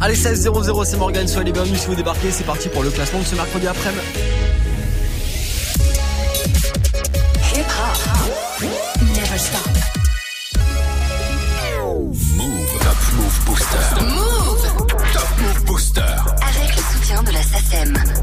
Allez 0.00 0.14
16 0.14 0.42
00 0.42 0.84
c'est 0.84 0.96
Morgan, 0.96 1.26
soyez 1.26 1.46
les 1.46 1.52
bienvenus 1.52 1.80
si 1.80 1.86
vous 1.86 1.94
débarquez, 1.94 2.30
c'est 2.30 2.44
parti 2.44 2.68
pour 2.68 2.82
le 2.82 2.90
classement 2.90 3.20
de 3.20 3.24
ce 3.24 3.34
mercredi 3.34 3.66
après-midi. 3.66 4.02
Move. 12.36 12.78
Top 12.80 12.96
Move 13.16 13.44
Booster. 13.46 14.04
Move. 14.04 14.62
Top 15.12 15.28
Move 15.40 15.64
Booster. 15.64 16.00
Avec 16.00 16.76
le 16.76 16.82
soutien 16.82 17.22
de 17.22 17.30
la 17.32 17.42
SACEM. 17.42 18.17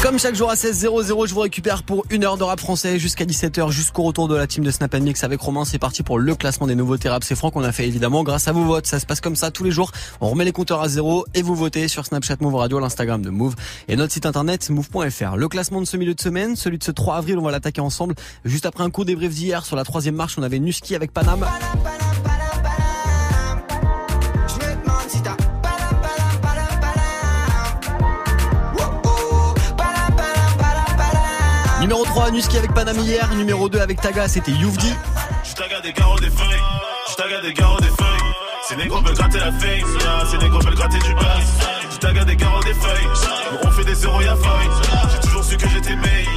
Comme 0.00 0.16
chaque 0.16 0.36
jour 0.36 0.48
à 0.48 0.54
16 0.54 0.78
00 0.78 1.26
je 1.26 1.34
vous 1.34 1.40
récupère 1.40 1.82
pour 1.82 2.06
une 2.10 2.22
heure 2.22 2.36
de 2.36 2.44
rap 2.44 2.60
français 2.60 3.00
jusqu'à 3.00 3.24
17h, 3.24 3.72
jusqu'au 3.72 4.04
retour 4.04 4.28
de 4.28 4.36
la 4.36 4.46
team 4.46 4.62
de 4.62 4.70
Snap 4.70 4.94
Mix 4.94 5.24
avec 5.24 5.40
Romain. 5.40 5.64
C'est 5.64 5.80
parti 5.80 6.04
pour 6.04 6.20
le 6.20 6.36
classement 6.36 6.68
des 6.68 6.76
nouveautés 6.76 7.08
rap. 7.08 7.24
C'est 7.24 7.34
franc 7.34 7.50
qu'on 7.50 7.64
a 7.64 7.72
fait 7.72 7.88
évidemment 7.88 8.22
grâce 8.22 8.46
à 8.46 8.52
vos 8.52 8.62
votes. 8.62 8.86
Ça 8.86 9.00
se 9.00 9.06
passe 9.06 9.20
comme 9.20 9.34
ça 9.34 9.50
tous 9.50 9.64
les 9.64 9.72
jours. 9.72 9.90
On 10.20 10.28
remet 10.28 10.44
les 10.44 10.52
compteurs 10.52 10.80
à 10.82 10.88
zéro 10.88 11.26
et 11.34 11.42
vous 11.42 11.56
votez 11.56 11.88
sur 11.88 12.06
Snapchat 12.06 12.36
Move 12.40 12.54
Radio, 12.54 12.78
l'Instagram 12.78 13.22
de 13.22 13.30
Move 13.30 13.56
et 13.88 13.96
notre 13.96 14.12
site 14.12 14.24
internet 14.24 14.70
move.fr. 14.70 15.36
Le 15.36 15.48
classement 15.48 15.80
de 15.80 15.86
ce 15.86 15.96
milieu 15.96 16.14
de 16.14 16.20
semaine, 16.20 16.54
celui 16.54 16.78
de 16.78 16.84
ce 16.84 16.92
3 16.92 17.16
avril, 17.16 17.36
on 17.38 17.42
va 17.42 17.50
l'attaquer 17.50 17.80
ensemble. 17.80 18.14
Juste 18.44 18.66
après 18.66 18.84
un 18.84 18.90
coup 18.90 19.04
débrief 19.04 19.34
d'hier 19.34 19.66
sur 19.66 19.74
la 19.74 19.82
troisième 19.82 20.14
marche, 20.14 20.38
on 20.38 20.44
avait 20.44 20.60
Nuski 20.60 20.94
avec 20.94 21.12
Panam. 21.12 21.44
Numéro 31.80 32.04
3, 32.04 32.32
Nuski 32.32 32.58
avec 32.58 32.74
Panam 32.74 32.98
hier. 32.98 33.28
Numéro 33.34 33.68
2 33.68 33.78
avec 33.80 34.00
Taga, 34.00 34.26
c'était 34.28 34.50
Youvdi. 34.50 34.92
Je 35.44 35.54
taga 35.54 35.80
des 35.80 35.92
garros 35.92 36.18
des 36.18 36.30
feuilles, 36.30 36.62
je 37.10 37.14
taga 37.14 37.40
des 37.40 37.52
garros 37.52 37.80
des 37.80 37.86
feuilles. 37.86 38.32
Ces 38.68 38.76
négros 38.76 39.00
veulent 39.00 39.14
gratter 39.14 39.38
la 39.38 39.52
fame, 39.52 39.98
là, 40.04 40.24
ces 40.30 40.38
négros 40.38 40.60
veulent 40.60 40.74
gratter 40.74 40.98
du 40.98 41.14
buzz. 41.14 41.24
Je 41.92 41.96
taga 41.98 42.24
des 42.24 42.36
garros 42.36 42.62
des 42.64 42.74
feuilles, 42.74 43.08
on 43.64 43.70
fait 43.70 43.84
des 43.84 43.94
zéros 43.94 44.20
y'a 44.20 44.36
feuille. 44.36 44.97
Su 45.48 45.56
que 45.56 45.68
j'étais 45.68 45.96
meilleur. 45.96 46.28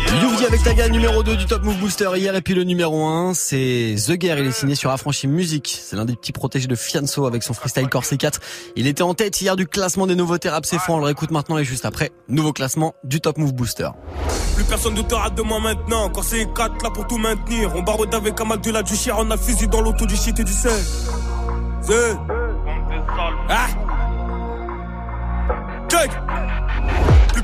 Avec 0.48 0.64
Taga, 0.64 0.90
numéro 0.90 1.22
2 1.22 1.36
du 1.36 1.46
Top 1.46 1.64
Move 1.64 1.78
Booster 1.78 2.10
hier. 2.16 2.36
Et 2.36 2.42
puis 2.42 2.54
le 2.54 2.64
numéro 2.64 3.06
1, 3.06 3.34
c'est 3.34 3.96
The 4.08 4.14
Guerre. 4.14 4.40
Il 4.40 4.48
est 4.48 4.52
signé 4.52 4.76
sur 4.76 4.90
Affranchi 4.90 5.28
Music. 5.28 5.80
C'est 5.84 5.96
l'un 5.96 6.06
des 6.06 6.16
petits 6.16 6.32
protégés 6.32 6.68
de 6.68 6.76
Fianso 6.76 7.26
avec 7.26 7.44
son 7.44 7.54
freestyle 7.54 7.88
Corse 7.88 8.16
4. 8.18 8.40
Il 8.76 8.88
était 8.88 9.04
en 9.04 9.14
tête 9.14 9.40
hier 9.42 9.56
du 9.56 9.68
classement 9.68 10.08
des 10.08 10.16
nouveautés 10.16 10.50
rap. 10.50 10.66
C'est 10.66 10.80
fou, 10.80 10.94
on 10.94 10.98
le 10.98 11.06
réécoute 11.06 11.32
maintenant 11.32 11.58
et 11.58 11.64
juste 11.64 11.86
après, 11.86 12.12
nouveau 12.28 12.54
classement 12.54 12.96
du 13.04 13.22
Top 13.22 13.38
Move 13.38 13.54
Booster. 13.54 13.90
Plus 14.56 14.64
personne 14.64 14.94
ne 14.94 15.02
te 15.02 15.14
rate 15.14 15.36
de 15.36 15.42
moi 15.42 15.60
maintenant. 15.60 16.12
C'est 16.24 16.48
4 16.54 16.84
là 16.84 16.90
pour 16.90 17.06
tout 17.06 17.18
maintenir. 17.18 17.76
On 17.76 17.82
barode 17.82 18.14
avec 18.16 18.40
un 18.40 18.46
mal 18.46 18.62
de 18.62 18.72
la 18.72 18.82
du 18.82 18.96
chien. 18.96 19.16
On 19.18 19.30
a 19.30 19.38
fusil 19.38 19.68
dans 19.68 19.82
l'auto 19.82 20.06
du 20.06 20.16
shit 20.16 20.40
et 20.40 20.44
du 20.44 20.54
sel. 20.54 20.72
Ah! 23.50 23.68
Check! 25.90 26.12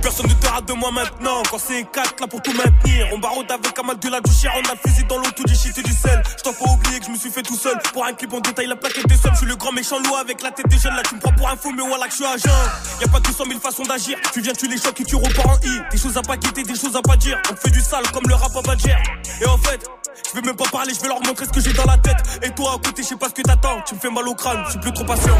Personne 0.08 0.27
ne 0.27 0.33
te 0.36 0.47
rate 0.47 0.66
de 0.66 0.72
moi 0.72 0.89
maintenant. 0.89 1.44
Quand 1.52 1.59
c'est 1.59 1.83
4 1.83 2.22
là 2.22 2.27
pour 2.27 2.41
tout 2.41 2.53
maintenir. 2.53 3.09
On 3.11 3.19
barode 3.19 3.52
avec 3.52 3.77
un 3.77 3.83
mal 3.83 4.00
de 4.00 4.08
la 4.08 4.22
du 4.22 4.31
chien. 4.31 4.50
On 4.55 4.72
a 4.72 4.77
fusil 4.77 5.03
dans 5.03 5.17
l'auto 5.17 5.44
du 5.44 5.53
shit 5.53 5.77
et 5.77 5.83
du 5.83 5.91
sel. 5.91 6.23
Je 6.38 6.44
t'en 6.44 6.53
pas 6.53 6.72
oublier 6.72 7.00
que 7.02 7.08
je 7.08 7.11
me 7.11 7.17
suis 7.17 7.30
fait 7.30 7.41
tout 7.41 7.58
seul. 7.58 7.77
Pour 7.91 8.05
un 8.05 8.13
clip, 8.13 8.31
on 8.31 8.39
détaille 8.39 8.67
la 8.67 8.78
plaquette 8.78 9.05
des 9.05 9.17
sommes. 9.17 9.33
Je 9.33 9.39
suis 9.39 9.47
le 9.47 9.58
grand 9.58 9.73
méchant 9.73 10.00
loup 10.00 10.16
avec 10.16 10.41
la 10.41 10.52
tête 10.52 10.69
des 10.69 10.78
jeunes. 10.78 10.95
Là, 10.95 11.03
tu 11.03 11.16
me 11.16 11.19
prends 11.19 11.33
pour 11.33 11.50
un 11.50 11.58
fou, 11.58 11.73
mais 11.75 11.83
voilà 11.85 12.05
que 12.05 12.11
je 12.11 12.16
suis 12.16 12.25
agent. 12.25 12.58
Y'a 13.02 13.09
pas 13.09 13.19
200 13.19 13.44
000 13.50 13.59
façons 13.59 13.83
d'agir. 13.83 14.17
Tu 14.31 14.39
viens, 14.39 14.53
tu 14.53 14.69
les 14.69 14.78
chocs 14.78 14.97
et 14.97 15.03
tu 15.03 15.17
repars 15.17 15.50
en 15.50 15.58
I. 15.61 15.81
Des 15.91 15.97
choses 15.97 16.16
à 16.16 16.22
pas 16.22 16.38
quitter, 16.38 16.63
des 16.63 16.75
choses 16.75 16.95
à 16.95 17.02
pas 17.02 17.17
dire. 17.17 17.38
On 17.52 17.55
fait 17.58 17.72
du 17.72 17.81
sale 17.81 18.09
comme 18.13 18.30
le 18.30 18.35
rap 18.35 18.55
à 18.55 18.61
Badger. 18.61 18.95
Et 19.41 19.45
en 19.45 19.58
fait, 19.58 19.85
je 20.28 20.39
vais 20.39 20.45
même 20.45 20.56
pas 20.56 20.66
parler, 20.72 20.94
je 20.94 21.02
vais 21.02 21.08
leur 21.08 21.22
montrer 21.22 21.45
ce 21.45 21.52
que 21.52 21.61
j'ai 21.61 21.73
dans 21.73 21.86
la 21.86 21.97
tête. 21.97 22.17
Et 22.44 22.50
toi 22.52 22.73
à 22.75 22.86
côté, 22.86 23.03
je 23.03 23.08
sais 23.08 23.16
pas 23.16 23.30
ce 23.30 23.33
que 23.33 23.42
t'attends. 23.42 23.81
Tu 23.86 23.95
me 23.95 24.00
fais 24.00 24.09
mal 24.09 24.28
au 24.28 24.36
crâne, 24.36 24.61
je 24.66 24.72
suis 24.72 24.80
plus 24.80 24.94
trop 24.94 25.06
patient. 25.06 25.38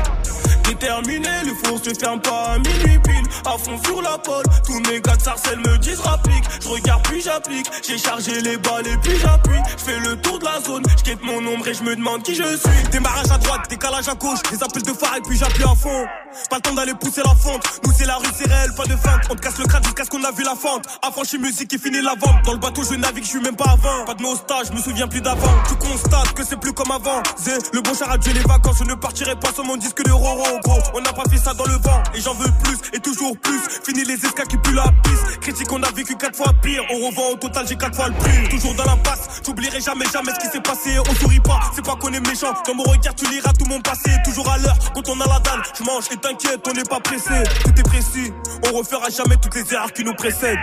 Déterminé, 0.64 1.30
le 1.46 1.54
four 1.64 1.80
se 1.84 1.94
ferme 1.98 2.22
pas 2.22 2.54
à 2.54 2.58
minuit 2.60 3.00
pile. 3.00 3.28
À 3.46 3.58
fond 3.58 3.82
sur 3.84 4.02
la 4.02 4.18
pole, 4.18 4.44
tous 4.66 4.80
mes 4.90 5.00
gars 5.02 5.16
de 5.16 5.22
sarcelles 5.22 5.60
me 5.60 5.78
disent 5.78 6.00
rapplique. 6.00 6.44
Je 6.62 6.68
regarde 6.68 7.04
puis 7.08 7.22
j'applique, 7.22 7.68
j'ai 7.88 7.98
chargé 7.98 8.42
les 8.42 8.58
balles 8.58 8.88
et 8.88 8.98
puis 8.98 9.18
j'appuie. 9.18 9.60
Je 9.78 9.84
fais 9.84 10.00
le 10.00 10.20
tour 10.22 10.40
de 10.40 10.46
la 10.46 10.60
zone, 10.62 10.84
je 11.06 11.26
mon 11.26 11.54
ombre 11.54 11.68
et 11.68 11.74
je 11.74 11.84
me 11.84 11.96
demande 11.96 12.24
qui 12.24 12.36
je 12.36 12.44
suis. 12.44 12.90
Démarrage 12.92 13.32
à 13.32 13.38
droite, 13.38 13.70
décalage 13.70 14.08
à 14.08 14.16
gauche, 14.16 14.40
des 14.52 14.62
appels 14.62 14.84
de 14.84 14.94
phare 14.94 15.16
et 15.18 15.22
puis 15.22 15.38
j'appuie 15.38 15.64
à 15.64 15.76
fond. 15.76 16.06
Pas 16.50 16.58
le 16.58 16.62
temps 16.62 16.74
d'aller 16.74 16.94
pousser 16.94 17.22
la 17.24 17.36
fente, 17.36 17.64
nous 17.86 17.92
c'est 17.98 18.06
la 18.06 18.16
rue, 18.16 18.28
c'est 18.38 18.48
réel, 18.48 18.72
pas 18.76 18.86
de 18.86 18.96
feinte. 18.96 19.22
On 19.30 19.36
te 19.36 19.42
casse 19.42 19.58
le 19.58 19.66
crâne 19.66 19.84
jusqu'à 19.84 20.04
ce 20.04 20.10
qu'on 20.10 20.24
a 20.24 20.32
vu 20.32 20.44
la 20.44 20.56
fente. 20.56 20.86
Affranchi 21.02 21.38
musique 21.38 21.74
et 21.74 21.78
fini 21.78 22.02
la 22.02 22.16
vente. 22.16 22.44
Dans 22.46 22.54
le 22.54 22.60
bateau 22.60 22.84
je 22.84 22.96
navigue, 22.96 23.24
je 23.24 23.30
suis 23.30 23.42
même 23.42 23.56
pas 23.56 23.72
à 23.72 23.76
20. 23.76 24.06
Pas 24.06 24.14
de 24.14 24.22
nostalgie, 24.22 24.72
me 24.78 24.82
souviens 24.82 25.08
plus 25.08 25.22
d'avant. 25.22 25.52
Tu 25.68 25.76
constates 25.76 26.34
que 26.34 26.44
c'est 26.44 26.60
plus 26.60 26.74
comme 26.74 26.92
avant. 26.92 27.22
Zé, 27.38 27.52
le 27.74 27.82
bon 27.82 27.94
char 27.94 28.12
a 28.12 28.18
tué 28.18 28.34
les 28.34 28.42
vacances, 28.42 28.78
je 28.80 28.84
ne 28.84 28.94
partirai 28.94 29.36
pas 29.36 29.52
sur 29.52 29.64
mon 29.64 29.76
disque 29.76 30.04
de 30.04 30.12
Roro, 30.12 30.60
gros. 30.64 30.80
On 30.94 31.02
n'a 31.02 31.14
pas 31.14 31.24
fait 31.30 31.38
ça 31.38 31.54
dans 31.54 31.66
le 31.66 31.78
vent, 31.82 32.02
et 32.14 32.22
j'en 32.22 32.34
veux 32.36 32.52
plus, 32.64 32.78
et 32.94 33.00
toujours 33.00 33.38
plus. 33.40 33.60
Fini 33.84 34.04
les 34.04 34.14
escas 34.14 34.46
qui 34.46 34.58
puent 34.58 34.76
la 34.76 34.92
piste. 35.04 35.40
Critique, 35.40 35.72
on 35.72 35.82
a 35.82 35.92
vécu 35.92 36.16
quatre 36.16 36.36
fois 36.36 36.54
pire. 36.62 36.84
On 36.92 37.08
revend 37.08 37.34
au 37.34 37.36
total, 37.36 37.68
j'ai 37.68 37.76
quatre 37.76 37.96
fois 37.96 38.10
le 38.10 38.14
prix. 38.16 38.50
Toujours 38.50 38.76
dans 38.76 38.86
la 38.86 38.98
j'oublierai 39.46 39.82
jamais, 39.82 40.06
jamais 40.12 40.32
ce 40.34 40.46
qui 40.46 40.52
s'est 40.52 40.62
passé. 40.62 40.98
On 41.00 41.16
sourit 41.16 41.40
pas, 41.40 41.60
c'est 41.76 41.86
pas 41.86 41.96
qu'on 41.96 42.14
est 42.14 42.26
méchant. 42.28 42.54
Dans 42.66 42.76
mon 42.76 42.84
regard, 42.84 43.16
tu 43.16 43.26
liras 43.32 43.54
tout 43.54 43.66
mon 43.66 43.82
passé. 43.82 44.12
Toujours 44.24 44.50
à 44.50 44.58
l'heure, 44.58 44.78
quand 44.94 45.10
on 45.10 45.20
a 45.22 45.28
la 45.28 45.40
dalle, 45.40 45.62
je 45.78 45.84
mange 45.84 46.06
et 46.12 46.18
t'inquiète, 46.18 46.62
on 46.68 46.74
n'est 46.74 46.84
pas 46.84 47.00
pressé. 47.00 47.44
Tout 47.64 47.72
est 47.78 47.84
précis, 47.84 48.32
on 48.68 48.78
refera 48.78 49.10
jamais 49.10 49.38
toutes 49.38 49.56
les 49.56 49.74
erreurs 49.74 49.92
qui 49.92 50.04
nous 50.04 50.14
précèdent. 50.14 50.60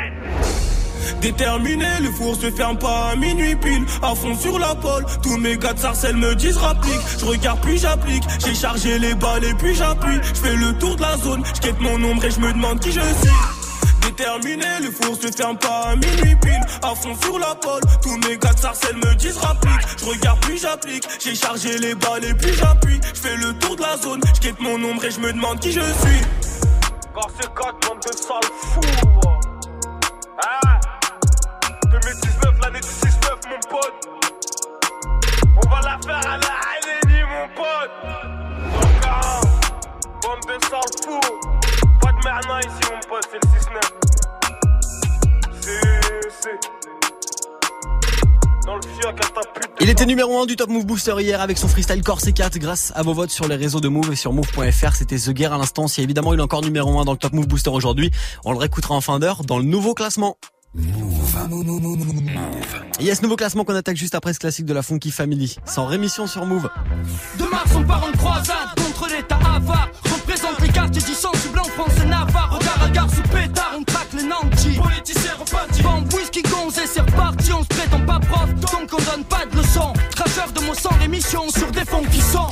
Déterminé, 1.21 1.87
le 2.01 2.11
four 2.11 2.37
se 2.37 2.51
ferme 2.51 2.79
pas 2.79 3.11
à 3.11 3.17
minuit 3.17 3.57
pile. 3.57 3.85
À 4.03 4.15
fond 4.15 4.37
sur 4.37 4.59
la 4.59 4.75
pole, 4.75 5.05
tous 5.23 5.37
mes 5.37 5.57
gars 5.57 5.73
de 5.73 5.79
sarcelles 5.79 6.17
me 6.17 6.35
disent 6.35 6.57
rapplique. 6.57 7.01
Je 7.19 7.25
regarde 7.25 7.61
puis 7.61 7.79
j'applique, 7.79 8.25
j'ai 8.45 8.55
chargé 8.55 8.99
les 8.99 9.15
balles 9.15 9.45
et 9.45 9.55
puis 9.55 9.75
j'appuie. 9.75 10.21
Je 10.23 10.41
fais 10.41 10.57
le 10.57 10.73
tour 10.79 10.97
de 10.97 11.03
la 11.03 11.17
zone, 11.17 11.43
je 11.63 11.71
mon 11.83 12.11
ombre 12.11 12.25
et 12.25 12.31
je 12.31 12.41
me 12.41 12.53
demande 12.53 12.81
qui 12.81 12.93
je 12.93 13.01
suis. 13.01 13.31
Déterminé, 14.03 14.67
le 14.83 14.91
four 14.91 15.17
se 15.17 15.29
ferme 15.35 15.57
pas 15.57 15.91
à 15.91 15.97
minuit 15.97 16.37
pile. 16.37 16.61
À 16.83 16.95
fond 16.95 17.17
sur 17.23 17.39
la 17.39 17.55
pole, 17.55 17.83
tous 18.03 18.17
mes 18.29 18.37
gars 18.37 18.53
de 18.53 18.59
sarcelles 18.59 18.97
me 18.97 19.15
disent 19.15 19.39
rapplique. 19.39 19.81
Je 19.99 20.05
regarde 20.05 20.41
puis 20.41 20.59
j'applique, 20.59 21.05
j'ai 21.23 21.35
chargé 21.35 21.79
les 21.79 21.95
balles 21.95 22.25
et 22.25 22.35
puis 22.35 22.53
j'appuie. 22.55 23.01
Je 23.15 23.21
fais 23.21 23.37
le 23.37 23.53
tour 23.55 23.77
de 23.77 23.83
la 23.83 23.97
zone, 23.97 24.21
je 24.43 24.63
mon 24.63 24.91
ombre 24.91 25.05
et 25.05 25.11
je 25.11 25.21
me 25.21 25.33
demande 25.33 25.59
qui 25.61 25.73
je 25.73 25.81
suis. 25.81 26.21
Car 27.15 27.29
c'est 27.41 27.55
4 27.55 27.89
bandes 27.89 28.03
de 28.03 28.17
sales 28.17 28.41
fous. 28.73 29.15
Pote. 33.75 33.99
On 35.57 35.69
va 35.69 35.81
la 35.83 35.99
faire 35.99 36.31
à 36.31 36.37
la 36.39 36.55
Haïlénie, 36.71 37.25
mon 37.25 37.47
pote. 37.57 37.93
Donc, 38.73 38.95
bande 40.23 40.45
de 40.47 40.57
sales 40.65 40.97
fous. 41.05 41.29
Pas 42.01 42.13
de 42.13 42.21
merna 42.25 42.61
ici, 42.61 42.83
mon 42.93 43.01
pote, 43.09 43.27
c'est 43.31 43.41
le 43.43 43.49
6-9. 43.51 43.83
C'est, 45.61 45.81
c'est. 46.41 46.59
Dans 48.67 48.77
le 48.77 48.83
fioc 48.83 49.09
à 49.09 49.13
ta 49.13 49.41
pute. 49.53 49.71
Il 49.81 49.91
était 49.91 50.07
numéro 50.07 50.41
1 50.41 50.47
du 50.47 50.57
Top 50.57 50.71
Move 50.71 50.87
Booster 50.87 51.15
hier 51.19 51.41
avec 51.41 51.59
son 51.59 51.69
freestyle 51.69 52.03
Corse 52.03 52.33
4 52.33 52.59
grâce 52.59 52.93
à 52.95 53.03
vos 53.03 53.13
votes 53.13 53.31
sur 53.31 53.49
les 53.49 53.57
réseaux 53.57 53.81
de 53.81 53.89
Move 53.89 54.13
et 54.13 54.17
sur 54.17 54.33
Move.fr. 54.33 54.95
C'était 54.95 55.19
The 55.19 55.31
Guerre 55.31 55.53
à 55.53 55.59
l'instant. 55.59 55.89
Si 55.89 56.01
évidemment 56.01 56.33
il 56.33 56.39
est 56.39 56.43
encore 56.43 56.63
numéro 56.63 56.99
1 57.01 57.05
dans 57.05 57.13
le 57.13 57.19
Top 57.19 57.33
Move 57.33 57.49
Booster 57.49 57.71
aujourd'hui, 57.71 58.11
on 58.45 58.53
le 58.53 58.59
réécoutera 58.59 58.95
en 58.95 59.01
fin 59.01 59.19
d'heure 59.19 59.43
dans 59.45 59.59
le 59.59 59.65
nouveau 59.65 59.95
classement. 59.95 60.37
Yes, 63.01 63.23
nouveau 63.23 63.37
classement 63.37 63.65
qu'on 63.65 63.75
attaque 63.75 63.97
juste 63.97 64.15
après 64.15 64.33
ce 64.33 64.39
classique 64.41 64.67
de 64.67 64.75
la 64.75 64.83
Funky 64.83 65.11
Family. 65.11 65.57
Sans 65.67 65.87
rémission 65.87 66.27
sur 66.27 66.47
Move. 66.47 66.69
De 67.39 67.45
mars, 67.45 67.71
on 67.77 67.85
part 67.85 68.05
en 68.05 68.13
croisade 68.17 68.69
contre 68.77 69.09
l'état 69.09 69.37
avare. 69.37 69.91
Représente 70.05 70.61
les 70.61 70.69
quartiers 70.69 71.03
du 71.03 71.13
en 71.59 71.65
France 71.65 71.93
et 72.03 72.07
Navarre. 72.07 72.59
Regard 72.59 72.83
à 72.83 72.91
gare 72.91 73.11
sous 73.11 73.23
pétard, 73.23 73.75
on 73.79 73.85
nantis. 74.25 74.79
Politiciens 74.81 75.37
repartis. 75.39 75.83
Bombe, 75.83 76.13
whisky, 76.15 76.43
gonze 76.43 76.81
c'est 76.87 77.01
reparti. 77.01 77.53
On 77.53 77.63
se 77.63 77.69
prétend 77.69 78.01
pas 78.01 78.21
prof, 78.21 78.55
donc 78.55 78.91
on 78.93 79.11
donne 79.11 79.25
pas 79.25 79.47
de 79.51 79.57
leçons. 79.57 79.93
Traceur 80.15 80.51
de 80.53 80.61
mots 80.61 80.75
sans 80.75 80.97
rémission 81.01 81.49
sur 81.51 81.71
des 81.71 81.85
fonds 81.85 82.05
qui 82.11 82.21
sont. 82.21 82.49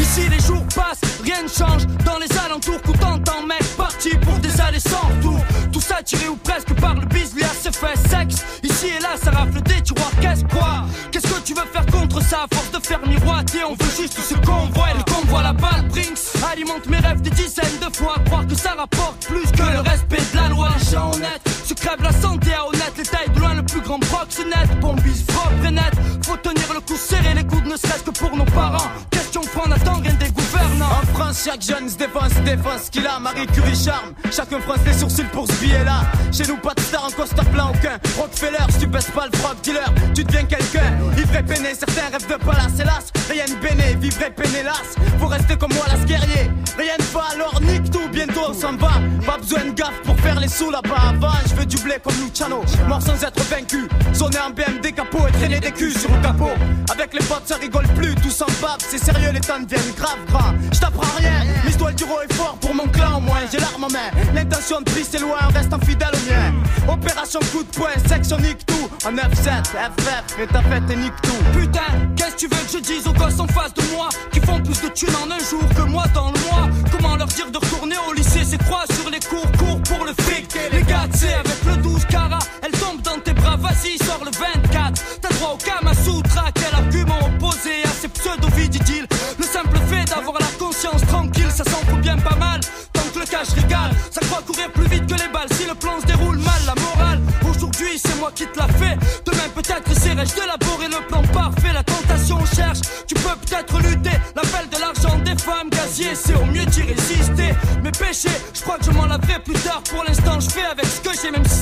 Ici 0.00 0.28
les 0.28 0.40
jours 0.40 0.64
passent, 0.74 1.00
rien 1.24 1.42
ne 1.42 1.48
change. 1.48 1.86
Dans 2.04 2.18
les 2.18 2.38
alentours, 2.38 2.80
coup 2.82 2.92
t'entends, 2.92 3.42
mec, 3.46 3.62
parti 3.76 4.10
pour 4.18 4.38
des 4.38 4.60
allées 4.60 4.80
sans 4.80 5.06
retour. 5.08 5.40
Tout 5.72 5.80
ça 5.80 6.02
tiré 6.02 6.28
ou 6.28 6.36
presque 6.36 6.72
par 6.80 6.94
le 6.94 7.06
bis, 7.06 7.34
lui 7.34 7.44
assez 7.44 7.70
fait 7.72 7.98
sexe. 8.08 8.44
Ici 8.62 8.86
et 8.96 9.00
là, 9.00 9.10
ça 9.22 9.30
rafle 9.30 9.60
des 9.62 9.82
tiroirs, 9.82 10.12
qu'est-ce 10.20 10.44
quoi? 10.44 10.84
Qu'est-ce 11.10 11.26
que 11.26 11.40
tu 11.44 11.54
veux 11.54 11.66
faire 11.72 11.86
contre 11.86 12.22
ça? 12.22 12.46
Force 12.52 12.70
de 12.70 12.86
faire 12.86 13.00
miroiter, 13.06 13.64
on 13.64 13.72
veut 13.72 13.92
juste 13.96 14.18
ce 14.18 14.34
qu'on 14.34 14.66
voit. 14.74 14.88
Le 14.96 15.12
convoi, 15.12 15.42
la 15.42 15.52
balle, 15.52 15.88
Brinks 15.88 16.18
alimente 16.50 16.86
mes 16.88 16.98
rêves 16.98 17.20
des 17.20 17.30
dizaines 17.30 17.78
de 17.80 17.96
fois. 17.96 18.14
Croire 18.26 18.46
que 18.46 18.54
ça 18.54 18.74
rapporte 18.76 19.26
plus 19.26 19.50
que 19.52 19.62
le 19.62 19.80
respect 19.80 20.22
de 20.32 20.36
la 20.36 20.48
loi. 20.48 20.68
Les 20.78 20.96
honnêtes 21.14 21.48
se 21.66 21.74
crèvent 21.74 22.02
la 22.02 22.12
santé 22.12 22.52
à 22.52 22.66
honnête. 22.66 22.92
Les 22.96 23.04
tailles 23.04 23.30
plus 23.68 23.80
grand 23.80 23.98
proxénète. 24.00 24.80
Bombise 24.80 25.22
propre 25.22 25.64
et 25.66 25.70
net. 25.70 25.92
Faut 26.22 26.36
tenir 26.36 26.72
le 26.74 26.80
coup 26.80 26.96
serré, 26.96 27.34
les 27.34 27.44
coudes, 27.44 27.66
ne 27.66 27.76
serait-ce 27.76 28.02
que 28.02 28.10
pour 28.10 28.36
nos 28.36 28.44
parents. 28.44 28.88
Question 29.10 29.40
prendre 29.54 29.74
attend 29.74 30.00
rien 30.00 30.14
des 30.14 30.30
gouvernants. 30.30 30.90
En 31.02 31.06
France, 31.14 31.42
chaque 31.44 31.62
jeune 31.62 31.88
se 31.88 31.96
défense, 31.96 32.32
se 32.34 32.40
défense 32.40 32.84
ce 32.86 32.90
qu'il 32.90 33.06
a. 33.06 33.18
Marie 33.18 33.46
Curie 33.46 33.76
charme. 33.76 34.12
Chacun 34.32 34.60
fronce 34.60 34.84
les 34.86 34.92
sourcils 34.92 35.30
pour 35.32 35.46
ce 35.46 35.52
billet-là. 35.54 36.02
Chez 36.32 36.44
nous, 36.46 36.56
pas 36.56 36.74
de 36.74 36.80
star 36.80 37.04
en 37.04 37.10
costard 37.10 37.44
plein 37.46 37.66
aucun. 37.66 37.98
Rockefeller, 38.18 38.64
si 38.70 38.78
tu 38.80 38.86
baisses 38.86 39.10
pas 39.10 39.26
le 39.26 39.30
drug 39.30 39.56
dealer, 39.62 39.92
tu 40.14 40.24
deviens 40.24 40.44
quelqu'un. 40.44 40.98
Ivre 41.16 41.36
et 41.36 41.42
peiné, 41.42 41.74
certains 41.74 42.08
rêvent 42.12 42.28
de 42.28 42.44
palace, 42.44 42.78
hélas. 42.78 43.12
Rien 43.28 43.44
de 43.44 43.54
béné, 43.60 43.96
vivre 43.96 44.22
et 44.22 44.30
pénélas. 44.30 44.82
Faut 45.18 45.26
rester 45.26 45.56
comme 45.56 45.72
moi, 45.74 45.84
las 45.88 46.04
guerrier. 46.06 46.50
Rien 46.78 46.96
ne 46.98 47.04
va, 47.12 47.24
alors 47.34 47.60
nique 47.62 47.90
tout, 47.90 48.08
bientôt 48.12 48.46
on 48.48 48.54
s'en 48.54 48.76
va. 48.76 48.92
Pas 49.26 49.38
besoin 49.38 49.64
de 49.64 49.70
gaffe 49.70 50.00
pour 50.04 50.18
faire 50.20 50.38
les 50.40 50.48
sous 50.48 50.70
là-bas. 50.70 51.10
Avant, 51.10 51.32
je 51.48 51.54
veux 51.54 51.66
du 51.66 51.76
blé 51.78 51.96
comme 52.02 52.14
Luciano. 52.22 52.62
Mort 52.88 53.02
sans 53.02 53.22
être 53.22 53.42
vaincu. 53.58 53.88
Sonner 54.12 54.38
en 54.38 54.50
BMD 54.50 54.94
capot 54.94 55.26
et 55.28 55.32
traîner 55.32 55.60
des 55.60 55.72
culs 55.72 55.96
sur 55.96 56.10
le 56.10 56.20
capot. 56.20 56.50
Avec 56.90 57.12
les 57.12 57.20
potes, 57.20 57.46
ça 57.46 57.56
rigole 57.56 57.86
plus, 57.96 58.14
tout 58.16 58.30
s'en 58.30 58.46
bave. 58.60 58.78
C'est 58.78 58.98
sérieux, 58.98 59.30
les 59.32 59.40
temps 59.40 59.60
deviennent 59.60 59.94
grave 59.96 60.18
gras. 60.28 60.54
Je 60.72 60.78
t'apprends 60.78 61.16
rien, 61.16 61.44
l'histoire 61.64 61.92
du 61.92 62.04
est 62.04 62.32
fort 62.34 62.56
pour 62.60 62.74
mon 62.74 62.86
clan 62.88 63.18
au 63.18 63.20
moins. 63.20 63.40
J'ai 63.50 63.58
l'arme 63.58 63.84
en 63.84 63.90
main. 63.90 64.10
L'intention 64.34 64.80
de 64.80 64.90
c'est 64.90 65.20
loin, 65.20 65.38
reste 65.54 65.72
fidèle 65.84 66.10
au 66.12 66.30
mien. 66.30 66.92
Opération 66.92 67.40
coup 67.52 67.62
de 67.62 67.76
poing, 67.76 67.90
section 68.08 68.38
nique 68.38 68.64
tout. 68.66 68.88
En 69.06 69.12
9-7, 69.12 69.22
FF, 69.64 70.40
et 70.40 70.46
ta 70.46 70.62
fête 70.62 70.90
et 70.90 70.96
nique 70.96 71.20
tout. 71.22 71.58
Putain, 71.58 71.80
qu'est-ce 72.16 72.30
que 72.30 72.36
tu 72.36 72.48
veux 72.48 72.62
que 72.64 72.72
je 72.72 72.78
dise 72.78 73.06
aux 73.06 73.12
gosses 73.12 73.38
en 73.38 73.46
face 73.46 73.74
de 73.74 73.82
moi 73.94 74.08
Qui 74.32 74.40
font 74.40 74.60
plus 74.60 74.80
de 74.82 74.88
thunes 74.88 75.14
en 75.22 75.30
un 75.30 75.38
jour 75.38 75.62
que 75.74 75.82
moi 75.82 76.04
dans 76.14 76.32
le 76.32 76.38
mois? 76.40 76.68
Comment 76.90 77.16
leur 77.16 77.28
dire 77.28 77.50
de 77.50 77.58
retourner 77.58 77.96
au 78.08 78.12
lycée 78.12 78.44
C'est 78.44 78.62
quoi 78.66 78.84
sur 78.92 79.10
les 79.10 79.20
cours, 79.20 79.50
cours 79.58 79.80
pour 79.82 80.04
le 80.04 80.12
fric 80.22 80.48
Les 80.72 80.82
gars, 80.82 81.06
c'est 81.12 81.34
avec 81.34 81.57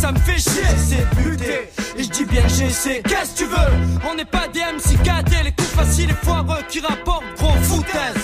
ça 0.06 0.12
me 0.12 0.18
fait 0.18 0.38
chier 0.38 0.62
C'est 0.76 1.20
buter, 1.20 1.68
et 1.96 2.02
je 2.04 2.10
dis 2.10 2.24
bien 2.24 2.42
j'essaie 2.46 3.02
Qu'est-ce 3.02 3.32
que 3.32 3.38
tu 3.38 3.44
veux? 3.46 4.08
On 4.08 4.14
n'est 4.14 4.24
pas 4.24 4.46
des 4.52 4.60
MC 4.60 4.98
Les 5.44 5.52
coups 5.52 5.68
faciles 5.70 6.10
et 6.10 6.24
foireux 6.24 6.62
qui 6.68 6.80
rapportent 6.80 7.24
gros 7.36 7.56
foutaise. 7.62 8.14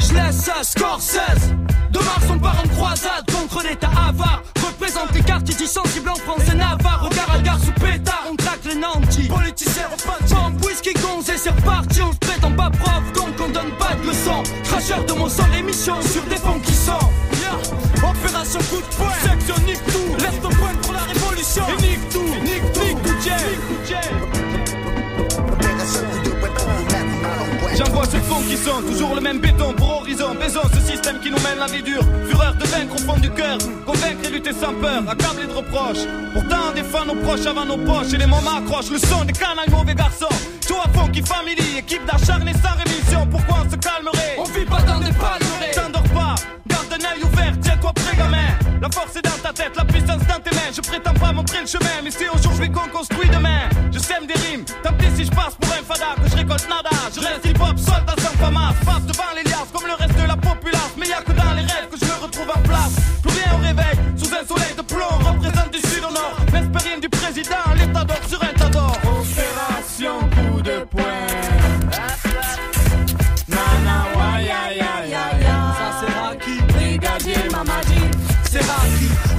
Je 0.00 0.14
laisse 0.14 0.48
à 0.48 0.64
Scorsese. 0.64 1.54
De 1.90 1.98
Mars 1.98 2.26
on 2.30 2.38
part 2.38 2.58
en 2.64 2.68
croisade 2.68 3.24
contre 3.32 3.62
l'état 3.62 3.90
avare. 4.08 4.42
Représente 4.66 5.12
les 5.14 5.22
quartiers 5.22 5.54
dits 5.54 5.68
sensibles 5.68 6.10
en 6.10 6.16
France 6.16 6.42
et 6.52 6.56
Navarre. 6.56 7.08
Regard 7.08 7.30
à 7.30 7.58
sous 7.58 7.72
pétard, 7.72 8.24
on 8.30 8.36
traque 8.36 8.64
les 8.64 8.74
nantis. 8.74 9.28
Politiciens 9.28 9.88
Bombe, 10.30 10.64
whisky, 10.64 10.92
gonze 10.94 11.28
et 11.30 11.38
c'est 11.38 11.50
reparti. 11.50 12.00
On 12.02 12.12
se 12.12 12.18
prétend 12.18 12.52
pas 12.52 12.70
prof 12.70 13.12
donc 13.14 13.34
on 13.40 13.50
donne 13.50 13.72
pas 13.78 13.94
de 13.94 14.08
leçons. 14.08 14.42
Cracheur 14.64 15.04
de 15.04 15.12
mon 15.12 15.28
sang, 15.28 15.46
émission 15.56 16.00
sur 16.02 16.22
des 16.24 16.36
fonds 16.36 16.60
qui 16.60 16.74
sont. 16.74 16.92
Yeah. 17.40 18.10
Opération 18.10 18.60
coup 18.70 18.80
de 18.80 18.96
poing, 18.96 19.12
section 19.22 19.54
qui 28.48 28.56
sont 28.56 28.80
toujours 28.80 29.14
le 29.14 29.20
même 29.20 29.38
béton 29.40 29.74
pour 29.74 30.00
horizon. 30.00 30.34
Baisons 30.34 30.62
ce 30.72 30.80
système 30.80 31.20
qui 31.20 31.30
nous 31.30 31.40
mène 31.40 31.58
la 31.58 31.66
vie 31.66 31.82
dure. 31.82 32.02
Fureur 32.28 32.54
de 32.54 32.64
vaincre 32.64 32.94
au 32.94 32.98
fond 32.98 33.18
du 33.18 33.30
cœur. 33.30 33.58
Convaincre 33.84 34.24
et 34.24 34.30
lutter 34.30 34.52
sans 34.52 34.72
peur, 34.74 35.02
accablé 35.06 35.46
de 35.46 35.52
reproches. 35.52 36.04
Pourtant, 36.32 36.70
on 36.70 36.74
défend 36.74 37.04
nos 37.04 37.14
proches 37.16 37.46
avant 37.46 37.66
nos 37.66 37.76
poches. 37.76 38.12
Et 38.14 38.16
les 38.16 38.26
moments 38.26 38.56
accrochent 38.58 38.90
le 38.90 38.98
son 38.98 39.24
des 39.24 39.34
canailles 39.34 39.70
mauvais 39.70 39.94
garçons. 39.94 40.36
Toi, 40.66 40.84
Funky 40.94 41.22
Family, 41.22 41.78
équipe 41.78 42.04
d'acharnés 42.06 42.54
sans 42.54 42.74
rémission. 42.82 43.26
Pourquoi 43.30 43.58
on 43.66 43.70
se 43.70 43.76
calmerait? 43.76 44.36
On 44.38 44.44
vit 44.44 44.64
pas 44.64 44.82
dans 44.82 44.98
des 44.98 45.12
palmerés 45.12 45.72
T'endors 45.74 46.10
pas, 46.14 46.34
garde 46.66 46.92
un 46.92 47.04
œil 47.04 47.22
ouvert, 47.24 47.54
tiens-toi 47.60 47.92
prêt, 47.92 48.16
gamin. 48.16 48.48
La 48.80 48.88
force 48.90 49.16
est 49.16 49.22
dans 49.22 49.38
ta 49.42 49.52
tête, 49.52 49.76
la 49.76 49.84
puissance 49.84 50.22
dans 50.26 50.40
tes 50.40 50.54
mains. 50.54 50.72
Je 50.74 50.80
prétends 50.80 51.14
pas 51.14 51.32
montrer 51.32 51.60
le 51.60 51.66
chemin, 51.66 52.00
mais 52.02 52.10
c'est 52.10 52.28
aujourd'hui 52.28 52.70
qu'on 52.70 52.88
construit 52.88 53.28
demain. 53.28 53.68
Je 53.92 53.98
sème 53.98 54.26
des 54.26 54.38
rimes, 54.48 54.64
tant 54.82 54.92
pis 54.92 55.10
si 55.16 55.24
je 55.24 55.30
passe 55.30 55.54
pour 55.60 55.70
un 55.72 55.82
fada, 55.82 56.14
que 56.22 56.30
je 56.30 56.36
récolte 56.36 56.68
nada. 56.68 56.96
Je 57.14 57.20
reste 57.20 57.44
hip-hop, 57.44 57.78
soldat 57.78 58.17
sans 58.38 58.44
famas. 58.44 58.74
Passe 58.84 59.06
devant 59.06 59.32
les 59.34 59.42
liasses 59.44 59.70
comme 59.72 59.86
le 59.86 59.94
reste 59.94 60.16
de 60.20 60.26
la 60.26 60.36
populace. 60.36 60.92
Mais 60.96 61.08
y 61.08 61.12
a 61.12 61.22
que 61.22 61.32
dans 61.32 61.52
les 61.54 61.62
rêves 61.62 61.88
que 61.90 61.98
je 61.98 62.04
me 62.04 62.22
retrouve 62.22 62.50
en 62.54 62.60
place. 62.60 62.94
Plus 63.22 63.32
rien 63.32 63.54
au 63.54 63.62
réveil, 63.62 63.96
sous 64.16 64.32
un 64.34 64.46
soleil 64.46 64.74
de 64.76 64.82
plomb. 64.82 65.18
Représente 65.20 65.72
du 65.72 65.80
sud 65.80 66.04
au 66.04 66.12
nord, 66.12 66.36
l'espérine 66.52 67.00
du 67.00 67.08
président, 67.08 67.64
l'état 67.76 68.04
d'or 68.04 68.20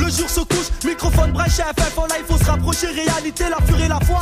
Le 0.09 0.15
jour 0.15 0.27
se 0.27 0.39
couche, 0.39 0.71
microphone 0.83 1.31
brèche 1.31 1.57
FF 1.57 1.95
en 1.95 2.07
live, 2.07 2.25
faut 2.27 2.39
se 2.39 2.45
rapprocher, 2.45 2.88
réalité, 2.88 3.44
la 3.47 3.63
furie, 3.67 3.88
la 3.88 4.00
foi. 4.00 4.21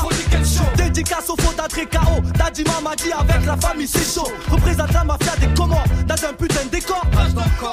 Dédicace 0.75 1.29
au 1.29 1.37
faux 1.37 1.53
très 1.69 1.85
KO, 1.85 2.21
Daddy 2.37 2.65
Mamadi 2.65 3.13
avec 3.17 3.45
la 3.45 3.55
famille, 3.55 3.87
c'est 3.87 4.03
chaud. 4.03 4.27
Représente 4.51 4.91
la 4.91 5.05
mafia 5.05 5.37
des 5.37 5.47
Comores, 5.55 5.85
dans 6.05 6.15
un 6.15 6.33
putain 6.33 6.65
de 6.65 6.71
décor. 6.71 7.05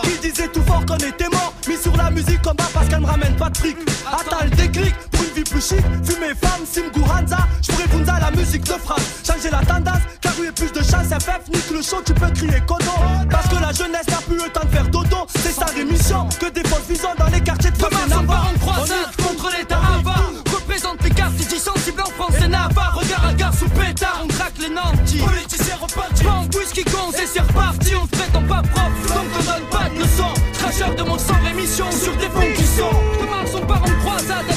Qui 0.04 0.28
disait 0.28 0.46
tout 0.46 0.62
fort 0.62 0.86
qu'on 0.86 0.96
était 0.98 1.28
mort, 1.28 1.52
mis 1.66 1.76
sur 1.76 1.96
la 1.96 2.08
musique 2.12 2.40
comme 2.40 2.54
bas 2.54 2.70
parce 2.72 2.88
qu'elle 2.88 3.00
me 3.00 3.06
ramène 3.06 3.34
pas 3.34 3.50
de 3.50 3.58
fric. 3.58 3.76
Attends 4.06 4.44
le 4.44 4.50
déclic, 4.50 4.94
vie 5.34 5.44
plus 5.44 5.60
chic, 5.60 5.84
fumer 6.04 6.34
femme, 6.34 6.64
Simguranza, 6.64 7.38
j'pourrais 7.60 7.88
Bunza 7.88 8.18
la 8.20 8.30
musique 8.30 8.64
de 8.64 8.72
frappe. 8.72 9.00
Changer 9.26 9.50
la 9.50 9.64
tendance, 9.64 10.02
car 10.20 10.32
oui, 10.38 10.48
plus 10.54 10.72
de 10.72 10.80
chance, 10.80 11.08
FF, 11.08 11.48
nique 11.52 11.70
le 11.72 11.82
show, 11.82 12.00
tu 12.04 12.14
peux 12.14 12.30
crier 12.30 12.60
codo. 12.66 12.92
Parce 13.30 13.48
que 13.48 13.56
la 13.56 13.72
jeunesse 13.72 14.06
n'a 14.08 14.18
plus 14.26 14.36
le 14.36 14.50
temps 14.50 14.64
de 14.64 14.70
faire 14.70 14.88
dodo, 14.88 15.26
c'est 15.34 15.52
sa 15.52 15.66
rémission, 15.66 16.28
que 16.40 16.50
des 16.50 16.66
fausses 16.68 16.88
visions 16.88 17.14
dans 17.18 17.26
les 17.26 17.40
quartiers 17.40 17.70
de 17.70 17.76
Demain, 17.76 18.18
on 18.20 18.24
part 18.24 18.48
en 18.48 18.58
croisade 18.58 19.10
contre 19.22 19.50
l'état 19.58 19.76
avare 19.76 20.30
Représente 20.52 21.02
les 21.02 21.10
quartiers 21.10 21.44
dits 21.44 21.58
sensibles 21.58 22.00
en 22.00 22.10
France 22.10 22.34
et 22.42 22.48
Navarre 22.48 22.98
Regard 22.98 23.26
à 23.26 23.34
gare 23.34 23.54
sous 23.54 23.68
pétard, 23.68 24.22
on 24.24 24.28
traque 24.28 24.54
les 24.58 24.70
nantis. 24.70 25.18
Politiciens 25.18 25.76
repartis 25.80 26.24
Bombe, 26.24 26.54
whisky, 26.54 26.84
gonze 26.84 27.16
et 27.16 27.26
c'est 27.26 27.40
reparti. 27.40 27.94
On 27.96 28.04
se 28.04 28.10
prétend 28.10 28.42
pas 28.42 28.62
propre, 28.62 29.14
donc 29.14 29.26
on 29.38 29.44
donne 29.44 29.68
pas 29.70 29.88
de 29.90 30.00
leçons 30.00 30.34
Cracheur 30.54 30.94
de 30.94 31.02
mon 31.02 31.18
sang, 31.18 31.34
rémission 31.44 31.90
sur 31.90 32.16
des 32.16 32.28
fonds 32.28 32.52
qui 32.56 32.64
sont 32.64 32.90
De 33.20 33.28
Mars 33.28 33.50
on 33.54 33.66
part 33.66 33.82
en 33.82 34.00
croisade 34.00 34.53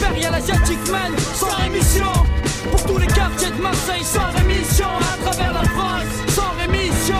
Impérial 0.00 0.34
asiatique 0.34 0.90
man, 0.90 1.12
sans 1.34 1.54
rémission 1.56 2.12
Pour 2.70 2.84
tous 2.84 2.98
les 2.98 3.06
quartiers 3.06 3.50
de 3.50 3.62
Marseille, 3.62 4.04
sans 4.04 4.30
rémission 4.36 4.86
À 4.86 5.16
travers 5.24 5.52
la 5.54 5.62
France, 5.70 6.04
sans 6.28 6.50
rémission 6.60 7.14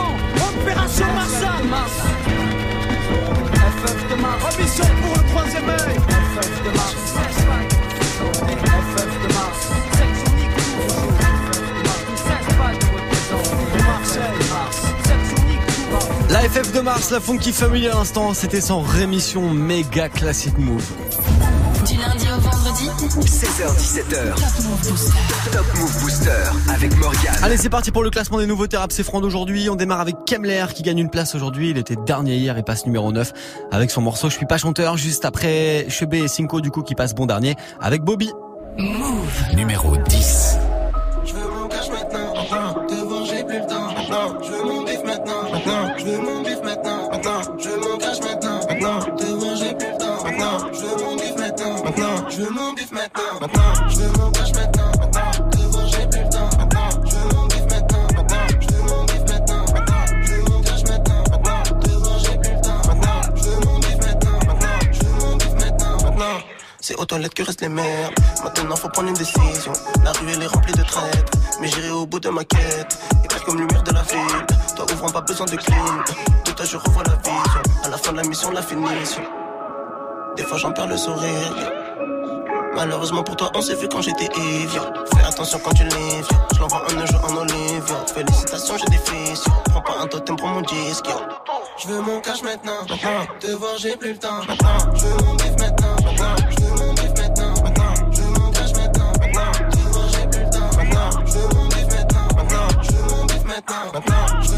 Opération 0.60 1.06
Marsa, 1.14 1.52
Mars. 1.70 1.92
FF 3.86 4.10
de 4.10 4.20
Mars. 4.20 4.56
Remission 4.56 4.84
pour 5.02 5.16
le 5.16 5.28
troisième 5.30 5.68
œil. 5.68 5.96
FF 5.96 6.64
de 6.64 6.70
Mars. 6.76 6.94
FF 8.54 9.22
de 9.22 9.34
Mars. 9.34 9.66
La 16.28 16.40
FF 16.40 16.72
de 16.72 16.80
Mars, 16.80 17.10
la 17.10 17.20
Funky 17.20 17.52
Family 17.52 17.86
à 17.86 17.94
l'instant, 17.94 18.34
c'était 18.34 18.60
sans 18.60 18.80
rémission 18.80 19.50
méga 19.50 20.08
classique 20.08 20.58
move. 20.58 20.84
Du 21.88 21.96
lundi 21.96 22.26
au 22.36 22.40
vendredi 22.40 22.88
16h17h. 23.20 24.34
Top 25.52 25.66
Move 25.76 26.00
Booster 26.02 26.30
avec 26.68 26.96
Morgan. 26.98 27.34
Allez, 27.42 27.56
c'est 27.56 27.70
parti 27.70 27.92
pour 27.92 28.02
le 28.02 28.10
classement 28.10 28.38
des 28.38 28.46
nouveaux 28.46 28.66
thérapes. 28.66 28.90
C'est 28.90 29.04
franc 29.04 29.20
d'aujourd'hui. 29.20 29.70
On 29.70 29.76
démarre 29.76 30.00
avec 30.00 30.16
Kemler 30.26 30.66
qui 30.74 30.82
gagne 30.82 30.98
une 30.98 31.10
place 31.10 31.34
aujourd'hui. 31.36 31.70
Il 31.70 31.78
était 31.78 31.94
dernier 31.94 32.36
hier 32.36 32.58
et 32.58 32.64
passe 32.64 32.86
numéro 32.86 33.12
9 33.12 33.32
avec 33.70 33.90
son 33.92 34.00
morceau 34.00 34.28
Je 34.28 34.34
suis 34.34 34.46
pas 34.46 34.58
chanteur. 34.58 34.96
Juste 34.96 35.24
après 35.24 35.86
Chebé 35.88 36.18
et 36.24 36.28
Cinco 36.28 36.60
du 36.60 36.70
coup 36.72 36.82
qui 36.82 36.96
passe 36.96 37.14
bon 37.14 37.26
dernier 37.26 37.54
avec 37.80 38.02
Bobby. 38.02 38.32
Numéro 39.54 39.96
10. 39.96 40.55
Je 52.36 52.42
veux 52.42 52.50
mon 52.50 52.74
bif 52.74 52.92
maintenant, 52.92 53.40
maintenant. 53.40 53.88
Je 53.88 53.96
veux 53.96 54.12
mon 54.18 54.30
cash 54.30 54.52
maintenant, 54.52 54.90
maintenant. 54.98 55.48
Devant, 55.52 55.86
j'ai 55.86 56.06
plus 56.06 56.20
le 56.20 56.28
temps, 56.28 56.50
maintenant. 56.58 56.90
Je 57.06 57.16
veux 57.16 57.34
mon 57.34 57.46
bif 57.46 57.62
maintenant, 57.62 58.06
maintenant. 58.14 58.46
Je 58.60 58.66
veux 58.74 58.82
mon 58.82 59.04
bif 59.06 59.22
maintenant, 59.22 59.64
maintenant. 59.72 60.06
Je 60.20 60.32
veux 60.34 60.42
mon 60.42 60.60
cash 60.60 60.82
maintenant, 60.82 61.22
maintenant. 61.30 61.62
Devant, 61.80 62.18
j'ai 62.18 62.36
plus 62.36 62.52
le 62.52 62.60
temps, 62.60 62.88
maintenant. 62.88 63.20
Je 63.36 63.42
veux 63.42 63.64
mon 63.64 63.78
bif 63.78 63.96
maintenant, 63.96 64.38
maintenant. 64.46 64.78
Je 64.92 65.02
veux 65.02 65.14
mon 65.18 65.36
maintenant, 65.36 66.02
maintenant. 66.02 66.38
C'est 66.82 66.96
aux 66.96 67.06
toilettes 67.06 67.32
que 67.32 67.42
restent 67.42 67.62
les 67.62 67.70
mères. 67.70 68.10
Maintenant 68.44 68.76
faut 68.76 68.90
prendre 68.90 69.08
une 69.08 69.14
décision. 69.14 69.72
La 70.04 70.12
rue 70.12 70.26
elle 70.30 70.42
est 70.42 70.46
remplie 70.46 70.74
de 70.74 70.82
traîtres. 70.82 71.32
Mais 71.62 71.68
j'irai 71.68 71.88
au 71.88 72.04
bout 72.04 72.20
de 72.20 72.28
ma 72.28 72.44
quête. 72.44 72.98
Pas 73.30 73.40
comme 73.46 73.56
lumière 73.56 73.82
de 73.82 73.92
la 73.92 74.02
ville. 74.02 74.46
Toi 74.76 74.84
ouvrant 74.92 75.08
pas 75.08 75.22
besoin 75.22 75.46
de 75.46 75.56
clean. 75.56 76.04
Tout 76.44 76.62
à 76.62 76.66
je 76.66 76.76
revois 76.76 77.04
la 77.04 77.14
vision. 77.14 77.62
À 77.82 77.88
la 77.88 77.96
fin 77.96 78.12
de 78.12 78.18
la 78.18 78.24
mission, 78.24 78.50
la 78.50 78.60
finition. 78.60 79.22
Des 80.36 80.42
fois 80.42 80.58
j'en 80.58 80.72
perds 80.72 80.88
le 80.88 80.98
sourire. 80.98 81.72
Malheureusement 82.76 83.22
pour 83.22 83.36
toi, 83.36 83.50
on 83.54 83.62
s'est 83.62 83.74
vu 83.74 83.88
quand 83.88 84.02
j'étais 84.02 84.26
évier. 84.26 84.80
Fais 85.14 85.24
attention 85.26 85.58
quand 85.64 85.74
tu 85.74 85.84
livres. 85.84 86.28
Je 86.54 86.60
l'envoie 86.60 86.84
un 86.84 87.06
jour 87.06 87.20
en 87.24 87.36
Olivia. 87.38 88.04
Félicitations, 88.14 88.76
j'ai 88.76 88.96
des 88.96 88.98
filles. 88.98 89.16
mon 90.56 90.60
disque. 90.62 91.06
Je 91.78 91.88
veux 91.88 92.00
mon 92.00 92.20
cash 92.20 92.42
maintenant, 92.42 92.80
maintenant. 92.88 93.26
Te 93.40 93.50
voir, 93.52 93.76
j'ai 93.78 93.96
plus 93.96 94.12
le 94.12 94.18
temps, 94.18 94.44
maintenant. 94.46 94.94
Je 94.94 95.06
veux 95.06 95.24
mon 95.24 95.34
bif 95.34 95.52
maintenant, 95.58 95.96
maintenant. 96.04 96.36
Je 96.50 96.64
veux 96.64 96.76
mon 96.76 96.94
bif 96.94 97.10
maintenant, 97.18 97.62
maintenant. 97.62 97.94
Je 98.10 98.22
veux 98.22 98.30
mon 98.30 98.50
cash 98.52 98.72
maintenant, 98.72 99.12
maintenant. 99.20 99.52
Te 99.70 99.78
voir, 99.92 100.08
j'ai 100.08 100.26
plus 100.28 100.44
le 100.44 100.50
temps, 100.50 100.76
maintenant. 100.76 101.10
Je 101.26 101.32
veux 101.32 101.54
mon 101.54 101.68
bif 101.68 101.86
maintenant, 101.94 102.28
maintenant. 102.36 102.82
Je 102.82 102.92
veux 102.92 103.16
mon 103.16 103.24
bif 103.26 103.44
maintenant, 103.44 103.92
maintenant. 103.92 104.55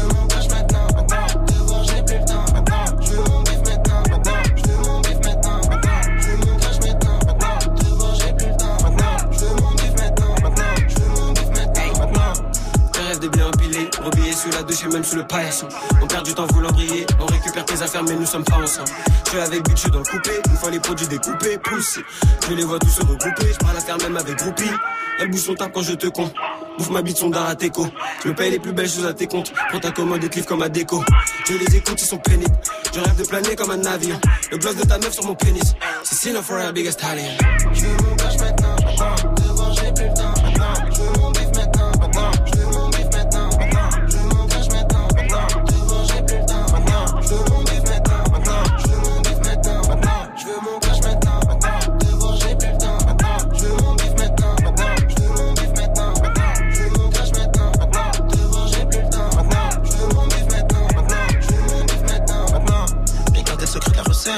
Sous 14.49 14.57
la 14.57 14.63
douche 14.63 14.85
même 14.85 15.03
sous 15.03 15.15
le 15.15 15.25
paillasson. 15.25 15.67
On 16.01 16.07
perd 16.07 16.25
du 16.25 16.33
temps 16.33 16.47
voulant 16.47 16.71
briller, 16.71 17.05
on 17.19 17.25
récupère 17.25 17.65
tes 17.65 17.81
affaires 17.81 18.03
mais 18.03 18.15
nous 18.15 18.25
sommes 18.25 18.43
pas 18.43 18.57
ensemble. 18.57 18.89
Je 19.25 19.29
suis 19.29 19.39
avec 19.39 19.77
suis 19.77 19.91
dans 19.91 19.99
le 19.99 20.05
coupé, 20.05 20.31
une 20.49 20.57
fois 20.57 20.71
les 20.71 20.79
produits 20.79 21.07
découpés, 21.07 21.57
poussés. 21.59 22.01
Je 22.47 22.53
les 22.53 22.63
vois 22.63 22.79
tous 22.79 22.89
se 22.89 23.01
regrouper, 23.01 23.53
je 23.53 23.57
parle 23.57 23.77
à 23.77 23.81
faire 23.81 23.97
même 23.97 24.17
avec 24.17 24.35
groupie. 24.37 24.71
Elle 25.19 25.29
bouge 25.29 25.41
son 25.41 25.53
tape 25.53 25.71
quand 25.73 25.81
je 25.81 25.93
te 25.93 26.07
compte. 26.07 26.33
Bouffe 26.77 26.89
ma 26.91 27.01
bite 27.01 27.17
son 27.17 27.29
dar 27.29 27.47
à 27.47 27.55
tes 27.55 27.69
co. 27.69 27.85
Je 28.23 28.29
me 28.29 28.35
paye 28.35 28.51
les 28.51 28.59
plus 28.59 28.71
belles 28.71 28.89
choses 28.89 29.05
à 29.05 29.13
tes 29.13 29.27
comptes. 29.27 29.51
Prends 29.69 29.79
ta 29.79 29.91
commande 29.91 30.23
et 30.23 30.29
cliff 30.29 30.45
comme 30.45 30.61
à 30.61 30.69
déco. 30.69 31.03
Je 31.45 31.55
les 31.55 31.75
écoute, 31.75 32.01
ils 32.01 32.07
sont 32.07 32.17
pénibles. 32.19 32.55
Je 32.93 32.99
rêve 33.01 33.17
de 33.17 33.25
planer 33.25 33.55
comme 33.55 33.71
un 33.71 33.77
navire. 33.77 34.17
Le 34.49 34.57
gloss 34.57 34.77
de 34.77 34.85
ta 34.85 34.97
meuf 34.97 35.11
sur 35.11 35.25
mon 35.25 35.35
pénis. 35.35 35.75
C'est 36.03 36.15
Sinner 36.15 36.41
for 36.41 36.57
biggest 36.71 36.99
stallion. 36.99 37.25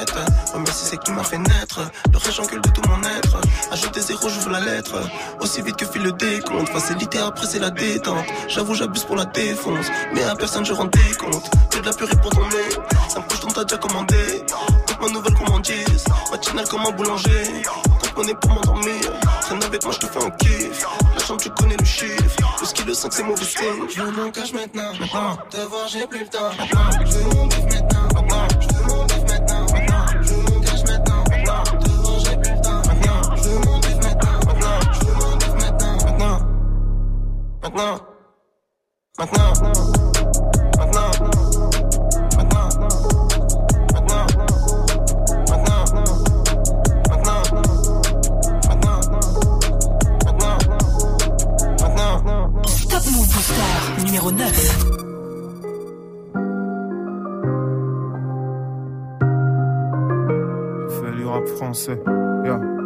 La 0.06 0.22
recette. 0.22 0.32
Oh, 0.54 0.60
mais 0.60 0.72
c'est 0.72 0.96
ce 0.96 0.96
qui 0.96 1.12
m'a 1.12 1.24
fait 1.24 1.38
naître. 1.38 1.80
Le 2.12 2.18
rage 2.18 2.40
encule 2.40 2.62
de 2.62 2.70
tout 2.70 2.82
mon 2.88 3.02
être. 3.04 3.38
Ajoute 3.72 3.94
des 3.94 4.02
zéros, 4.02 4.30
j'ouvre 4.30 4.50
la 4.50 4.60
lettre. 4.60 4.96
Aussi 5.40 5.62
vite 5.62 5.76
que 5.76 5.86
file 5.86 6.04
le 6.04 6.12
décompte. 6.12 6.70
Facilité 6.70 7.20
après, 7.20 7.46
c'est 7.48 7.60
la 7.60 7.70
détente. 7.70 8.26
J'avoue, 8.48 8.74
j'abuse 8.76 9.04
pour 9.04 9.16
la 9.16 9.26
défonce. 9.26 9.88
Mais 10.14 10.24
à 10.24 10.36
personne, 10.36 10.66
je 10.66 10.74
rends 10.74 10.86
des 10.86 11.16
comptes. 11.20 11.50
Que 11.70 11.80
de 11.80 11.86
la 11.86 11.94
purée 11.94 12.16
pour 12.22 12.32
ton 12.32 12.42
nez. 12.42 12.76
Ça 13.10 13.20
me 13.20 13.28
couche, 13.28 13.40
donc 13.42 13.54
t'as 13.54 13.64
déjà 13.64 13.78
commandé. 13.78 14.44
Toute 14.88 15.02
ma 15.02 15.10
nouvelle 15.10 15.34
commandise. 15.34 16.06
Matinale 16.32 16.68
comme 16.68 16.86
un 16.86 16.92
boulanger. 16.92 17.64
Compte 18.00 18.18
monnaie 18.18 18.36
pour 18.36 18.52
m'endormir. 18.52 19.20
Traîne 19.42 19.64
avec 19.64 19.84
moi, 19.84 19.94
je 19.94 20.00
te 20.00 20.06
fais 20.08 20.24
un 20.24 20.30
kiff. 20.32 20.86
La 21.16 21.24
chambre, 21.24 21.42
tu 21.42 21.50
connais 21.52 21.78
le 21.78 21.86
chiffre. 21.86 22.38
Le 22.60 22.66
ski, 22.66 22.84
le 22.84 22.94
5, 22.94 23.14
c'est 23.14 23.24
mauvais 23.24 23.44
signe. 23.44 23.88
Je 23.96 24.02
mon 24.04 24.32
cash 24.32 24.54
maintenant. 24.54 24.92
Maintenant. 25.00 25.38
Te 25.50 25.58
voir, 25.58 25.88
j'ai 25.88 26.08
plus 26.08 26.20
le 26.20 26.28
temps. 26.28 26.52
Je 27.06 27.12
veux 27.12 27.24
mon. 27.36 27.46
Maintenant. 27.46 28.71
Maintenant. 37.64 38.00
Maintenant. 39.20 39.54
Maintenant. 40.80 41.12
Maintenant. 42.38 42.68
Maintenant. 43.94 44.26
Maintenant. 45.50 45.86
Maintenant. 50.28 50.58
Maintenant. 51.80 52.52
Top 52.90 53.06
Move 53.12 53.30
Booster 53.30 54.04
numéro 54.06 54.32
9. 54.32 54.52
Fais 60.90 61.12
du 61.12 61.26
rap 61.26 61.48
français. 61.48 62.00
Yeah. 62.44 62.81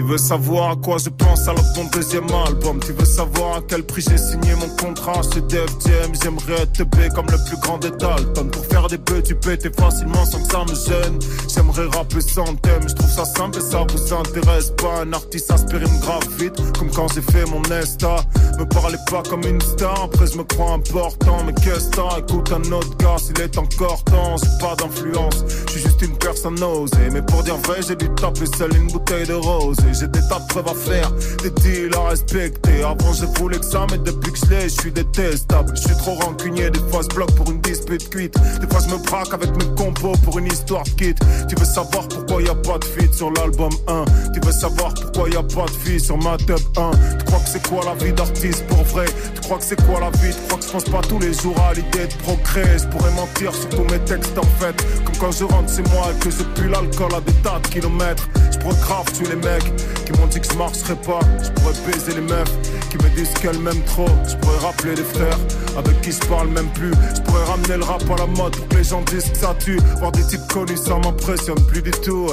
Tu 0.00 0.06
veux 0.06 0.16
savoir 0.16 0.70
à 0.70 0.76
quoi 0.76 0.96
je 0.96 1.10
pense 1.10 1.46
alors 1.46 1.74
ton 1.74 1.84
deuxième 1.92 2.24
album. 2.46 2.80
Tu 2.80 2.92
veux 2.92 3.04
savoir 3.04 3.58
à 3.58 3.60
quel 3.68 3.82
prix 3.82 4.00
j'ai 4.00 4.16
signé 4.16 4.54
mon 4.54 4.74
contrat 4.76 5.20
chez 5.22 5.42
Def 5.42 5.70
Jam 5.84 6.10
J'aimerais 6.22 6.62
être 6.62 6.84
B 6.84 7.14
comme 7.14 7.26
le 7.26 7.36
plus 7.46 7.60
grand 7.60 7.76
des 7.76 7.90
Dalton. 7.90 8.50
Pour 8.50 8.64
faire 8.64 8.86
des 8.88 8.96
bœufs 8.96 9.22
tu 9.22 9.36
t'es 9.36 9.70
facilement 9.70 10.24
sans 10.24 10.42
que 10.42 10.50
ça 10.50 10.64
me 10.64 10.74
gêne. 10.74 11.18
J'aimerais 11.54 11.84
rapper 11.94 12.22
sans 12.22 12.54
thème, 12.56 12.88
je 12.88 12.94
trouve 12.94 13.10
ça 13.10 13.26
simple 13.26 13.58
et 13.58 13.60
ça 13.60 13.84
vous 13.90 14.14
intéresse 14.14 14.70
pas. 14.78 15.02
Un 15.02 15.12
artiste 15.12 15.50
aspirine 15.50 16.00
grave 16.00 16.26
vite 16.38 16.56
comme 16.78 16.90
quand 16.90 17.12
j'ai 17.12 17.20
fait 17.20 17.44
mon 17.50 17.60
Nesta 17.68 18.24
Me 18.58 18.64
parlez 18.64 18.98
pas 19.10 19.22
comme 19.28 19.44
une 19.44 19.60
star, 19.60 20.04
après 20.04 20.26
je 20.26 20.38
me 20.38 20.44
crois 20.44 20.72
important. 20.72 21.44
Mais 21.44 21.52
qu'est-ce 21.62 21.90
que 21.90 22.00
Écoute 22.18 22.50
un 22.52 22.72
autre 22.72 22.96
gars 22.96 23.18
s'il 23.18 23.38
est 23.38 23.58
encore 23.58 24.02
temps 24.04 24.36
J'ai 24.38 24.66
pas 24.66 24.74
d'influence, 24.76 25.44
je 25.66 25.72
suis 25.72 25.82
juste 25.82 26.00
une 26.00 26.16
personne 26.16 26.62
osée 26.62 27.10
Mais 27.12 27.20
pour 27.20 27.42
dire 27.42 27.56
vrai 27.58 27.80
j'ai 27.86 27.96
dû 27.96 28.08
taper 28.14 28.46
seul 28.46 28.74
une 28.74 28.86
bouteille 28.86 29.26
de 29.26 29.34
rose 29.34 29.76
J'ai 29.92 30.08
des 30.08 30.20
tas 30.28 30.38
de 30.38 30.46
preuves 30.48 30.68
à 30.68 30.74
faire, 30.74 31.10
des 31.42 31.50
deals 31.62 31.94
à 31.94 32.08
respecter. 32.10 32.82
Avant 32.82 33.12
je 33.12 33.26
voulais 33.38 33.58
que 33.58 33.64
ça 33.64 33.86
mais 33.90 33.98
depuis 33.98 34.32
que 34.32 34.38
je 34.38 34.50
l'ai 34.50 34.68
je 34.68 34.80
suis 34.80 34.92
détestable. 34.92 35.72
Je 35.74 35.80
suis 35.80 35.96
trop 35.96 36.14
rancunier, 36.14 36.70
des 36.70 36.78
fois 36.90 37.02
je 37.02 37.14
bloque 37.14 37.34
pour 37.34 37.50
une 37.50 37.60
dispute 37.60 38.08
cuite 38.10 38.34
Des 38.60 38.66
fois 38.68 38.80
je 38.86 38.94
me 38.94 39.02
braque 39.02 39.32
avec 39.32 39.50
mes 39.56 39.74
compos 39.74 40.12
pour 40.24 40.38
une 40.38 40.46
histoire 40.46 40.84
kit 40.96 41.14
Tu 41.48 41.54
veux 41.56 41.64
savoir 41.64 42.08
pourquoi 42.08 42.42
y 42.42 42.48
a 42.48 42.54
pas 42.54 42.78
de 42.78 42.84
feat 42.84 43.12
sur 43.14 43.30
l'album 43.32 43.70
1 43.88 44.04
Tu 44.34 44.40
veux 44.44 44.52
savoir 44.52 44.94
pourquoi 44.94 45.28
y 45.30 45.36
a 45.36 45.42
pas 45.42 45.66
de 45.66 45.76
fille 45.84 46.00
sur 46.00 46.18
ma 46.18 46.36
top 46.38 46.60
1 46.76 46.90
Tu 47.18 47.24
crois 47.24 47.38
que 47.40 47.48
c'est 47.48 47.68
quoi 47.68 47.84
la 47.84 47.94
vie 48.04 48.12
d'artiste 48.12 48.66
pour 48.66 48.82
vrai? 48.84 49.06
Tu 49.34 49.40
crois 49.42 49.58
que 49.58 49.64
c'est 49.64 49.86
quoi 49.86 50.00
la 50.00 50.10
vie? 50.18 50.34
Tu 50.34 50.46
crois 50.48 50.58
que 50.58 50.64
je 50.66 50.70
pense 50.70 50.84
pas 50.84 51.00
tous 51.02 51.18
les 51.18 51.32
jours 51.34 51.58
à 51.68 51.74
l'idée 51.74 52.06
de 52.06 52.22
procréer 52.22 52.78
Je 52.78 52.86
pourrais 52.86 53.12
mentir 53.12 53.54
sur 53.54 53.68
tous 53.70 53.84
mes 53.84 53.98
textes 54.00 54.38
en 54.38 54.42
fait. 54.58 54.76
Comme 55.04 55.16
quand 55.18 55.32
je 55.32 55.44
rentre 55.44 55.72
chez 55.74 55.82
moi 55.94 56.08
et 56.10 56.24
que 56.24 56.30
je 56.30 56.42
pue 56.60 56.68
l'alcool 56.68 57.14
à 57.14 57.20
des 57.20 57.32
tas 57.42 57.58
de 57.60 57.68
kilomètres 57.68 58.28
Je 58.60 58.64
pourrais 58.66 58.80
grave 58.82 59.12
tuer 59.12 59.26
les 59.26 59.36
mecs 59.36 59.72
qui 60.04 60.12
m'ont 60.12 60.26
dit 60.26 60.38
que 60.38 60.46
je 60.52 60.58
marcherais 60.58 60.96
pas. 60.96 61.20
Je 61.42 61.48
pourrais 61.50 61.72
baiser 61.86 62.14
les 62.14 62.20
meufs 62.20 62.52
qui 62.90 62.98
me 62.98 63.08
disent 63.16 63.32
qu'elles 63.40 63.58
m'aiment 63.58 63.84
trop. 63.84 64.08
Je 64.28 64.36
pourrais 64.36 64.58
rappeler 64.58 64.94
les 64.96 65.02
frères 65.02 65.38
avec 65.78 65.98
qui 66.02 66.12
je 66.12 66.20
parle 66.28 66.48
même 66.48 66.68
plus. 66.74 66.92
Je 67.16 67.22
pourrais 67.22 67.44
ramener 67.44 67.78
le 67.78 67.84
rap 67.84 68.02
à 68.10 68.16
la 68.16 68.26
mode 68.26 68.54
pour 68.56 68.76
les 68.76 68.84
gens 68.84 69.00
disent 69.02 69.30
que 69.30 69.38
ça 69.38 69.56
tue. 69.58 69.80
Voir 69.98 70.12
des 70.12 70.26
types 70.26 70.46
connus 70.52 70.76
ça 70.76 70.98
m'impressionne 70.98 71.64
plus 71.68 71.80
du 71.80 71.90
tout. 71.90 72.28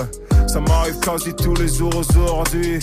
Ça 0.58 0.64
m'arrive 0.64 1.00
quasi 1.02 1.36
tous 1.36 1.54
les 1.54 1.68
jours 1.68 1.96
aujourd'hui 1.96 2.80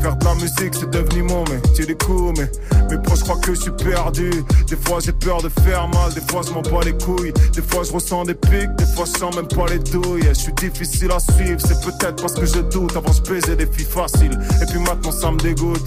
Faire 0.00 0.14
de 0.14 0.24
la 0.24 0.34
musique 0.36 0.74
c'est 0.78 0.88
devenu 0.88 1.24
mon 1.24 1.42
métier 1.50 1.84
du 1.84 1.96
coup 1.96 2.32
Mais 2.38 2.48
mes 2.88 3.02
proches 3.02 3.24
croient 3.24 3.40
que 3.40 3.52
je 3.52 3.62
suis 3.62 3.72
perdu. 3.72 4.30
Des 4.68 4.76
fois 4.76 4.98
j'ai 5.04 5.10
peur 5.10 5.42
de 5.42 5.48
faire 5.48 5.88
mal 5.88 6.14
Des 6.14 6.20
fois 6.20 6.42
je 6.46 6.52
m'en 6.52 6.62
bats 6.62 6.84
les 6.84 6.92
couilles. 6.92 7.32
Des 7.52 7.62
fois 7.62 7.82
je 7.82 7.90
ressens 7.90 8.26
des 8.26 8.34
pics 8.34 8.72
Des 8.76 8.86
fois 8.94 9.06
je 9.06 9.18
sens 9.18 9.34
même 9.34 9.48
pas 9.48 9.66
les 9.66 9.80
douilles. 9.80 10.22
Je 10.28 10.34
suis 10.34 10.52
difficile 10.52 11.10
à 11.10 11.18
suivre 11.18 11.60
C'est 11.60 11.80
peut-être 11.80 12.22
parce 12.22 12.34
que 12.34 12.46
je 12.46 12.60
doute 12.60 12.94
Avant 12.94 13.12
je 13.12 13.22
baisais 13.22 13.56
des 13.56 13.66
filles 13.66 13.86
faciles. 13.86 14.38
Et 14.62 14.66
puis 14.66 14.78
maintenant 14.78 15.10
ça 15.10 15.32
me 15.32 15.38
dégoûte. 15.38 15.82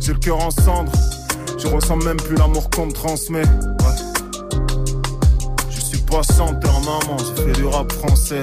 J'ai 0.00 0.12
le 0.12 0.18
cœur 0.18 0.38
en 0.38 0.50
cendres 0.50 0.92
Je 1.56 1.66
ressens 1.66 1.96
même 1.96 2.18
plus 2.18 2.36
l'amour 2.36 2.68
qu'on 2.68 2.88
me 2.88 2.92
transmet. 2.92 3.44
Je 5.70 5.80
suis 5.80 6.02
pas 6.02 6.20
chanteur 6.20 6.78
maman 6.80 7.16
J'ai 7.16 7.42
fait 7.42 7.52
du 7.52 7.64
rap 7.64 7.90
français. 7.90 8.42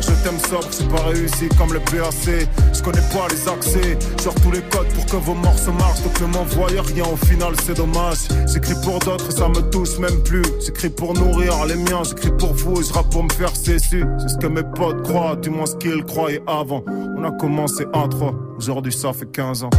Je 0.00 0.10
t'aime 0.22 0.38
sobre, 0.50 0.68
c'est 0.70 0.88
pas 0.88 1.02
réussi 1.04 1.48
comme 1.56 1.72
le 1.72 1.80
PAC. 1.80 2.48
Je 2.72 2.82
connais 2.82 3.00
pas 3.12 3.28
les 3.30 3.48
accès, 3.48 3.98
genre 4.22 4.34
tous 4.42 4.50
les 4.50 4.60
codes 4.62 4.88
pour 4.88 5.06
que 5.06 5.16
vos 5.16 5.34
morceaux 5.34 5.72
marchent. 5.72 6.02
Donc 6.02 6.20
ne 6.20 6.26
m'envoyez 6.26 6.80
rien, 6.80 7.04
au 7.04 7.16
final 7.16 7.54
c'est 7.64 7.74
dommage. 7.74 8.18
J'écris 8.52 8.74
pour 8.82 8.98
d'autres, 8.98 9.30
ça 9.32 9.48
me 9.48 9.60
touche 9.70 9.98
même 9.98 10.22
plus. 10.22 10.44
J'écris 10.64 10.90
pour 10.90 11.14
nourrir 11.14 11.64
les 11.66 11.76
miens, 11.76 12.02
j'écris 12.04 12.32
pour 12.38 12.52
vous, 12.54 12.82
je 12.82 12.92
rappe 12.92 13.10
pour 13.10 13.22
me 13.22 13.32
faire 13.32 13.54
cesser. 13.54 14.02
C'est 14.18 14.28
ce 14.28 14.38
que 14.38 14.46
mes 14.46 14.62
potes 14.62 15.02
croient, 15.02 15.36
du 15.36 15.50
moins 15.50 15.66
ce 15.66 15.76
qu'ils 15.76 16.04
croyaient 16.04 16.42
avant. 16.46 16.82
On 16.88 17.24
a 17.24 17.30
commencé 17.30 17.84
à 17.92 18.08
3, 18.08 18.34
aujourd'hui 18.58 18.92
ça 18.92 19.12
fait 19.12 19.30
15 19.30 19.64
ans. 19.64 19.70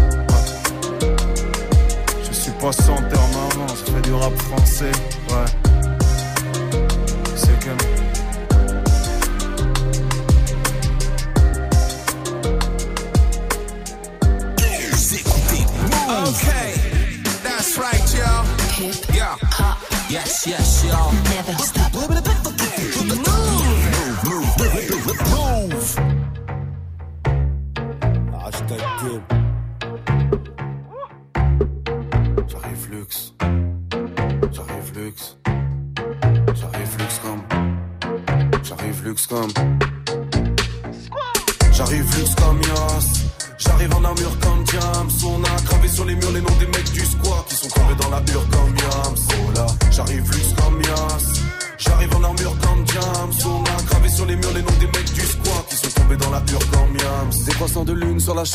Je 2.23 2.33
suis 2.33 2.51
pas 2.53 2.71
chanteur, 2.71 3.27
maman, 3.33 3.67
je 3.69 3.91
fais 3.91 4.01
du 4.01 4.13
rap 4.13 4.35
français, 4.37 4.91
ouais. 5.29 5.64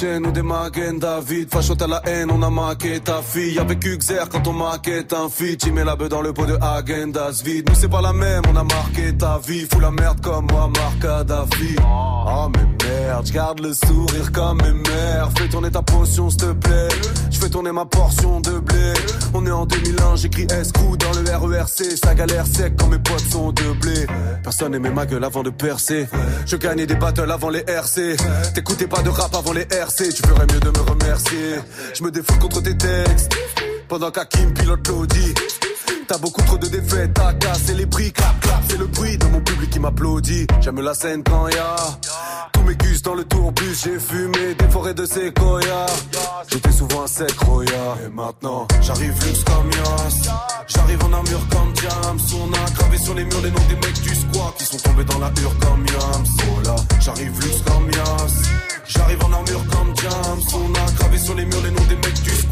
Lune 0.00 0.08
sur 0.08 0.08
la 0.08 0.14
chaîne 0.14 0.26
ou 0.26 0.32
des 0.32 0.42
Magen 0.42 0.98
David. 0.98 1.50
Fachote 1.50 1.82
à 1.82 1.86
la 1.86 2.02
haine, 2.06 2.30
on 2.30 2.42
a 2.42 2.50
maqué 2.50 3.00
ta 3.00 3.22
fille. 3.22 3.58
Avec 3.58 3.84
Uxer 3.84 4.28
quand 4.30 4.46
on 4.46 4.52
maquette 4.52 5.12
un 5.12 5.28
feat. 5.28 5.60
Tu 5.60 5.72
mets 5.72 5.84
la 5.84 5.96
beuh 5.96 6.08
dans 6.08 6.22
le 6.22 6.32
pot 6.32 6.46
de 6.46 6.56
Agendas 6.60 7.42
vide. 7.44 7.68
Nous 7.68 7.74
c'est 7.74 7.88
pas 7.88 8.00
la 8.00 8.12
même, 8.12 8.42
on 8.48 8.56
a 8.56 8.64
marqué 8.64 9.16
ta 9.16 9.38
vie. 9.38 9.66
Fous 9.70 9.80
la 9.80 9.90
merde 9.90 10.20
comme 10.20 10.46
moi, 10.50 10.70
Marc 10.74 11.00
Kadhafi. 11.00 11.76
Oh 11.82 12.48
mais 12.54 12.86
merde, 12.86 13.26
j'garde 13.26 13.60
le 13.60 13.72
sourire 13.72 14.32
comme 14.32 14.58
mes 14.62 14.72
mères. 14.72 15.30
Fais 15.36 15.48
tourner 15.48 15.70
ta 15.70 15.82
potion, 15.82 16.30
s'il 16.30 16.40
te 16.40 16.52
plaît. 16.52 16.88
Tourner 17.50 17.72
ma 17.72 17.84
portion 17.84 18.40
de 18.40 18.58
blé. 18.60 18.92
On 19.34 19.44
est 19.44 19.50
en 19.50 19.66
2001, 19.66 20.16
j'écris 20.16 20.46
S-Coup 20.50 20.96
dans 20.96 21.12
le 21.12 21.56
RERC. 21.56 21.96
Ça 22.02 22.14
galère 22.14 22.46
sec 22.46 22.74
quand 22.78 22.86
mes 22.86 22.98
potes 22.98 23.28
sont 23.28 23.50
de 23.50 23.72
blé. 23.80 24.06
Personne 24.42 24.74
aimait 24.74 24.90
ma 24.90 25.04
gueule 25.04 25.24
avant 25.24 25.42
de 25.42 25.50
percer. 25.50 26.06
Je 26.46 26.56
gagnais 26.56 26.86
des 26.86 26.94
battles 26.94 27.30
avant 27.30 27.50
les 27.50 27.64
RC. 27.66 28.16
T'écoutais 28.54 28.86
pas 28.86 29.02
de 29.02 29.08
rap 29.08 29.34
avant 29.34 29.52
les 29.52 29.66
RC. 29.68 30.10
Tu 30.10 30.22
ferais 30.22 30.46
mieux 30.52 30.60
de 30.60 30.68
me 30.68 30.90
remercier. 30.90 31.56
Je 31.92 32.04
me 32.04 32.10
défoule 32.12 32.38
contre 32.38 32.62
tes 32.62 32.76
textes. 32.76 33.34
Pendant 33.88 34.12
qu'Hakim 34.12 34.54
pilote 34.54 34.86
l'audi. 34.86 35.34
T'as 36.06 36.18
beaucoup 36.18 36.42
trop 36.42 36.58
de 36.58 36.66
défaites, 36.66 37.14
t'as 37.14 37.32
cassé 37.34 37.74
les 37.74 37.86
prix, 37.86 38.12
clap 38.12 38.40
clap, 38.40 38.62
c'est 38.68 38.78
le 38.78 38.86
bruit 38.86 39.16
de 39.16 39.26
mon 39.26 39.40
public 39.40 39.70
qui 39.70 39.78
m'applaudit. 39.78 40.46
J'aime 40.60 40.80
la 40.80 40.94
scène 40.94 41.22
quand 41.22 41.48
y 41.48 41.56
a 41.56 41.76
tous 42.52 42.62
mes 42.62 42.76
culs 42.76 43.00
dans 43.02 43.14
le 43.14 43.24
tourbus, 43.24 43.80
j'ai 43.84 43.98
fumé 43.98 44.54
des 44.58 44.68
forêts 44.68 44.94
de 44.94 45.06
séquoia. 45.06 45.86
J'étais 46.50 46.72
souvent 46.72 47.04
un 47.04 47.06
sec 47.06 47.38
roya. 47.38 47.96
Et 48.04 48.08
maintenant, 48.08 48.66
j'arrive 48.80 49.14
luxe 49.24 49.44
comme 49.44 49.70
Yas. 49.70 50.30
J'arrive 50.66 51.04
en 51.04 51.12
armure 51.12 51.46
comme 51.50 51.72
Diams. 51.72 52.20
On 52.34 52.52
a 52.52 52.70
gravé 52.72 52.98
sur 52.98 53.14
les 53.14 53.24
murs 53.24 53.40
les 53.42 53.50
noms 53.50 53.66
des 53.68 53.76
mecs 53.76 54.00
du 54.00 54.14
squat 54.14 54.54
qui 54.58 54.64
sont 54.64 54.78
tombés 54.78 55.04
dans 55.04 55.18
la 55.18 55.30
hure 55.40 55.54
comme 55.60 55.86
Yams. 55.86 56.26
Oh 56.48 56.60
là, 56.64 56.76
j'arrive 57.00 57.32
luxe 57.40 57.62
comme 57.66 57.90
Yas. 57.90 58.50
J'arrive 58.86 59.24
en 59.24 59.32
armure 59.32 59.64
comme 59.70 59.92
Diams. 59.94 60.42
On 60.54 60.74
a 60.74 60.92
gravé 60.98 61.18
sur 61.18 61.34
les 61.34 61.44
murs 61.44 61.62
les 61.62 61.70
noms 61.70 61.86
des 61.88 61.96
mecs 61.96 62.22
du 62.22 62.30
squat 62.30 62.49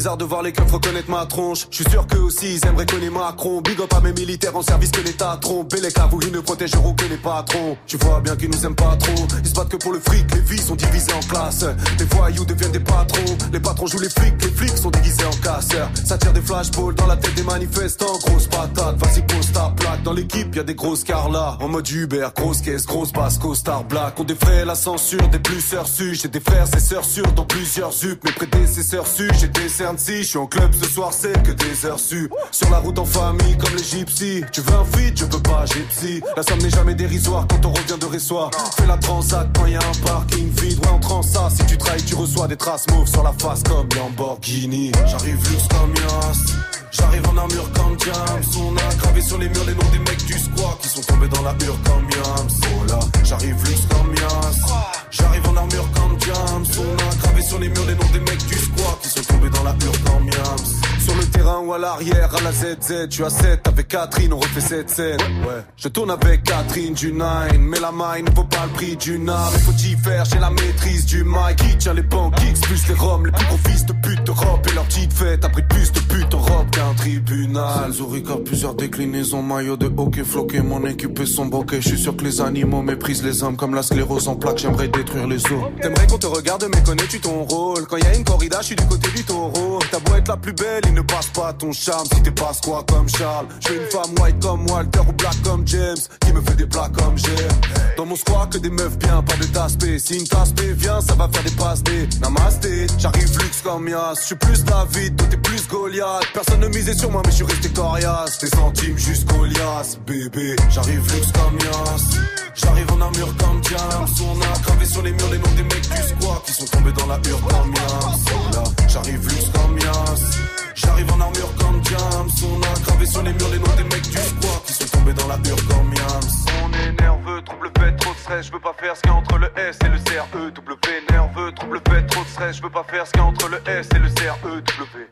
bizarre 0.00 0.16
de 0.16 0.24
voir 0.24 0.40
les 0.40 0.52
keufs 0.52 0.72
reconnaître 0.72 1.10
ma 1.10 1.26
tronche. 1.26 1.66
Je 1.70 1.82
suis 1.82 1.90
sûr 1.90 2.06
qu'eux 2.06 2.20
aussi 2.20 2.54
ils 2.54 2.66
aimeraient 2.66 2.86
connaître 2.86 3.12
Macron. 3.12 3.60
Big 3.60 3.78
up 3.82 3.92
à 3.94 4.00
mes 4.00 4.14
militaires 4.14 4.56
en 4.56 4.62
service 4.62 4.90
que 4.90 5.02
l'État 5.02 5.36
trompe. 5.38 5.74
Et 5.74 5.80
les 5.82 5.92
cavous 5.92 6.20
ils 6.22 6.32
ne 6.32 6.40
protégeront 6.40 6.94
que 6.94 7.04
les 7.04 7.18
patrons. 7.18 7.76
Tu 7.86 7.98
vois 7.98 8.18
bien 8.20 8.34
qu'ils 8.34 8.48
nous 8.48 8.64
aiment 8.64 8.74
pas 8.74 8.96
trop. 8.96 9.26
Ils 9.44 9.50
se 9.50 9.52
battent 9.52 9.68
que 9.68 9.76
pour 9.76 9.92
le 9.92 10.00
fric, 10.00 10.24
les 10.34 10.40
vies 10.40 10.62
sont 10.62 10.74
divisées 10.74 11.12
en 11.12 11.20
classes. 11.20 11.66
Les 11.98 12.06
voyous 12.06 12.46
deviennent 12.46 12.72
des 12.72 12.80
patrons. 12.80 13.36
Les 13.52 13.60
patrons 13.60 13.86
jouent 13.88 14.00
les 14.00 14.08
flics, 14.08 14.42
les 14.42 14.50
flics 14.50 14.78
sont 14.78 14.88
déguisés 14.88 15.26
en 15.26 15.36
casseurs. 15.44 15.90
Ça 16.06 16.16
tire 16.16 16.32
des 16.32 16.40
flashballs 16.40 16.94
dans 16.94 17.06
la 17.06 17.18
tête 17.18 17.34
des 17.34 17.42
manifestants. 17.42 18.18
Grosse 18.24 18.46
patate, 18.46 18.96
vas-y 18.96 19.20
pose 19.26 19.52
ta 19.52 19.70
plaque. 19.76 20.02
Dans 20.02 20.14
l'équipe 20.14 20.56
y 20.56 20.60
a 20.60 20.62
des 20.62 20.76
grosses 20.76 21.04
carlas. 21.04 21.58
En 21.60 21.68
mode 21.68 21.90
Uber, 21.90 22.28
grosse 22.34 22.62
caisse, 22.62 22.86
grosse 22.86 23.12
basse, 23.12 23.38
star 23.52 23.84
black. 23.84 24.14
On 24.18 24.24
défraie 24.24 24.64
la 24.64 24.76
censure 24.76 25.28
des 25.28 25.40
plus 25.40 25.60
sœurs 25.60 25.88
su. 25.88 26.14
J'ai 26.14 26.28
des 26.28 26.40
frères 26.40 26.68
et 26.74 26.80
sœurs 26.80 27.04
sûrs 27.04 27.32
dans 27.32 27.44
plusieurs 27.44 27.92
zup. 27.92 28.24
Mes 28.24 28.32
prédécesseurs 28.32 29.06
su, 29.06 29.28
j'ai 29.38 29.48
des 29.48 29.68
cernes 29.68 29.90
si. 30.00 30.22
Je 30.22 30.28
suis 30.28 30.38
en 30.38 30.46
club 30.46 30.72
ce 30.80 30.88
soir, 30.88 31.10
c'est 31.12 31.42
que 31.42 31.52
des 31.52 31.86
heures 31.86 31.98
su. 31.98 32.30
Sur 32.50 32.70
la 32.70 32.78
route 32.78 32.98
en 32.98 33.04
famille 33.04 33.56
comme 33.58 33.76
les 33.76 33.84
gypsies. 33.84 34.42
Tu 34.52 34.60
veux 34.62 34.74
un 34.74 34.84
feat, 34.84 35.18
je 35.18 35.24
veux 35.24 35.42
pas 35.42 35.64
gypsy. 35.66 36.22
La 36.36 36.42
somme 36.42 36.60
n'est 36.60 36.70
jamais 36.70 36.94
dérisoire 36.94 37.46
quand 37.48 37.64
on 37.66 37.72
revient 37.72 37.98
de 38.00 38.06
Ressoir. 38.06 38.50
Fais 38.76 38.86
la 38.86 38.96
transat 38.96 39.48
quand 39.56 39.66
y 39.66 39.76
a 39.76 39.78
un 39.78 40.06
parking 40.06 40.50
vide. 40.60 40.78
Ouais, 40.80 40.88
en 40.88 40.98
transa, 40.98 41.48
si 41.50 41.64
tu 41.66 41.76
trahis, 41.78 42.02
tu 42.02 42.14
reçois 42.14 42.48
des 42.48 42.56
traces 42.56 42.86
mauves 42.90 43.08
sur 43.08 43.22
la 43.22 43.32
face 43.32 43.62
comme 43.62 43.88
Lamborghini. 43.96 44.90
J'arrive 45.06 45.36
luxe 45.50 45.68
comme 45.68 45.94
Yas. 45.94 46.56
J'arrive 46.90 47.28
en 47.28 47.36
armure 47.36 47.70
comme 47.72 47.96
Diams. 47.96 48.64
On 48.66 48.76
a 48.76 48.94
gravé 48.96 49.20
sur 49.20 49.38
les 49.38 49.48
murs 49.48 49.64
les 49.66 49.74
noms 49.74 49.90
des 49.92 49.98
mecs 49.98 50.24
du 50.24 50.32
squat 50.32 50.78
qui 50.82 50.88
sont 50.88 51.02
tombés 51.02 51.28
dans 51.28 51.42
la 51.42 51.54
hure 51.64 51.78
comme 51.84 52.08
Yams. 52.10 52.48
Oh 52.64 52.86
là, 52.88 52.98
j'arrive 53.22 53.56
luxe 53.64 53.86
comme 53.90 54.14
Yas. 54.16 54.66
J'arrive 55.10 55.48
en 55.48 55.56
armure 55.56 55.88
comme 55.92 56.16
Diams. 56.16 56.64
On 56.78 56.94
a 56.94 57.14
gravé 57.22 57.42
sur 57.42 57.58
les 57.58 57.68
murs 57.68 57.86
les 57.86 57.94
noms 57.94 58.12
des 58.12 58.20
mecs 58.20 58.46
du 58.46 58.58
squat 58.58 58.69
qui 59.02 59.08
sont 59.08 59.22
tombés 59.22 59.50
dans 59.50 59.62
la 59.62 59.72
hure 59.72 60.04
comme 60.04 60.26
Yams. 60.26 60.80
Sur 61.00 61.14
le 61.14 61.24
terrain 61.24 61.60
ou 61.60 61.72
à 61.72 61.78
l'arrière, 61.78 62.34
à 62.34 62.40
la 62.42 62.52
ZZ, 62.52 63.08
tu 63.08 63.24
as 63.24 63.30
7 63.30 63.66
avec 63.66 63.88
Catherine, 63.88 64.32
on 64.32 64.38
refait 64.38 64.60
cette 64.60 64.90
scène. 64.90 65.20
Ouais, 65.20 65.64
je 65.76 65.88
tourne 65.88 66.10
avec 66.10 66.42
Catherine 66.42 66.94
du 66.94 67.12
9, 67.12 67.58
mais 67.58 67.80
la 67.80 67.90
maille 67.90 68.22
ne 68.22 68.30
vaut 68.30 68.44
pas 68.44 68.66
le 68.66 68.72
prix 68.72 68.96
du 68.96 69.20
art. 69.28 69.50
Il 69.54 69.60
faut 69.60 69.72
y 69.72 69.96
faire, 69.96 70.24
j'ai 70.26 70.38
la 70.38 70.50
maîtrise 70.50 71.06
du 71.06 71.24
mic. 71.24 71.56
Qui 71.56 71.76
tient 71.78 71.94
les 71.94 72.02
qui 72.02 72.48
expulse 72.48 72.88
les 72.88 72.94
roms, 72.94 73.26
les 73.26 73.32
plus 73.32 73.46
gros 73.46 73.58
fils 73.68 73.86
de 73.86 73.92
pute 73.92 74.24
d'Europe 74.24 74.66
et 74.70 74.74
leur 74.74 74.84
petite 74.84 75.12
fête. 75.12 75.44
Après 75.44 75.66
plus 75.66 75.92
de 75.92 76.00
pute 76.00 76.34
en 76.34 76.38
robe 76.38 76.70
qu'un 76.70 76.94
tribunal. 76.96 77.92
Zurich 77.92 78.30
a 78.30 78.36
plusieurs 78.36 78.74
déclinaisons, 78.74 79.42
maillot 79.42 79.76
de 79.76 79.86
hockey 79.86 80.24
floqué, 80.24 80.60
mon 80.60 80.84
équipe 80.86 81.18
et 81.18 81.26
son 81.26 81.46
bokeh. 81.46 81.80
Je 81.80 81.88
suis 81.88 81.98
sûr 81.98 82.16
que 82.16 82.24
les 82.24 82.40
animaux 82.40 82.82
méprisent 82.82 83.24
les 83.24 83.42
hommes 83.42 83.56
comme 83.56 83.74
la 83.74 83.82
sclérose 83.82 84.28
en 84.28 84.36
plaques, 84.36 84.58
j'aimerais 84.58 84.88
détruire 84.88 85.26
les 85.26 85.44
os. 85.46 85.62
T'aimerais 85.80 86.06
qu'on 86.06 86.18
te 86.18 86.26
regarde, 86.26 86.66
mais 86.72 86.82
connais-tu 86.82 87.20
ton 87.20 87.44
rôle? 87.44 87.86
Quand 87.86 87.96
y 87.96 88.06
a 88.06 88.14
une 88.14 88.24
corrida, 88.24 88.58
je 88.60 88.66
suis 88.66 88.76
du 88.80 88.86
côté 88.86 89.10
du 89.10 89.24
taureau. 89.24 89.78
Ta 89.90 89.98
beau 89.98 90.14
être 90.16 90.28
la 90.28 90.36
plus 90.36 90.52
belle, 90.52 90.82
il 90.86 90.94
ne 90.94 91.02
passe 91.02 91.28
pas 91.28 91.52
ton 91.52 91.72
charme. 91.72 92.06
Si 92.12 92.22
t'es 92.22 92.30
pas 92.30 92.52
quoi 92.62 92.84
comme 92.88 93.08
Charles, 93.08 93.46
suis 93.60 93.74
une 93.74 93.86
femme 93.90 94.14
white 94.20 94.40
comme 94.40 94.68
Walter 94.70 95.00
ou 95.08 95.12
black 95.12 95.42
comme 95.42 95.66
James, 95.66 95.96
qui 96.20 96.32
me 96.32 96.40
fait 96.40 96.56
des 96.56 96.66
plats 96.66 96.90
comme 96.96 97.16
j'aime. 97.16 97.60
Dans 97.96 98.06
mon 98.06 98.16
squat, 98.16 98.50
que 98.52 98.58
des 98.58 98.70
meufs 98.70 98.98
bien, 98.98 99.22
pas 99.22 99.36
de 99.36 99.44
tasse-p. 99.44 99.98
Si 99.98 100.18
une 100.18 100.26
tasse-p 100.26 100.72
vient, 100.72 101.00
ça 101.00 101.14
va 101.14 101.28
faire 101.28 101.42
des 101.42 101.50
passes 101.50 101.82
des 101.82 102.08
Namasté. 102.20 102.86
J'arrive 102.98 103.38
luxe 103.38 103.62
comme 103.62 103.88
Yas, 103.88 104.14
je 104.20 104.26
suis 104.26 104.34
plus 104.36 104.64
David, 104.64 105.16
toi 105.16 105.26
t'es 105.30 105.36
plus 105.36 105.68
Goliath. 105.68 106.26
Personne 106.32 106.60
ne 106.60 106.68
misait 106.68 106.94
sur 106.94 107.10
moi, 107.10 107.22
mais 107.24 107.30
je 107.30 107.36
suis 107.36 107.44
resté 107.44 107.68
coriace. 107.70 108.38
Des 108.38 108.48
centimes 108.48 108.98
jusqu'au 108.98 109.44
lias, 109.44 109.96
bébé. 110.06 110.56
J'arrive 110.70 111.02
luxe 111.14 111.32
comme 111.32 111.58
Yas. 111.58 112.20
J'arrive 112.54 112.92
en 112.92 113.00
armure 113.00 113.34
comme 113.38 113.60
Diams. 113.60 114.06
On 114.22 114.40
a 114.40 114.58
gravé 114.60 114.86
sur 114.86 115.02
les 115.02 115.12
murs 115.12 115.30
les 115.30 115.38
noms 115.38 115.54
des 115.56 115.62
mecs 115.62 115.88
du 115.88 116.02
squat 116.02 116.42
qui 116.46 116.52
sont 116.52 116.66
tombés 116.66 116.92
dans 116.92 117.06
la 117.06 117.16
hure 117.16 117.40
comme 117.48 117.74
Yas. 117.74 118.69
J'arrive 118.90 119.22
luxe 119.22 119.48
comme 119.50 119.78
Yas. 119.78 120.40
J'arrive 120.74 121.12
en 121.12 121.20
armure 121.20 121.54
comme 121.60 121.80
Diams. 121.80 122.28
On 122.42 122.60
a 122.60 122.80
gravé 122.80 123.06
sur 123.06 123.22
les 123.22 123.32
murs 123.32 123.48
les 123.52 123.58
noms 123.58 123.76
des 123.76 123.84
mecs 123.84 124.02
du 124.02 124.16
squat 124.16 124.62
qui 124.66 124.72
sont 124.72 124.98
tombés 124.98 125.12
dans 125.12 125.28
la 125.28 125.36
hure 125.36 125.68
comme 125.68 125.94
Yams. 125.94 126.30
On 126.64 126.72
est 126.72 127.00
nerveux, 127.00 127.40
trouble 127.42 127.70
fait, 127.78 127.94
trop 127.96 128.12
de 128.12 128.18
stress. 128.18 128.46
Je 128.46 128.52
veux 128.52 128.60
pas 128.60 128.74
faire 128.74 128.96
ce 128.96 129.02
qu'il 129.02 129.10
y 129.12 129.14
a 129.14 129.16
entre 129.16 129.38
le 129.38 129.46
S 129.56 129.78
et 129.84 129.88
le 129.88 129.98
CRE. 129.98 130.50
W 130.52 130.76
nerveux, 131.08 131.52
trouble 131.52 131.80
fait, 131.88 132.06
trop 132.06 132.24
de 132.24 132.28
stress. 132.28 132.56
Je 132.56 132.62
veux 132.62 132.70
pas 132.70 132.84
faire 132.84 133.06
ce 133.06 133.12
qu'il 133.12 133.20
y 133.20 133.24
a 133.24 133.26
entre 133.26 133.48
le 133.48 133.58
S 133.68 133.88
et 133.94 133.98
le 134.00 134.08
CRE. 134.08 134.48
W. 134.48 135.06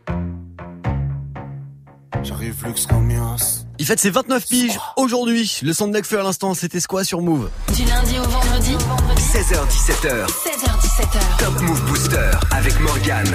J'arrive 2.24 2.64
luxe 2.66 2.86
comme 2.86 3.10
Yas. 3.12 3.67
Il 3.80 3.86
fête 3.86 4.00
ses 4.00 4.10
29 4.10 4.44
piges 4.46 4.78
aujourd'hui. 4.96 5.60
Le 5.62 5.72
son 5.72 5.86
de 5.86 5.92
Necfeu 5.92 6.18
à 6.18 6.22
l'instant, 6.24 6.52
c'était 6.54 6.80
quoi 6.80 7.04
sur 7.04 7.20
Move 7.22 7.48
Du 7.76 7.84
lundi 7.84 8.18
au 8.18 8.24
vendredi. 8.24 8.72
16h17h. 9.16 10.26
16h17h. 10.26 11.38
Top 11.38 11.60
Move 11.62 11.84
Booster 11.86 12.30
avec 12.50 12.80
Morgan. 12.80 13.26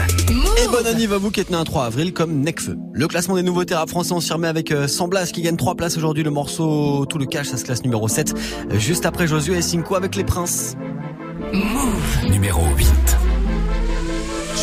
Et 0.61 0.67
bonne 0.67 0.85
année 0.85 1.05
à 1.05 1.17
vous 1.17 1.31
qui 1.31 1.39
êtes 1.39 1.49
né 1.49 1.55
un 1.55 1.63
3 1.63 1.85
avril 1.85 2.11
comme 2.13 2.41
Necfeu. 2.41 2.77
Le 2.91 3.07
classement 3.07 3.35
des 3.35 3.43
nouveautés 3.43 3.73
rap 3.73 3.89
français, 3.89 4.11
on 4.11 4.19
s'y 4.19 4.33
remet 4.33 4.49
avec 4.49 4.71
euh, 4.71 4.87
Samblas 4.89 5.27
qui 5.33 5.41
gagne 5.43 5.55
3 5.55 5.75
places 5.75 5.95
aujourd'hui. 5.95 6.23
Le 6.23 6.31
morceau 6.31 7.05
Tout 7.05 7.17
le 7.17 7.25
cash, 7.25 7.47
ça 7.47 7.55
se 7.57 7.63
classe 7.63 7.83
numéro 7.83 8.09
7. 8.09 8.33
Euh, 8.71 8.77
Juste 8.79 9.05
après 9.05 9.27
Josué 9.27 9.57
et 9.57 9.61
Cinco 9.61 9.95
avec 9.95 10.15
les 10.15 10.25
princes. 10.25 10.75
Move 11.53 12.29
numéro 12.29 12.61
8. 12.75 12.87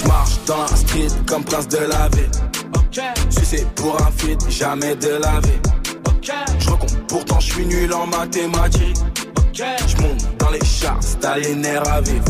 Je 0.02 0.06
marche 0.06 0.32
dans 0.46 0.58
la 0.58 0.76
street 0.76 1.08
comme 1.26 1.42
prince 1.44 1.68
de 1.68 1.78
la 1.78 2.08
ville. 2.08 2.30
Je 2.92 3.44
sais 3.44 3.66
pour 3.76 4.00
un 4.02 4.10
feat, 4.10 4.50
jamais 4.50 4.96
de 4.96 5.10
la 5.10 5.40
vie. 5.40 5.60
Je 6.58 6.70
recompte, 6.70 6.98
pourtant 7.06 7.38
je 7.38 7.52
suis 7.52 7.66
nul 7.66 7.92
en 7.92 8.06
mathématiques. 8.06 8.96
Je 9.52 10.02
monte 10.02 10.38
dans 10.38 10.50
les 10.50 10.60
les 11.36 11.54
nerfs 11.54 11.88
à 11.88 12.00
vivre. 12.00 12.24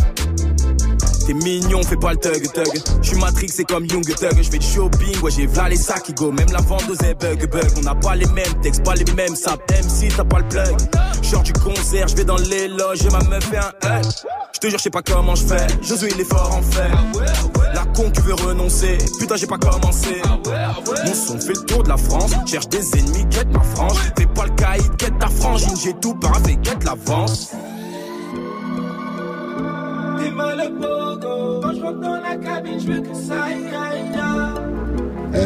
T'es 1.31 1.45
mignon, 1.45 1.83
fais 1.83 1.97
pas 1.97 2.13
le 2.13 2.19
thug 2.19 2.53
thug. 2.53 2.83
J'suis 3.03 3.17
Matrix, 3.17 3.49
c'est 3.49 3.65
comme 3.65 3.87
Young 3.87 4.05
Thug. 4.05 4.43
J'fais 4.43 4.59
du 4.59 4.67
shopping, 4.67 5.21
ouais, 5.21 5.31
j'ai 5.31 5.47
v'là 5.47 5.69
les 5.69 5.77
sacs 5.77 6.03
qui 6.03 6.13
go. 6.13 6.33
Même 6.33 6.51
la 6.53 6.61
vendeuse 6.61 7.01
est 7.03 7.15
bug 7.15 7.49
bug. 7.51 7.71
On 7.77 7.83
n'a 7.83 7.95
pas 7.95 8.17
les 8.17 8.27
mêmes 8.27 8.61
textes, 8.63 8.83
pas 8.85 8.95
les 8.95 9.05
mêmes 9.15 9.37
saps. 9.37 9.63
MC, 9.71 10.13
t'as 10.17 10.25
pas 10.25 10.39
le 10.39 10.49
plug. 10.49 10.77
J'sors 11.23 11.43
du 11.43 11.53
concert, 11.53 12.09
j'vais 12.09 12.25
dans 12.25 12.37
les 12.37 12.69
loges, 12.69 13.05
et 13.05 13.11
ma 13.11 13.23
meuf 13.25 13.45
fait 13.45 13.59
un 13.59 13.73
L. 13.99 14.03
J'te 14.53 14.69
jure, 14.71 14.79
j'sais 14.79 14.91
pas 14.91 15.03
comment 15.03 15.35
j'fais. 15.35 15.67
Josué, 15.83 16.11
il 16.15 16.21
est 16.21 16.25
fort 16.25 16.53
en 16.53 16.63
fait. 16.63 16.91
La 17.75 17.85
con 17.95 18.11
qui 18.11 18.21
veut 18.23 18.35
renoncer. 18.35 18.99
Putain, 19.19 19.37
j'ai 19.37 19.47
pas 19.47 19.59
commencé. 19.59 20.23
Mon 20.25 21.15
son 21.15 21.39
fait 21.39 21.55
le 21.55 21.65
tour 21.67 21.83
de 21.85 21.89
la 21.89 21.97
France. 21.97 22.33
Cherche 22.47 22.69
des 22.69 22.99
ennemis, 22.99 23.27
quête 23.31 23.53
ma 23.53 23.63
frange. 23.63 23.99
Fais 24.19 24.27
pas 24.27 24.47
le 24.47 24.55
caïd, 24.55 24.97
quête 24.97 25.19
ta 25.19 25.29
frangine. 25.29 25.77
J'ai 25.83 25.95
tout 25.95 26.15
paraffé, 26.15 26.57
quête 26.57 26.85
l'avance. 26.85 27.53
Dis-moi 30.23 30.55
le 30.55 30.69
pogo, 30.81 31.61
quand 31.63 31.75
je 31.75 31.81
rentre 31.81 32.01
dans 32.01 32.21
la 32.21 32.37
cabine, 32.37 32.81
je 32.81 32.87
veux 32.93 33.01
que 33.01 33.15
ça 33.15 33.45
aille, 33.45 33.67
aille, 33.67 34.13
aille. 34.15 35.41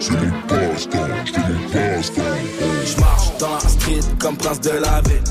C'est 0.00 0.12
mon 0.12 0.30
passe-temps, 0.48 0.98
c'est 1.26 1.38
mon 1.38 1.68
passe-temps. 1.72 2.22
J'marche 2.84 3.38
dans 3.38 3.54
la 3.54 3.60
street 3.60 4.00
comme 4.20 4.36
prince 4.36 4.60
de 4.60 4.70
la 4.70 5.00
ville. 5.02 5.24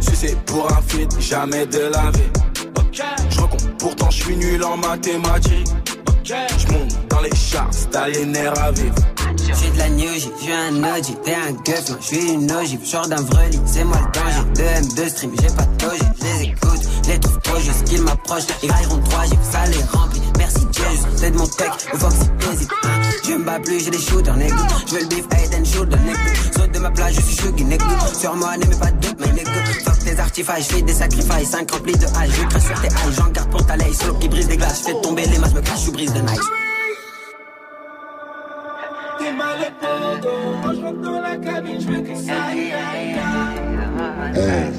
Sucé 0.00 0.36
pour 0.46 0.70
un 0.72 0.80
feat, 0.82 1.10
jamais 1.20 1.66
de 1.66 1.90
la 1.92 2.10
vie. 2.10 2.30
J'recompte, 3.30 3.68
pourtant 3.78 4.10
j'suis 4.10 4.36
nul 4.36 4.62
en 4.64 4.76
mathématiques. 4.76 5.68
J'monte 6.24 7.08
dans 7.10 7.20
les 7.20 7.34
charts, 7.34 7.70
t'as 7.90 8.08
les 8.08 8.24
nerfs 8.24 8.58
à 8.62 8.70
vivre. 8.70 8.94
J'suis 9.56 9.70
de 9.70 9.78
la 9.78 9.88
new 9.88 10.14
J, 10.14 10.30
j'suis 10.40 10.52
un 10.52 10.82
OG, 10.82 11.22
t'es 11.24 11.34
un 11.34 11.52
gueuf, 11.52 11.88
moi 11.88 11.98
j'suis 12.00 12.32
une 12.32 12.50
ogive, 12.50 12.80
j'sors 12.84 13.08
d'un 13.08 13.22
vrai 13.22 13.50
lit, 13.50 13.60
c'est 13.66 13.84
moi 13.84 13.98
le 13.98 14.20
danger. 14.20 14.44
2 14.56 14.62
M2 14.62 15.08
stream, 15.08 15.32
j'ai 15.40 15.48
pas 15.48 15.62
de 15.62 15.76
toge, 15.76 15.98
j'les 16.20 16.48
écoute, 16.50 16.80
les 17.06 17.20
trouve 17.20 17.40
trop 17.40 17.58
juste 17.60 17.84
qu'ils 17.84 18.02
m'approchent, 18.02 18.46
ils 18.62 18.68
grailleront 18.68 18.98
3 18.98 19.24
G, 19.26 19.38
ça 19.50 19.66
les 19.66 19.82
remplit. 19.96 20.22
Merci 20.38 20.66
Jesus, 20.72 21.06
c'est 21.16 21.30
de 21.30 21.36
mon 21.38 21.46
tech, 21.46 21.70
au 21.92 21.96
Fox 21.98 22.14
hésite. 22.52 22.70
Je 23.26 23.32
me 23.32 23.44
bats 23.44 23.60
plus, 23.60 23.84
j'ai 23.84 23.90
des 23.90 23.98
shooters, 23.98 24.36
nigga. 24.36 24.56
J'veux 24.86 25.00
le 25.00 25.06
beef, 25.06 25.24
head 25.32 25.54
and 25.54 25.64
shoulder, 25.64 25.96
nigga. 25.98 26.18
Saute 26.54 26.72
de 26.72 26.78
ma 26.78 26.90
plage, 26.90 27.14
je 27.14 27.20
suis 27.20 27.36
chuggy, 27.36 27.64
nigga. 27.64 27.84
Sur 28.18 28.34
moi, 28.34 28.56
n'aimez 28.56 28.76
pas 28.76 28.90
de 28.90 29.06
doute, 29.06 29.16
mais 29.20 29.32
nigga. 29.32 29.50
Fuck 29.84 29.98
tes 30.00 30.18
artifices, 30.18 30.68
j'fais 30.68 30.82
des 30.82 30.92
sacrifices, 30.92 31.50
5 31.50 31.70
remplis 31.70 31.96
de 31.96 32.06
hache, 32.06 32.30
je 32.30 32.46
crache 32.48 32.64
sur 32.64 32.80
tes 32.80 32.88
haches, 32.88 33.14
j'en 33.16 33.28
garde 33.28 33.50
pour 33.50 33.64
ta 33.64 33.76
laye, 33.76 33.94
solo 33.94 34.14
qui 34.14 34.28
brise 34.28 34.48
des 34.48 34.56
glaces, 34.56 34.82
j'fais 34.82 35.00
tomber 35.00 35.24
les 35.26 35.38
masses, 35.38 35.54
me 35.54 35.60
cache, 35.60 35.84
je 35.86 35.90
brise 35.90 36.12
de 36.12 36.20
nice. 36.20 36.63
Dis-moi 39.34 39.56
le 39.58 39.70
pogo, 39.80 40.36
quand 40.62 40.74
je 40.74 40.80
rentre 40.80 41.00
dans 41.00 41.20
la 41.20 41.36
cabine, 41.36 41.80
je 41.80 41.86
veux 41.88 42.02
que 42.02 42.14
ça 42.14 42.44
aille, 42.50 42.72
aille. 42.72 43.16
C'est 44.32 44.72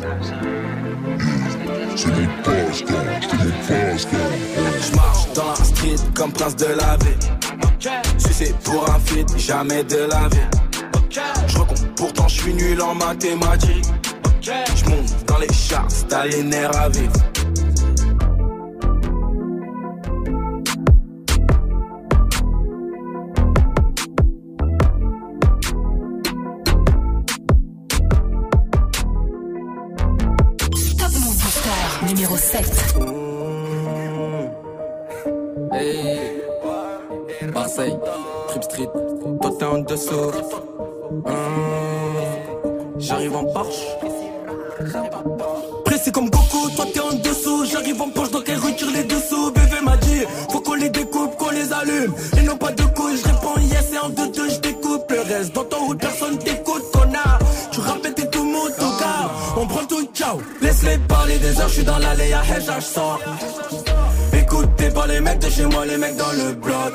c'est 1.96 2.12
mon 2.16 2.38
passe-temps. 2.44 2.96
J'marche 4.82 5.34
dans 5.34 5.50
la 5.50 5.56
street 5.56 5.96
comme 6.14 6.32
prince 6.32 6.56
de 6.56 6.68
la 6.68 6.96
ville. 6.98 7.20
Sucé 8.18 8.56
pour 8.64 8.90
un 8.90 9.00
feat, 9.00 9.38
jamais 9.38 9.84
de 9.84 10.08
la 10.10 10.30
vie. 10.30 10.48
J'recompte, 11.48 11.88
pourtant 11.98 12.28
j'suis 12.30 12.54
nul 12.54 12.82
en 12.82 12.96
mathématiques. 12.96 13.92
J'monte 14.42 15.26
dans 15.28 15.40
les 15.40 15.52
charts, 15.52 15.88
t'as 16.08 16.28
les 16.28 16.44
nerfs 16.44 16.78
à 16.78 16.88
vivre. 16.88 17.12
7. 32.46 32.64
Hey, 35.74 36.20
Marseille, 37.54 37.98
Trip 38.50 38.64
Street, 38.64 38.90
toi 39.42 39.52
t'es 39.58 39.66
en 39.66 39.80
dessous. 39.80 40.32
Hum, 41.26 41.34
J'arrive 43.00 43.36
en 43.36 43.46
Porsche. 43.46 43.82
Pressé 45.86 46.12
comme 46.12 46.30
Goku, 46.30 46.70
toi 46.76 46.86
t'es 46.94 47.00
en 47.00 47.14
dessous. 47.14 47.66
J'arrive 47.66 48.02
en 48.02 48.10
poche 48.10 48.30
donc 48.32 48.44
elle 48.48 48.60
retire 48.60 48.92
les 48.94 49.04
dessous. 49.04 49.52
Bébé 49.52 49.82
m'a 49.84 49.98
dit, 49.98 50.22
faut 50.52 50.62
qu'on 50.62 50.76
les 50.76 50.90
découpe, 50.90 51.36
qu'on 51.38 51.50
les 51.50 51.74
allume. 51.74 52.14
Et 52.38 52.44
non 52.44 52.58
pas 52.58 52.72
de 52.72 52.84
couilles, 52.84 53.18
je 53.18 53.24
réponds 53.28 53.60
yes 53.72 53.92
et 53.94 53.98
en 53.98 54.10
deux 54.10 54.28
deux 54.28 54.50
je 54.50 54.60
découpe. 54.60 55.10
Le 55.10 55.22
reste 55.22 55.54
dans 55.56 55.64
ton 55.66 55.86
route, 55.88 56.00
personne 56.00 56.38
t'écoute, 56.38 56.65
des 61.40 61.60
heures, 61.60 61.68
je 61.68 61.74
suis 61.74 61.84
dans 61.84 61.98
l'allée 61.98 62.34
à 62.34 62.42
Hedge, 62.42 62.70
sors. 62.82 63.20
Écoutez 64.34 64.90
pas 64.90 65.08
les 65.08 65.20
mecs 65.20 65.40
de 65.40 65.50
chez 65.50 65.66
moi, 65.66 65.86
les 65.86 65.98
mecs 65.98 66.16
dans 66.18 66.32
le 66.32 66.54
bloc. 66.54 66.94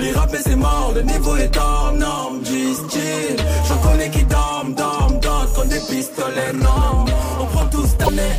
Les 0.00 0.12
rappels 0.12 0.40
c'est 0.44 0.56
mort, 0.56 0.92
le 0.94 1.02
niveau 1.02 1.36
est 1.36 1.56
hors 1.56 1.92
norme, 1.92 2.44
G-Style. 2.44 3.36
J'en 3.68 3.78
connais 3.78 4.10
qui 4.10 4.24
dorment, 4.24 4.74
dorment, 4.74 5.20
d'autres 5.20 5.54
comme 5.54 5.68
des 5.68 5.80
pistolets, 5.80 6.52
non. 6.54 7.04
On 7.40 7.46
prend 7.46 7.66
tout 7.66 7.84
cette 7.86 8.02
année, 8.02 8.32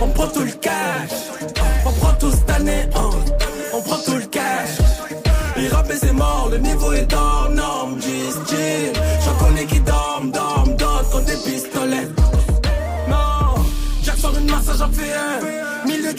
on 0.00 0.08
prend 0.08 0.26
tout 0.28 0.44
le 0.44 0.52
cash. 0.52 1.10
On 1.86 1.92
prend 1.92 2.12
tout 2.14 2.30
cette 2.30 2.50
année, 2.50 2.88
on 3.74 3.80
prend 3.82 3.98
tout 4.04 4.16
le 4.16 4.26
cash. 4.26 4.78
Les 5.56 5.68
rappels 5.68 5.98
c'est 6.00 6.12
mort, 6.12 6.48
le 6.50 6.58
niveau 6.58 6.92
est 6.92 7.12
hors 7.12 7.50
norme, 7.50 7.59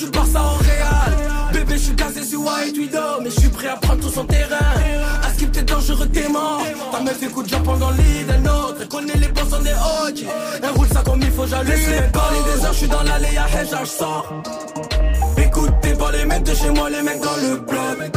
du 0.05 0.09
Barça 0.09 0.41
en 0.41 0.55
Réal. 0.57 1.11
Bébé, 1.53 1.73
je 1.73 1.83
suis 1.83 1.95
casé 1.95 2.23
sur 2.23 2.39
White 2.39 2.77
Widow, 2.77 3.21
mais 3.21 3.29
je 3.29 3.39
suis 3.39 3.49
prêt 3.49 3.67
à 3.67 3.75
prendre 3.75 4.01
tout 4.01 4.09
son 4.09 4.25
terrain. 4.25 4.57
À 5.23 5.33
skip, 5.33 5.51
t'es 5.51 5.63
dangereux, 5.63 6.07
t'es 6.07 6.27
mort. 6.27 6.63
Ta 6.91 6.99
meuf 7.01 7.21
écoute 7.21 7.47
Japon 7.47 7.77
dans 7.77 7.91
le 7.91 7.97
lit 7.97 8.23
d'un 8.27 8.49
autre. 8.51 8.77
Elle 8.81 8.87
connaît 8.87 9.17
les 9.17 9.27
boss 9.27 9.49
des 9.61 9.71
OG. 9.71 10.25
Elle 10.63 10.69
roule 10.69 10.87
ça 10.87 11.03
comme 11.03 11.21
il 11.21 11.31
faut, 11.31 11.45
j'allume. 11.45 11.71
Laisse-les 11.71 12.11
parler 12.11 12.39
des 12.53 12.65
heures, 12.65 12.73
je 12.73 12.77
suis 12.77 12.87
dans 12.87 13.03
l'allée 13.03 13.37
à 13.37 13.61
Hedge, 13.61 13.85
sors. 13.85 14.25
Écoutez 15.37 15.93
pas 15.93 16.11
les 16.11 16.25
mecs 16.25 16.43
de 16.43 16.55
chez 16.55 16.69
moi, 16.71 16.89
les 16.89 17.01
mecs 17.01 17.21
dans 17.21 17.35
le 17.35 17.57
bloc. 17.57 18.11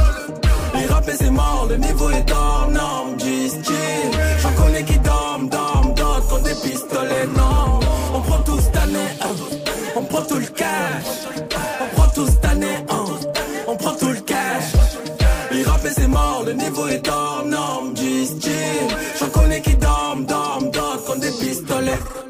Les 0.74 0.86
rappels 0.86 1.16
c'est 1.18 1.30
mort, 1.30 1.66
le 1.68 1.76
niveau 1.76 2.10
est 2.10 2.30
hors 2.32 2.68
norme, 2.70 3.18
G-Style. 3.18 4.10
J'en 4.42 4.52
connais 4.52 4.84
qui 4.84 4.98
dorment, 4.98 5.48
dorment, 5.48 5.94
d'autres 5.94 6.28
comme 6.28 6.42
des 6.42 6.54
pistolets, 6.54 7.26
non. 7.36 7.80
On 8.14 8.20
prend 8.20 8.38
tout 8.38 8.58
cette 8.60 8.76
année, 8.76 9.10
on 9.96 10.02
prend 10.02 10.22
tout 10.22 10.38
le 10.38 10.46
cash. 10.46 11.53
Le 16.46 16.53
niveau 16.53 16.87
est 16.88 17.09
hors 17.09 17.44
norme, 17.46 17.96
G-Style. 17.96 18.53
J'en 19.18 19.29
connais 19.29 19.61
qui 19.61 19.77
dorment, 19.77 20.27
dorment, 20.27 20.70
d'autres 20.70 21.05
comme 21.07 21.20
des 21.20 21.31
pistolets. 21.31 22.23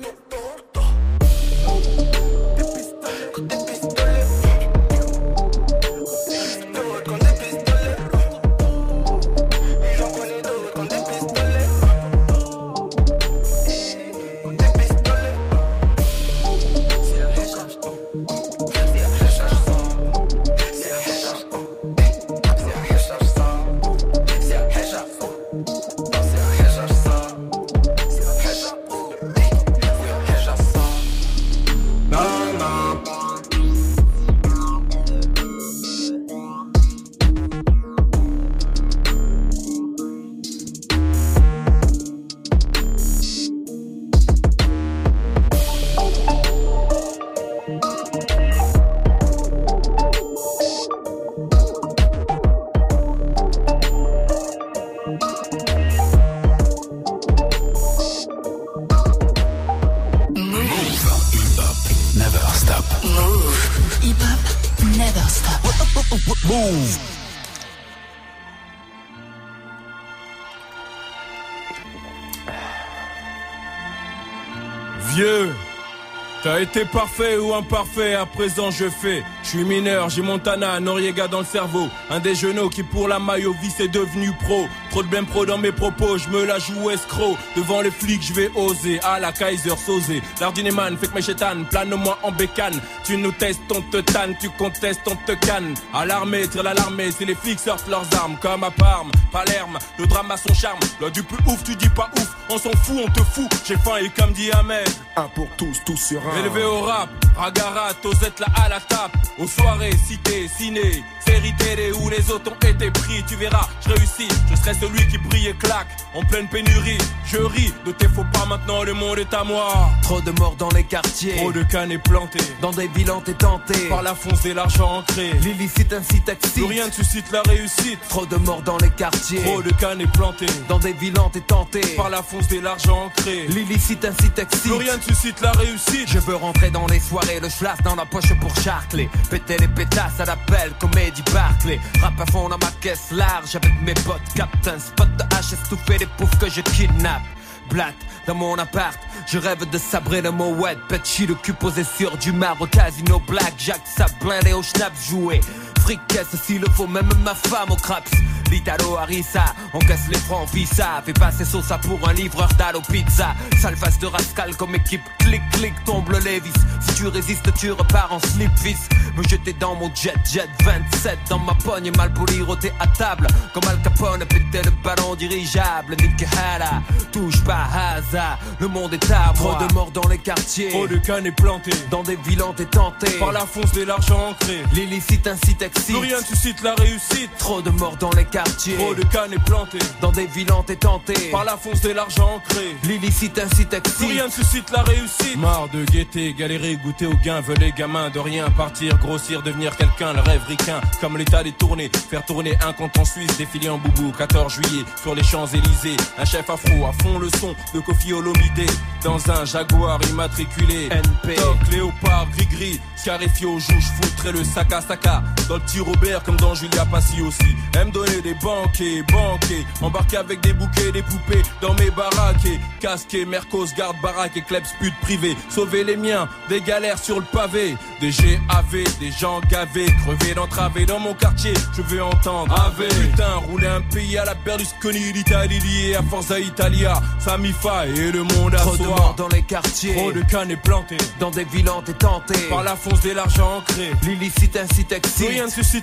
Été 76.76 76.86
parfait 76.86 77.36
ou 77.36 77.54
imparfait, 77.54 78.14
à 78.14 78.26
présent 78.26 78.72
je 78.72 78.88
fais. 78.88 79.22
Je 79.44 79.50
suis 79.50 79.64
mineur, 79.64 80.08
j'ai 80.08 80.22
Montana, 80.22 80.80
Noriega 80.80 81.28
dans 81.28 81.40
le 81.40 81.44
cerveau. 81.44 81.88
Un 82.10 82.18
des 82.18 82.34
genoux 82.34 82.70
qui 82.70 82.82
pour 82.82 83.08
la 83.08 83.18
maillot 83.18 83.54
vie 83.60 83.72
est 83.78 83.88
devenu 83.88 84.32
pro. 84.42 84.66
Trop 84.90 85.02
de 85.02 85.08
blême 85.08 85.26
pro 85.26 85.44
dans 85.44 85.58
mes 85.58 85.70
propos, 85.70 86.16
je 86.16 86.30
me 86.30 86.44
la 86.44 86.58
joue 86.58 86.90
escroc. 86.90 87.36
Devant 87.54 87.82
les 87.82 87.90
flics, 87.90 88.22
je 88.22 88.32
vais 88.32 88.50
oser. 88.56 89.00
À 89.02 89.20
la 89.20 89.32
Kaiser, 89.32 89.76
sauser. 89.76 90.22
L'ardineman 90.40 90.96
fait 90.96 91.08
que 91.08 91.14
mes 91.14 91.22
chétanes, 91.22 91.66
plane-moi 91.66 92.18
en 92.22 92.32
bécane. 92.32 92.80
Tu 93.04 93.18
nous 93.18 93.32
testes, 93.32 93.60
on 93.70 93.82
te 93.82 93.98
tanne, 93.98 94.34
tu 94.40 94.48
contestes, 94.48 95.02
on 95.06 95.16
te 95.16 95.32
canne. 95.32 95.74
À 95.92 96.06
l'armée, 96.06 96.48
tire 96.48 96.62
l'alarmée, 96.62 97.10
c'est 97.12 97.26
les 97.26 97.34
flics 97.34 97.60
sortent 97.60 97.88
leurs 97.88 98.06
armes. 98.18 98.36
Comme 98.40 98.64
à 98.64 98.70
Parme, 98.70 99.10
Palerme, 99.30 99.78
le 99.98 100.06
drame 100.06 100.30
a 100.30 100.38
son 100.38 100.54
charme. 100.54 100.80
Là 101.02 101.10
du 101.10 101.22
plus 101.22 101.38
ouf, 101.46 101.62
tu 101.64 101.76
dis 101.76 101.90
pas 101.90 102.10
ouf, 102.16 102.34
on 102.48 102.56
s'en 102.56 102.72
fout, 102.72 102.96
on 103.06 103.10
te 103.10 103.20
fout. 103.20 103.50
J'ai 103.66 103.76
faim 103.76 103.96
et 104.00 104.08
comme 104.08 104.32
dit 104.32 104.50
Ahmed. 104.52 104.88
Un 105.16 105.28
pour 105.34 105.48
tous, 105.58 105.76
tous 105.84 105.96
sur 105.96 106.22
un. 106.26 106.38
Élevé 106.38 106.64
au 106.64 106.80
rap, 106.80 107.10
Ragara, 107.36 107.92
Tosette 108.00 108.40
là 108.40 108.46
à 108.64 108.70
la 108.70 108.80
tape. 108.80 109.12
Aux 109.36 109.48
soirées, 109.48 109.90
cité, 110.06 110.48
ciné, 110.48 111.02
série 111.26 111.52
télé 111.56 111.90
où 111.92 112.08
les 112.08 112.30
autres 112.30 112.52
ont 112.52 112.68
été 112.68 112.88
pris. 112.92 113.24
Tu 113.26 113.34
verras, 113.34 113.68
je 113.84 113.88
réussis, 113.92 114.28
je 114.48 114.54
serai 114.54 114.74
celui 114.74 115.08
qui 115.08 115.18
brille 115.18 115.48
et 115.48 115.54
claque. 115.54 115.88
En 116.14 116.22
pleine 116.22 116.46
pénurie, 116.46 116.98
je 117.26 117.38
ris 117.38 117.72
de 117.84 117.90
tes 117.90 118.06
faux 118.06 118.24
pas 118.32 118.46
maintenant, 118.46 118.84
le 118.84 118.94
monde 118.94 119.18
est 119.18 119.34
à 119.34 119.42
moi. 119.42 119.90
Trop 120.02 120.20
de 120.20 120.30
morts 120.38 120.54
dans 120.56 120.68
les 120.68 120.84
quartiers. 120.84 121.34
Trop 121.36 121.50
de 121.50 121.64
cannes 121.64 121.98
plantés. 121.98 122.38
Dans 122.60 122.70
des 122.70 122.86
bilans 122.86 123.20
t'es 123.22 123.34
tenté. 123.34 123.74
Par 123.88 124.02
la 124.02 124.14
fonce 124.14 124.44
et 124.44 124.54
l'argent 124.54 124.98
ancré. 124.98 125.32
L'illicite 125.40 125.92
incite 125.92 126.28
excite. 126.28 126.52
Plus 126.52 126.64
rien 126.66 126.86
ne 126.86 126.92
suscite 126.92 127.32
la 127.32 127.42
réussite. 127.42 127.98
Trop 128.08 128.26
de 128.26 128.36
morts 128.36 128.62
dans 128.62 128.78
les 128.78 128.90
quartiers. 128.90 129.42
Trop 129.42 129.62
de 129.62 129.72
cannes 129.72 130.06
plantés. 130.12 130.46
Dans 130.68 130.78
des 130.78 130.92
bilans 130.92 131.30
t'es 131.30 131.40
tenté. 131.40 131.80
Par 131.96 132.08
la 132.08 132.22
fonce 132.22 132.52
et 132.52 132.60
l'argent 132.60 133.06
ancré. 133.06 133.48
L'illicite 133.48 134.04
incite 134.04 134.38
excite. 134.38 134.62
Plus 134.62 134.74
rien 134.74 134.96
ne 134.96 135.02
suscite 135.02 135.40
la 135.40 135.50
réussite. 135.50 136.08
Je 136.08 136.20
veux 136.20 136.36
rentrer 136.36 136.70
dans 136.70 136.86
les 136.86 137.00
soirées, 137.00 137.40
le 137.40 137.48
schlass 137.48 137.78
dans 137.82 137.96
la 137.96 138.06
poche 138.06 138.32
pour 138.40 138.54
charcler. 138.62 139.08
Péter 139.30 139.56
les 139.58 139.68
pétasses 139.68 140.20
à 140.20 140.24
l'appel, 140.24 140.72
comédie 140.78 141.22
Barclay. 141.32 141.80
Rap 142.00 142.20
à 142.20 142.26
fond 142.30 142.48
dans 142.48 142.58
ma 142.58 142.70
caisse 142.80 143.10
large 143.10 143.56
avec 143.56 143.72
mes 143.82 143.94
potes. 143.94 144.20
Captain 144.34 144.78
spot 144.78 145.08
de 145.16 145.22
hache, 145.34 145.52
estouffé 145.52 145.98
des 145.98 146.06
poufs 146.06 146.38
que 146.38 146.48
je 146.48 146.60
kidnappe. 146.60 147.22
Blatt 147.70 147.94
dans 148.26 148.34
mon 148.34 148.58
appart, 148.58 148.98
je 149.26 149.38
rêve 149.38 149.68
de 149.68 149.78
sabrer 149.78 150.22
le 150.22 150.30
mot 150.30 150.54
wet. 150.54 150.76
Petit 150.88 151.26
le 151.26 151.34
cul 151.34 151.52
posé 151.52 151.84
sur 151.84 152.16
du 152.18 152.32
marbre, 152.32 152.68
casino 152.68 153.20
black, 153.26 153.54
Jack, 153.58 153.80
ça 153.84 154.06
blindé 154.20 154.52
au 154.52 154.62
schnaps 154.62 155.08
joué. 155.08 155.40
Fricasse 155.84 156.34
s'il 156.42 156.62
le 156.62 156.68
faut, 156.70 156.86
même 156.86 157.10
ma 157.22 157.34
femme 157.34 157.70
au 157.70 157.76
craps. 157.76 158.10
L'Italo 158.50 158.96
Harissa, 158.96 159.44
on 159.72 159.78
casse 159.80 160.08
les 160.08 160.18
francs 160.18 160.48
visa. 160.54 161.02
Fait 161.04 161.12
passer 161.12 161.44
ça 161.44 161.78
pour 161.78 162.08
un 162.08 162.12
livreur 162.14 162.48
d'Allo 162.56 162.80
Pizza. 162.90 163.34
Sale 163.60 163.76
face 163.76 163.98
de 163.98 164.06
rascal 164.06 164.56
comme 164.56 164.74
équipe, 164.74 165.02
clic 165.18 165.42
clic, 165.52 165.74
tombe 165.84 166.08
le 166.08 166.18
Levis. 166.20 166.52
Si 166.80 166.94
tu 166.94 167.08
résistes, 167.08 167.52
tu 167.54 167.70
repars 167.72 168.12
en 168.12 168.18
slip 168.18 168.50
fils. 168.56 168.88
Me 169.16 169.22
jeter 169.24 169.52
dans 169.52 169.74
mon 169.74 169.94
jet 169.94 170.14
jet 170.32 170.48
27 170.64 171.18
dans 171.28 171.38
ma 171.38 171.54
pogne, 171.54 171.90
mal 171.96 172.12
poli, 172.12 172.40
roté 172.40 172.72
à 172.80 172.86
table. 172.86 173.26
Comme 173.52 173.64
Al 173.68 173.80
Capone, 173.82 174.24
péter 174.24 174.62
le 174.64 174.70
ballon 174.82 175.14
dirigeable. 175.14 175.96
Nick 176.00 176.24
Hara, 176.32 176.82
touche 177.12 177.42
pas 177.44 177.68
hasard, 177.74 178.38
le 178.58 178.68
monde 178.68 178.94
est 178.94 179.10
à 179.10 179.32
moi. 179.38 179.56
Trop 179.58 179.66
de 179.66 179.74
morts 179.74 179.90
dans 179.90 180.08
les 180.08 180.18
quartiers. 180.18 180.70
Trop 180.70 180.88
de 180.88 180.96
cannes 180.96 181.30
plantés. 181.32 181.72
Dans 181.90 182.02
des 182.02 182.16
villes 182.16 182.42
tenté. 182.70 183.10
Par 183.18 183.32
la 183.32 183.40
fonce 183.46 183.72
de 183.72 183.82
l'argent 183.82 184.30
ancré. 184.30 184.62
L'illicite 184.72 185.26
incite. 185.26 185.62
Plus 185.86 185.96
rien 185.96 186.20
ne 186.20 186.24
suscite 186.24 186.62
la 186.62 186.74
réussite. 186.74 187.30
Trop 187.38 187.60
de 187.60 187.70
morts 187.70 187.96
dans 187.98 188.10
les 188.12 188.24
quartiers. 188.24 188.76
Trop 188.76 188.94
de 188.94 189.02
cannes 189.04 189.36
plantés. 189.44 189.78
Dans 190.00 190.12
des 190.12 190.26
villes 190.26 190.46
t'es 190.66 190.76
tenté. 190.76 191.14
Par 191.30 191.44
la 191.44 191.56
fonce 191.56 191.80
de 191.80 191.90
l'argent 191.90 192.36
ancré. 192.36 192.76
L'illicite 192.84 193.38
incite 193.38 193.72
excite. 193.72 193.96
Plus 193.96 194.06
rien 194.06 194.26
ne 194.26 194.30
suscite 194.30 194.70
la 194.70 194.82
réussite. 194.82 195.36
Marre 195.36 195.68
de 195.72 195.84
guetter, 195.84 196.34
galérer, 196.34 196.76
goûter 196.76 197.06
au 197.06 197.14
gain. 197.24 197.40
Veut 197.40 197.54
les 197.54 197.72
gamins 197.72 198.10
de 198.10 198.18
rien 198.18 198.50
partir, 198.50 198.98
grossir, 198.98 199.42
devenir 199.42 199.76
quelqu'un. 199.76 200.12
Le 200.12 200.20
rêve 200.20 200.42
ricain, 200.46 200.80
comme 201.00 201.18
l'état 201.18 201.42
des 201.42 201.52
tournées. 201.52 201.90
Faire 202.10 202.24
tourner 202.24 202.56
un 202.66 202.72
compte 202.72 202.96
en 202.98 203.04
Suisse, 203.04 203.36
défiler 203.36 203.68
en 203.68 203.78
boubou. 203.78 204.12
14 204.12 204.52
juillet, 204.54 204.84
sur 205.02 205.14
les 205.14 205.24
Champs-Élysées. 205.24 205.96
Un 206.18 206.24
chef 206.24 206.48
afro 206.48 206.86
à 206.86 206.92
fond 207.02 207.18
le 207.18 207.28
son 207.40 207.54
de 207.74 207.80
Kofi 207.80 208.12
Olomide. 208.12 208.70
Dans 209.02 209.18
un 209.30 209.44
Jaguar 209.44 209.98
immatriculé. 210.10 210.86
NP. 210.86 211.34
Toc, 211.36 211.56
léopard, 211.70 212.26
gris-gris. 212.36 212.80
Scarifio, 212.96 213.58
jouge, 213.58 213.90
foutrait 214.00 214.32
le 214.32 214.44
sac 214.44 214.72
à 214.72 214.80
saca. 214.80 215.22
Dans 215.48 215.56
le 215.56 215.63
petit 215.64 215.80
Robert, 215.80 216.22
comme 216.22 216.36
dans 216.36 216.54
Julia 216.54 216.84
Passy 216.86 217.20
aussi. 217.22 217.56
Aime 217.78 217.90
donner 217.90 218.20
des 218.22 218.34
banquets, 218.34 219.02
banquets. 219.10 219.64
Embarquer 219.80 220.18
avec 220.18 220.40
des 220.40 220.52
bouquets, 220.52 220.92
des 220.92 221.02
poupées 221.02 221.42
dans 221.60 221.74
mes 221.74 221.90
baraques. 221.90 222.44
Et 222.46 222.58
casqué, 222.80 223.24
Mercos, 223.24 223.66
garde 223.76 223.96
baraque 224.02 224.36
et 224.36 224.42
klebs 224.42 224.62
pute 224.80 224.94
privé. 225.02 225.36
Sauver 225.48 225.84
les 225.84 225.96
miens, 225.96 226.28
des 226.48 226.60
galères 226.60 226.98
sur 226.98 227.18
le 227.18 227.26
pavé. 227.32 227.76
Des 228.00 228.10
GAV, 228.10 228.84
des 229.00 229.10
gens 229.12 229.40
gavés, 229.50 229.86
crevés 230.04 230.34
d'entraver 230.34 230.86
dans 230.86 230.98
mon 230.98 231.14
quartier. 231.14 231.54
Je 231.76 231.82
veux 231.82 232.02
entendre 232.02 232.54
Ave. 232.54 232.86
Putain, 232.88 233.34
rouler 233.48 233.66
un 233.66 233.80
pays 233.80 234.18
à 234.18 234.24
la 234.24 234.34
Berlusconi, 234.34 235.12
l'Italie 235.12 235.58
liée 235.58 235.94
à 235.94 236.02
Forza 236.02 236.38
Italia. 236.38 237.00
Samifa 237.18 237.86
et 237.86 238.12
le 238.12 238.22
monde 238.22 238.54
à 238.54 238.58
Trop 238.58 238.76
de 238.76 238.82
soi. 238.84 238.86
morts 238.88 239.14
dans 239.16 239.28
les 239.28 239.42
quartiers. 239.42 239.94
Trop 239.94 240.12
de 240.12 240.22
cannes 240.22 240.56
plantées. 240.62 240.98
Dans 241.20 241.30
des 241.30 241.44
villes 241.44 241.70
t'es 241.84 241.92
tenté. 241.94 242.34
Par 242.50 242.62
la 242.62 242.76
fonce 242.76 243.00
de 243.00 243.12
l'argent 243.12 243.58
ancré. 243.58 243.92
L'illicite 244.02 244.56
incite 244.56 244.92
excite. 244.92 245.28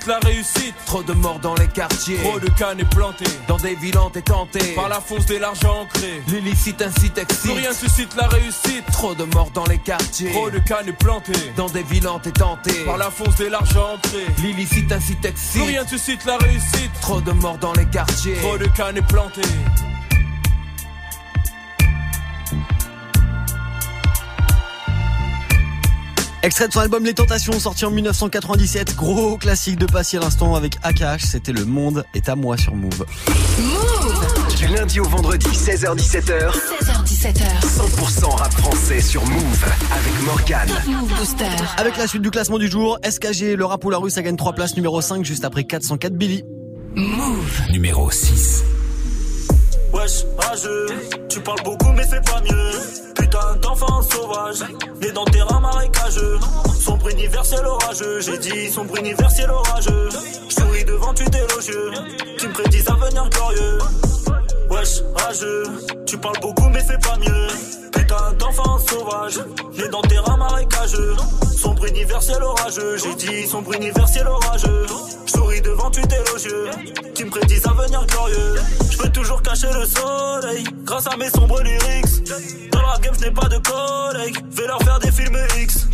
La 0.07 0.19
réussite. 0.19 0.75
Trop 0.85 1.03
de 1.03 1.13
morts 1.13 1.39
dans 1.39 1.55
les 1.55 1.67
quartiers. 1.67 2.17
Trop 2.17 2.39
de 2.39 2.49
cannes 2.49 2.83
plantées. 2.89 3.23
Dans 3.47 3.57
des 3.57 3.75
villes 3.75 3.97
t'es 4.11 4.21
tenté. 4.21 4.59
Par 4.75 4.89
la 4.89 4.99
fonce 4.99 5.25
de 5.25 5.37
l'argent 5.37 5.81
ancré. 5.81 6.21
L'illicite 6.27 6.81
incite 6.81 7.13
Plus 7.13 7.21
excite. 7.21 7.51
rien 7.51 7.73
suscite 7.73 8.15
la 8.15 8.27
réussite. 8.27 8.85
Trop 8.91 9.15
de 9.15 9.23
morts 9.33 9.51
dans 9.53 9.65
les 9.65 9.77
quartiers. 9.77 10.31
Trop 10.31 10.49
de 10.49 10.59
cannes 10.59 10.93
plantées. 10.99 11.51
Dans 11.55 11.69
des 11.69 11.83
villes 11.83 12.07
t'es 12.23 12.31
tenté. 12.31 12.71
Par 12.85 12.97
la 12.97 13.09
fonce 13.11 13.35
de 13.37 13.45
l'argent 13.45 13.93
ancré. 13.95 14.25
L'illicite 14.39 14.91
incite 14.91 15.21
Plus 15.21 15.29
excite. 15.29 15.61
rien 15.67 15.87
suscite 15.87 16.25
la 16.25 16.37
réussite. 16.37 16.91
Trop 17.01 17.21
de 17.21 17.31
morts 17.31 17.57
dans 17.57 17.73
les 17.73 17.85
quartiers. 17.85 18.35
Trop 18.35 18.57
de 18.57 18.65
cannes 18.65 19.01
plantées. 19.07 19.41
Extrait 26.43 26.67
de 26.67 26.73
son 26.73 26.79
album 26.79 27.05
Les 27.05 27.13
Tentations, 27.13 27.59
sorti 27.59 27.85
en 27.85 27.91
1997. 27.91 28.95
Gros 28.95 29.37
classique 29.37 29.77
de 29.77 29.85
Passy 29.85 30.17
à 30.17 30.21
l'instant 30.21 30.55
avec 30.55 30.75
AKH. 30.81 31.23
C'était 31.23 31.51
Le 31.51 31.65
Monde 31.65 32.03
est 32.15 32.29
à 32.29 32.35
moi 32.35 32.57
sur 32.57 32.73
Move. 32.73 33.05
Du 34.57 34.65
lundi 34.67 34.99
au 34.99 35.03
vendredi, 35.03 35.45
16h-17h, 35.47 36.51
16h17h. 36.51 37.43
100% 37.61 38.25
rap 38.37 38.51
français 38.53 39.01
sur 39.01 39.23
Move 39.23 39.65
avec 39.91 40.21
Morgane. 40.25 40.67
Top 40.67 40.87
Move 40.87 41.13
Booster. 41.19 41.45
Avec 41.77 41.97
la 41.97 42.07
suite 42.07 42.23
du 42.23 42.31
classement 42.31 42.57
du 42.57 42.69
jour, 42.69 42.97
SKG, 43.07 43.55
le 43.55 43.65
rap 43.65 43.85
ou 43.85 43.91
la 43.91 43.97
rue, 43.97 44.09
ça 44.09 44.23
gagne 44.23 44.35
3 44.35 44.53
places, 44.53 44.75
numéro 44.75 44.99
5, 44.99 45.23
juste 45.23 45.45
après 45.45 45.63
404 45.63 46.13
Billy. 46.13 46.43
Move. 46.95 47.61
Numéro 47.71 48.09
6. 48.09 48.63
Wesh, 49.93 50.23
rageux, 50.39 50.87
tu 51.29 51.39
parles 51.41 51.61
beaucoup 51.63 51.91
mais 51.91 52.03
c'est 52.09 52.25
pas 52.25 52.41
mieux. 52.41 53.10
Putain 53.21 53.55
d'enfant 53.61 54.01
sauvage, 54.01 54.63
né 54.99 55.11
dans 55.11 55.25
terrain 55.25 55.59
marécageux. 55.59 56.39
Sombre 56.79 57.09
universel 57.09 57.63
orageux, 57.63 58.19
j'ai 58.19 58.37
dit 58.39 58.71
sombre 58.71 58.97
universel 58.97 59.51
orageux. 59.51 60.09
Souris 60.49 60.85
devant 60.85 61.13
tu 61.13 61.23
élogieux, 61.25 61.91
tu 62.39 62.47
me 62.47 62.53
prédis 62.53 62.83
un 62.87 62.93
avenir 62.93 63.29
glorieux. 63.29 63.77
Wesh, 64.71 65.01
rageux, 65.15 65.63
tu 66.05 66.17
parles 66.17 66.39
beaucoup 66.41 66.69
mais 66.69 66.79
c'est 66.79 67.01
pas 67.01 67.17
mieux. 67.17 67.47
Putain 67.91 68.31
d'enfant 68.39 68.79
sauvage, 68.79 69.39
né 69.77 69.89
dans 69.89 70.01
terrain 70.01 70.37
marécageux. 70.37 71.13
Sombre 71.57 71.85
universel 71.87 72.41
orageux, 72.41 72.97
j'ai 72.97 73.13
dit 73.15 73.47
sombre 73.47 73.73
universel 73.73 74.25
orageux. 74.27 74.85
Je 75.25 75.31
souris 75.31 75.61
devant 75.61 75.91
tu 75.91 75.99
élogieux, 75.99 76.69
tu 77.13 77.25
me 77.25 77.29
prédis 77.29 77.59
un 77.65 77.71
avenir 77.71 78.05
glorieux. 78.07 78.55
Je 78.89 78.97
peux 78.97 79.09
toujours 79.09 79.41
cacher 79.41 79.67
le 79.73 79.85
soleil, 79.85 80.63
grâce 80.85 81.07
à 81.07 81.17
mes 81.17 81.29
sombres 81.29 81.61
lyrics. 81.61 82.71
Dans 82.71 82.81
la 82.81 82.97
game, 82.99 83.13
je 83.19 83.25
n'ai 83.25 83.31
pas 83.31 83.49
de 83.49 83.57
collègues, 83.57 84.37
vais 84.51 84.67
leur 84.67 84.81
faire 84.83 84.99
des 84.99 85.11
films 85.11 85.37
X. 85.59 85.87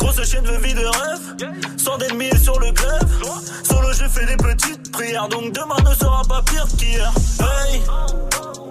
Grosse 0.00 0.24
chaîne 0.24 0.44
de 0.44 0.56
vie 0.66 0.72
de 0.72 0.86
rêve, 0.86 1.52
sans 1.76 1.98
d'ennemis 1.98 2.30
sur 2.42 2.58
le 2.58 2.72
glaive. 2.72 3.22
Solo, 3.62 3.92
je 3.92 4.08
fais 4.08 4.24
des 4.24 4.36
petites 4.36 4.90
prières, 4.90 5.28
donc 5.28 5.52
demain 5.52 5.76
ne 5.88 5.94
sera 5.94 6.22
pas 6.26 6.42
pire 6.42 6.66
qu'hier. 6.78 7.12
Hey, 7.38 7.82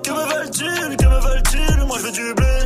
que 0.03 0.09
me 0.11 0.25
veulent-ils, 0.25 0.97
que 0.97 1.05
me 1.05 1.19
veulent-ils, 1.19 1.85
moi 1.85 1.97
je 1.99 2.03
veux 2.05 2.11
du 2.11 2.33
blé. 2.33 2.59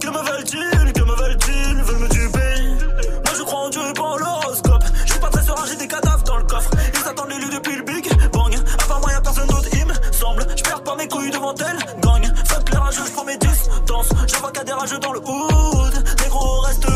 Que 0.00 0.08
me 0.08 0.18
veulent-ils, 0.18 0.92
que 0.92 1.00
me 1.00 1.14
veulent-ils, 1.16 1.82
veulent 1.82 1.98
me 1.98 2.08
duper. 2.08 3.00
Moi 3.24 3.34
je 3.36 3.42
crois 3.42 3.60
en 3.60 3.68
Dieu 3.70 3.80
et 3.88 3.92
pas 3.94 4.02
en 4.02 4.16
l'horoscope. 4.18 4.84
Je 5.06 5.12
suis 5.12 5.20
pas 5.20 5.30
très 5.30 5.42
serein, 5.42 5.64
j'ai 5.66 5.76
des 5.76 5.88
cadavres 5.88 6.24
dans 6.24 6.36
le 6.36 6.44
coffre. 6.44 6.70
Ils 6.94 7.08
attendent 7.08 7.30
l'élu 7.30 7.48
depuis 7.50 7.76
le 7.76 7.82
Big 7.82 8.06
Bang. 8.32 8.54
À 8.54 8.86
part 8.86 9.00
moi, 9.00 9.12
y'a 9.12 9.20
personne 9.22 9.48
d'autre, 9.48 9.68
il 9.72 9.86
me 9.86 9.94
semble. 10.12 10.46
Je 10.54 10.62
perds 10.62 10.82
pas 10.82 10.94
mes 10.94 11.08
couilles 11.08 11.30
devant 11.30 11.54
elle, 11.54 12.00
gang. 12.00 12.22
Fuck 12.44 12.70
les 12.70 12.76
je 12.92 13.12
prends 13.12 13.24
mes 13.24 13.38
distances. 13.38 14.10
Je 14.28 14.36
vois 14.36 14.50
qu'il 14.50 14.58
y 14.58 14.60
a 14.60 14.64
des 14.64 14.72
rageux 14.72 14.98
dans 14.98 15.12
le 15.14 15.20
hood. 15.20 16.04
Négro, 16.22 16.60
reste 16.60 16.84
cool. 16.84 16.95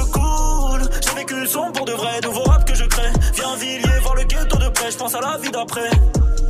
Pour 1.53 1.85
de 1.85 1.93
vrai, 1.93 2.21
nouveau 2.23 2.43
rap 2.45 2.65
que 2.65 2.75
je 2.77 2.85
crée. 2.85 3.11
Viens 3.35 3.57
Villiers, 3.57 3.99
voir 4.03 4.15
le 4.15 4.23
ghetto 4.23 4.57
de 4.57 4.69
près. 4.69 4.91
Je 4.93 4.97
pense 4.97 5.15
à 5.17 5.21
la 5.21 5.37
vie 5.39 5.51
d'après. 5.51 5.91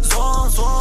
Soin, 0.03 0.51
soin. 0.51 0.79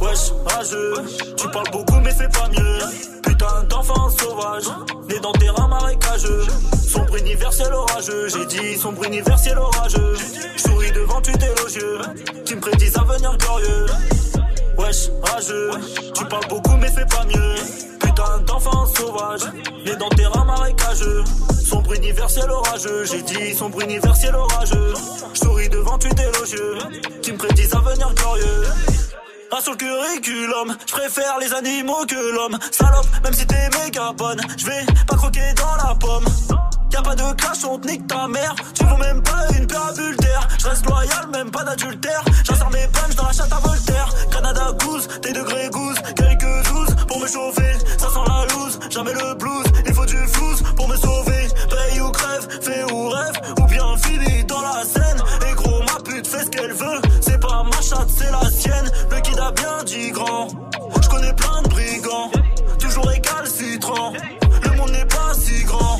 Wesh, 0.00 0.32
rageux, 0.44 0.94
tu 1.36 1.48
parles 1.50 1.70
beaucoup 1.70 2.00
mais 2.02 2.10
c'est 2.10 2.32
pas 2.32 2.48
mieux. 2.48 2.78
Putain 3.22 3.62
d'enfant 3.68 4.10
sauvage, 4.10 4.64
né 5.08 5.20
dans 5.20 5.32
terrain 5.32 5.68
marécageux. 5.68 6.46
universel 7.16 7.72
orageux. 7.72 8.28
J'ai 8.28 8.46
dit 8.46 8.76
sombre 8.76 9.04
universel 9.04 9.56
orageux. 9.56 10.16
Souris 10.56 10.92
devant 10.92 11.20
tu 11.20 11.30
élogieux. 11.30 11.98
Tu 12.44 12.56
me 12.56 12.60
prédis 12.60 12.90
un 12.96 13.02
avenir 13.02 13.36
glorieux. 13.38 13.86
Wesh, 14.78 15.10
rageux. 15.22 15.70
Tu 16.12 16.24
parles 16.26 16.48
beaucoup 16.48 16.76
mais 16.76 16.90
fais 16.90 17.06
pas 17.06 17.24
mieux. 17.24 17.54
Putain 18.00 18.40
d'enfant 18.46 18.63
sauvage. 19.14 19.52
Né 19.84 19.96
dans 19.96 20.44
marécageux. 20.44 21.24
Sombre 21.64 21.94
universel 21.94 22.50
orageux. 22.50 23.04
J'ai 23.04 23.22
dit 23.22 23.54
sombre 23.54 23.80
universel 23.82 24.34
orageux. 24.34 24.94
Je 25.34 25.38
souris 25.38 25.68
devant 25.68 25.98
tu 25.98 26.08
élogieux. 26.08 26.78
Tu 27.22 27.32
me 27.32 27.38
prédis 27.38 27.68
un 27.72 27.78
avenir 27.78 28.12
glorieux. 28.14 28.62
Ah 29.52 29.60
sur 29.62 29.72
le 29.72 29.76
curriculum, 29.78 30.76
je 30.84 30.92
préfère 30.92 31.38
les 31.38 31.52
animaux 31.54 32.04
que 32.08 32.34
l'homme. 32.34 32.58
Salope, 32.72 33.06
même 33.22 33.32
si 33.32 33.46
t'es 33.46 33.68
méga 33.78 34.12
bonne, 34.12 34.40
je 34.58 34.66
vais 34.66 34.84
pas 35.06 35.14
croquer 35.14 35.54
dans 35.56 35.88
la 35.88 35.94
pomme. 35.94 36.24
Y'a 36.92 37.02
pas 37.02 37.14
de 37.14 37.34
clash, 37.34 37.64
on 37.64 37.78
te 37.78 37.86
nique 37.86 38.06
ta 38.08 38.26
mère. 38.26 38.54
Tu 38.74 38.84
vaux 38.84 38.96
même 38.96 39.22
pas 39.22 39.46
une 39.56 39.66
paire. 39.66 40.48
Je 40.58 40.68
reste 40.68 40.86
loyal, 40.86 41.28
même 41.32 41.50
pas 41.50 41.62
d'adultère. 41.62 42.24
J'insère 42.44 42.70
mes 42.70 42.86
punches 42.88 43.16
dans 43.16 43.26
la 43.26 43.32
chatte 43.32 43.52
à 43.52 43.60
Voltaire. 43.60 44.08
Canada 44.30 44.72
goose, 44.80 45.08
tes 45.20 45.32
degrés 45.32 45.68
goose. 45.70 45.96
Quelques 46.16 46.63
pour 47.14 47.22
me 47.22 47.28
chauffer. 47.28 47.72
Ça 47.96 48.08
sent 48.08 48.24
la 48.26 48.54
loose, 48.54 48.78
jamais 48.90 49.12
le 49.12 49.34
blues. 49.34 49.66
Il 49.86 49.94
faut 49.94 50.04
du 50.04 50.16
flouze 50.16 50.62
pour 50.76 50.88
me 50.88 50.96
sauver. 50.96 51.46
Paye 51.70 52.00
ou 52.00 52.10
crève, 52.10 52.48
fais 52.60 52.82
ou 52.92 53.08
rêve. 53.08 53.40
Ou 53.60 53.66
bien 53.66 53.96
fini 53.98 54.44
dans 54.44 54.60
la 54.60 54.82
scène. 54.82 55.22
Et 55.48 55.54
gros, 55.54 55.80
ma 55.82 56.00
pute 56.02 56.26
fait 56.26 56.44
ce 56.44 56.50
qu'elle 56.50 56.72
veut. 56.72 57.00
C'est 57.20 57.40
pas 57.40 57.62
ma 57.62 57.80
chatte, 57.80 58.08
c'est 58.16 58.32
la 58.32 58.50
sienne. 58.50 58.90
Le 59.10 59.20
kid 59.20 59.38
a 59.38 59.52
bien 59.52 59.84
dit 59.84 60.10
grand. 60.10 60.48
Je 61.02 61.08
connais 61.08 61.32
plein 61.34 61.62
de 61.62 61.68
brigands. 61.68 62.30
Toujours 62.80 63.06
récalcitrant. 63.06 64.12
Le 64.64 64.70
monde 64.76 64.90
n'est 64.90 65.06
pas 65.06 65.34
si 65.38 65.62
grand. 65.62 65.98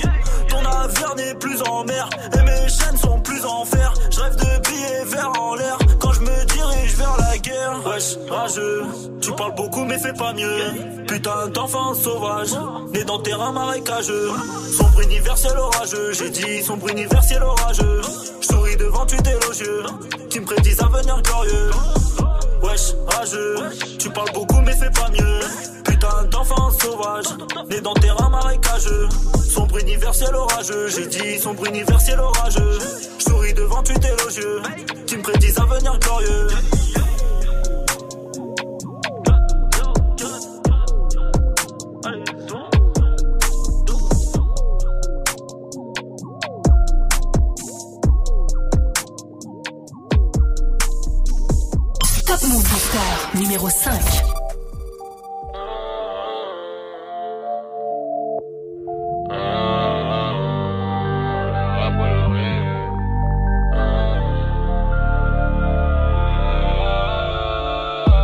Ton 0.49 0.63
navire 0.63 1.15
n'est 1.17 1.35
plus 1.35 1.63
en 1.63 1.85
mer. 1.85 2.09
Et 2.37 2.43
mes 2.43 2.69
chaînes 2.69 2.99
sont 2.99 3.21
plus 3.21 3.45
en 3.45 3.65
fer. 3.65 3.95
Je 4.11 4.21
rêve 4.21 4.37
de 4.37 4.69
Wesh, 7.83 8.17
rageux. 8.29 8.85
Tu 9.21 9.33
parles 9.33 9.55
beaucoup 9.55 9.85
mais 9.85 9.99
fais 9.99 10.13
pas 10.13 10.33
mieux. 10.33 11.05
Putain 11.07 11.49
d'enfant 11.49 11.95
sauvage. 11.95 12.51
Né 12.93 13.05
dans 13.05 13.19
terrain 13.19 13.53
marécageux. 13.53 14.31
Sombre 14.77 15.01
universel 15.01 15.59
orageux. 15.59 16.13
J'ai 16.13 16.31
dit 16.31 16.63
sombre 16.63 16.89
universel 16.89 17.43
orageux. 17.43 18.01
Je 18.41 18.47
souris 18.47 18.77
devant 18.77 19.05
tu 19.07 19.17
élogieux. 19.17 19.83
Qui 20.31 20.41
me 20.41 20.47
prédisent 20.47 20.81
un 20.83 20.87
avenir 20.87 21.21
glorieux. 21.23 21.71
Wesh, 22.63 22.95
rageux. 23.09 23.57
Tu 23.99 24.11
parles 24.11 24.33
beaucoup 24.33 24.61
mais 24.61 24.77
fais 24.77 24.91
pas 24.91 25.11
mieux. 25.11 25.41
Putain 25.85 26.25
d'enfant 26.31 26.71
sauvage. 26.71 27.27
Né 27.71 27.81
dans 27.81 27.95
terrain 27.95 28.29
marécageux. 28.29 29.09
Sombre 29.49 29.79
universel 29.79 30.35
orageux. 30.35 30.89
J'ai 30.89 31.07
dit 31.07 31.39
sombre 31.39 31.67
universel 31.67 32.21
orageux. 32.21 32.79
Je 33.19 33.25
souris 33.25 33.55
devant 33.55 33.83
tu 33.83 33.93
élogieux. 33.93 34.63
Qui 35.07 35.17
me 35.17 35.23
prédisent 35.23 35.59
un 35.59 35.65
avenir 35.65 35.99
glorieux. 35.99 36.49
Numéro 53.35 53.69
5. 53.69 54.01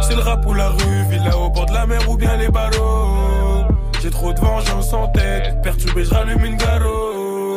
C'est 0.02 0.14
le 0.14 0.22
rap 0.22 0.46
ou 0.46 0.54
la 0.54 0.68
rue, 0.68 1.02
villa 1.10 1.36
au 1.36 1.50
bord 1.50 1.66
de 1.66 1.72
la 1.72 1.86
mer 1.86 2.08
ou 2.08 2.16
bien 2.16 2.36
les 2.36 2.48
barreaux. 2.48 3.64
J'ai 4.00 4.10
trop 4.10 4.32
de 4.32 4.40
vengeance 4.40 4.92
en 4.92 5.08
tête, 5.08 5.60
perturbé, 5.62 6.04
je 6.04 6.14
rallume 6.14 6.44
une 6.44 6.56
garo. 6.56 7.56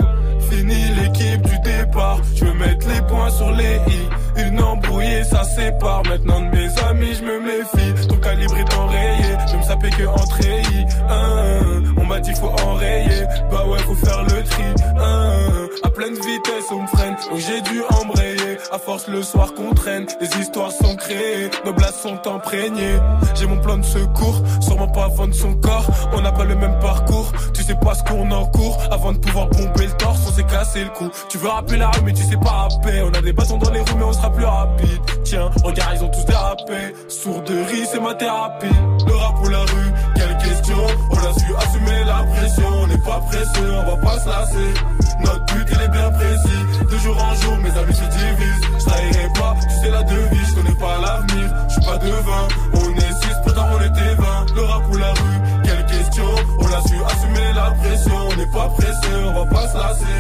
Fini 0.50 0.86
l'équipe 1.00 1.42
du 1.42 1.60
départ, 1.60 2.20
je 2.36 2.46
veux 2.46 2.54
mettre 2.54 2.88
les 2.88 3.02
points 3.02 3.30
sur 3.30 3.52
les 3.52 3.76
i. 3.88 4.23
Une 4.38 4.62
embrouillée, 4.62 5.24
ça 5.24 5.44
sépare. 5.44 6.04
Maintenant 6.04 6.42
de 6.42 6.56
mes 6.56 6.70
amis, 6.90 7.14
je 7.20 7.24
me 7.24 7.40
méfie. 7.40 8.08
Ton 8.08 8.18
calibre 8.18 8.58
est 8.58 8.74
enrayé, 8.76 9.38
je 9.52 9.58
me 9.58 9.64
sapais 9.64 9.90
que 9.90 10.06
en 10.06 10.16
treillis. 10.16 10.86
Hein, 11.10 11.84
on 11.98 12.06
m'a 12.06 12.20
dit 12.20 12.34
faut 12.34 12.52
enrayer, 12.66 13.24
bah 13.52 13.66
ouais, 13.68 13.80
faut 13.80 13.96
faire 13.96 14.24
le 14.24 14.44
tri. 14.44 14.64
Hein, 14.98 15.68
à 15.84 15.90
pleine 15.90 16.16
vitesse, 16.16 16.66
on 16.72 16.82
me 16.82 16.88
freine, 16.88 17.16
donc 17.30 17.40
j'ai 17.40 17.62
dû 17.62 17.82
embrayer. 18.02 18.58
À 18.72 18.80
force, 18.80 19.08
le 19.08 19.22
soir 19.22 19.54
qu'on 19.54 19.74
traîne, 19.74 20.06
les 20.22 20.28
histoires 20.40 20.72
sont 20.72 20.96
créées, 20.96 21.50
nos 21.66 21.74
blagues 21.74 21.94
sont 21.94 22.20
imprégnées. 22.28 22.98
J'ai 23.36 23.46
mon 23.46 23.58
plan 23.58 23.78
de 23.78 23.84
secours, 23.84 24.42
sûrement 24.62 24.88
pas 24.88 25.06
avant 25.06 25.28
de 25.28 25.34
son 25.34 25.54
corps. 25.56 25.86
On 26.14 26.22
n'a 26.22 26.32
pas 26.32 26.46
le 26.46 26.56
même 26.56 26.78
parcours, 26.80 27.32
tu 27.54 27.64
sais 27.64 27.76
pas 27.76 27.94
ce 27.96 28.04
qu'on 28.04 28.32
encourt. 28.32 28.82
Avant 28.92 29.12
de 29.12 29.18
pouvoir 29.18 29.48
bomber 29.48 29.88
le 29.88 29.94
torse, 29.94 30.20
on 30.28 30.32
s'est 30.32 30.44
cassé 30.44 30.84
le 30.84 30.90
cou. 30.92 31.10
Tu 31.30 31.38
veux 31.38 31.50
rapper 31.50 31.78
la 31.78 31.90
rue, 31.90 32.02
mais 32.06 32.14
tu 32.14 32.24
sais 32.24 32.38
pas 32.38 32.68
rapper. 32.70 33.02
On 33.04 33.12
a 33.18 33.22
des 33.22 33.34
bâtons 33.34 33.58
dans 33.58 33.72
les 33.72 33.80
roues, 33.80 33.98
mais 33.98 34.06
on 34.06 34.14
plus 34.30 34.46
rapide. 34.46 35.02
Tiens, 35.24 35.50
regarde, 35.64 35.96
ils 35.96 36.04
ont 36.04 36.10
tous 36.10 36.26
dérapé. 36.26 36.96
Sourderie, 37.08 37.86
c'est 37.92 38.00
ma 38.00 38.14
thérapie. 38.14 38.68
Le 39.08 39.14
rap 39.14 39.36
ou 39.44 39.50
la 39.50 39.60
rue, 39.60 39.92
quelle 40.16 40.38
question 40.38 40.78
On 41.12 41.18
a 41.18 41.34
su 41.40 41.56
assumer 41.56 42.04
la 42.06 42.24
pression. 42.24 42.68
On 42.84 42.88
n'est 42.88 42.98
pas 42.98 43.20
pressé, 43.30 43.62
on 43.62 43.92
va 43.92 43.98
pas 43.98 44.20
se 44.20 44.30
lasser. 44.30 44.74
Notre 45.22 45.46
but, 45.46 45.68
il 45.72 45.82
est 45.82 45.90
bien 45.90 46.12
précis. 46.12 46.90
De 46.92 46.98
jour 46.98 47.18
en 47.18 47.34
jour, 47.36 47.58
mes 47.58 47.78
amis 47.78 47.96
se 47.96 48.04
divisent. 48.04 48.68
Je 48.80 48.86
trahirai 48.86 49.28
pas, 49.34 49.56
tu 49.62 49.76
sais 49.82 49.92
la 49.92 50.04
devise. 50.04 50.48
Je 50.50 50.56
connais 50.56 50.76
pas 50.76 50.98
l'avenir, 51.02 51.54
je 51.68 51.74
suis 51.74 51.82
pas 51.82 51.98
devin. 51.98 52.48
On 52.74 52.96
est 52.96 53.14
six, 53.22 53.36
pourtant 53.44 53.68
on 53.74 53.82
était 53.82 54.16
20. 54.16 54.56
Le 54.56 54.62
rap 54.62 54.84
ou 54.92 54.98
la 54.98 55.10
rue, 55.10 55.40
quelle 55.64 55.86
question 55.86 56.26
On 56.60 56.66
a 56.66 56.82
su 56.88 56.96
assumer 57.04 57.54
la 57.56 57.72
pression. 57.72 58.16
On 58.32 58.36
n'est 58.36 58.52
pas 58.52 58.70
pressé, 58.78 59.08
on 59.26 59.34
va 59.34 59.46
pas 59.46 59.68
se 59.68 59.78
lasser. 59.78 60.20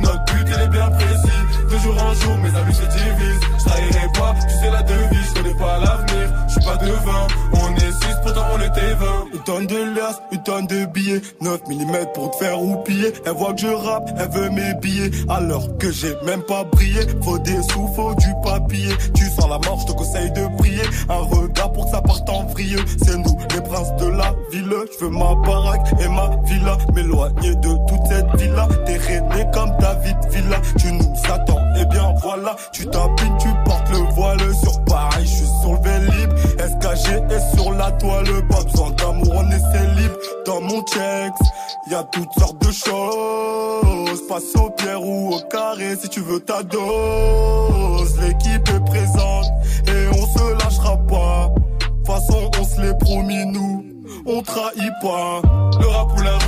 Notre 0.00 0.33
but, 0.54 0.60
il 0.60 0.62
est 0.62 0.68
bien 0.68 0.90
précis. 0.90 1.34
De 1.70 1.78
jour 1.78 1.94
en 2.02 2.14
jour, 2.14 2.36
mes 2.38 2.58
amis 2.58 2.74
se 2.74 2.82
divisent. 2.82 3.40
Je 3.58 3.64
trahirai 3.64 4.08
pas, 4.14 4.34
tu 4.40 4.54
sais 4.54 4.70
la 4.70 4.82
devise. 4.82 5.28
Je 5.28 5.42
connais 5.42 5.54
pas 5.54 5.78
l'avenir, 5.78 6.34
je 6.46 6.52
suis 6.52 6.64
pas 6.64 6.76
devin. 6.76 7.26
On 7.52 7.74
est 7.76 7.92
six, 7.92 8.16
pourtant 8.22 8.46
on 8.54 8.60
était 8.60 8.94
20. 8.94 9.06
Une 9.34 9.42
tonne 9.42 9.66
de 9.66 9.94
liasses, 9.94 10.22
une 10.32 10.42
tonne 10.42 10.66
de 10.66 10.84
billets 10.86 11.20
9 11.40 11.60
mm 11.68 12.06
pour 12.14 12.30
te 12.30 12.44
faire 12.44 12.56
roupiller 12.56 13.12
Elle 13.26 13.32
voit 13.32 13.52
que 13.52 13.60
je 13.60 13.66
rappe, 13.66 14.10
elle 14.18 14.30
veut 14.30 14.50
mes 14.50 14.74
billets 14.80 15.10
Alors 15.28 15.76
que 15.78 15.90
j'ai 15.90 16.14
même 16.24 16.42
pas 16.42 16.64
brillé 16.64 17.00
Faut 17.22 17.38
des 17.38 17.62
sous, 17.70 17.88
faut 17.94 18.14
du 18.14 18.28
papier 18.42 18.88
Tu 19.14 19.24
sens 19.26 19.50
la 19.50 19.58
mort, 19.58 19.80
je 19.80 19.92
te 19.92 19.92
conseille 19.92 20.30
de 20.30 20.46
prier 20.56 20.82
Un 21.10 21.16
regard 21.16 21.72
pour 21.72 21.84
que 21.84 21.90
ça 21.90 22.00
parte 22.00 22.28
en 22.30 22.44
vrilleux 22.46 22.84
C'est 23.04 23.18
nous, 23.18 23.36
les 23.54 23.60
princes 23.60 23.94
de 23.96 24.06
la 24.06 24.34
ville 24.50 24.70
Je 24.98 25.04
veux 25.04 25.10
ma 25.10 25.34
baraque 25.46 25.92
et 26.00 26.08
ma 26.08 26.30
villa 26.44 26.78
M'éloigner 26.94 27.54
de 27.56 27.68
toute 27.86 28.06
cette 28.08 28.40
villa 28.40 28.68
T'es 28.86 28.98
comme 29.52 29.76
David 29.78 30.16
Villa 30.30 30.43
Tu 30.78 30.92
nous 30.92 31.12
attends, 31.30 31.74
et 31.76 31.84
bien 31.86 32.14
voilà. 32.22 32.56
Tu 32.72 32.86
tapines, 32.86 33.36
tu 33.38 33.48
portes 33.64 33.90
le 33.90 33.98
voile 34.14 34.40
Sur 34.62 34.84
Paris, 34.84 35.22
je 35.22 35.28
suis 35.28 35.46
sur 35.62 35.72
le 35.72 35.80
Vélib. 35.80 36.30
SKG 36.58 37.22
est 37.30 37.56
sur 37.56 37.72
la 37.72 37.90
toile. 37.92 38.46
Pas 38.48 38.62
besoin 38.62 38.90
d'amour, 38.90 39.34
on 39.34 39.50
est 39.50 39.72
célib. 39.72 40.12
Dans 40.46 40.60
mon 40.60 40.82
checks, 40.82 41.32
y 41.90 41.94
a 41.94 42.02
toutes 42.04 42.32
sortes 42.38 42.60
de 42.60 42.72
choses. 42.72 44.26
Passe 44.28 44.54
au 44.56 44.70
pierre 44.70 45.02
ou 45.02 45.34
au 45.34 45.40
carré 45.50 45.96
si 45.96 46.08
tu 46.08 46.20
veux 46.20 46.40
ta 46.40 46.62
dose. 46.62 48.18
L'équipe 48.20 48.68
est 48.68 48.84
présente 48.84 49.46
et 49.86 50.08
on 50.12 50.26
se 50.26 50.64
lâchera 50.64 50.96
pas. 51.08 51.50
De 51.54 51.94
toute 51.94 52.06
façon 52.06 52.50
on 52.58 52.64
se 52.64 52.80
l'est 52.80 52.98
promis 52.98 53.46
nous. 53.46 53.84
On 54.26 54.40
trahit 54.42 54.92
pas. 55.02 55.42
Le 55.80 55.86
rap 55.86 56.12
ou 56.16 56.22
la 56.22 56.38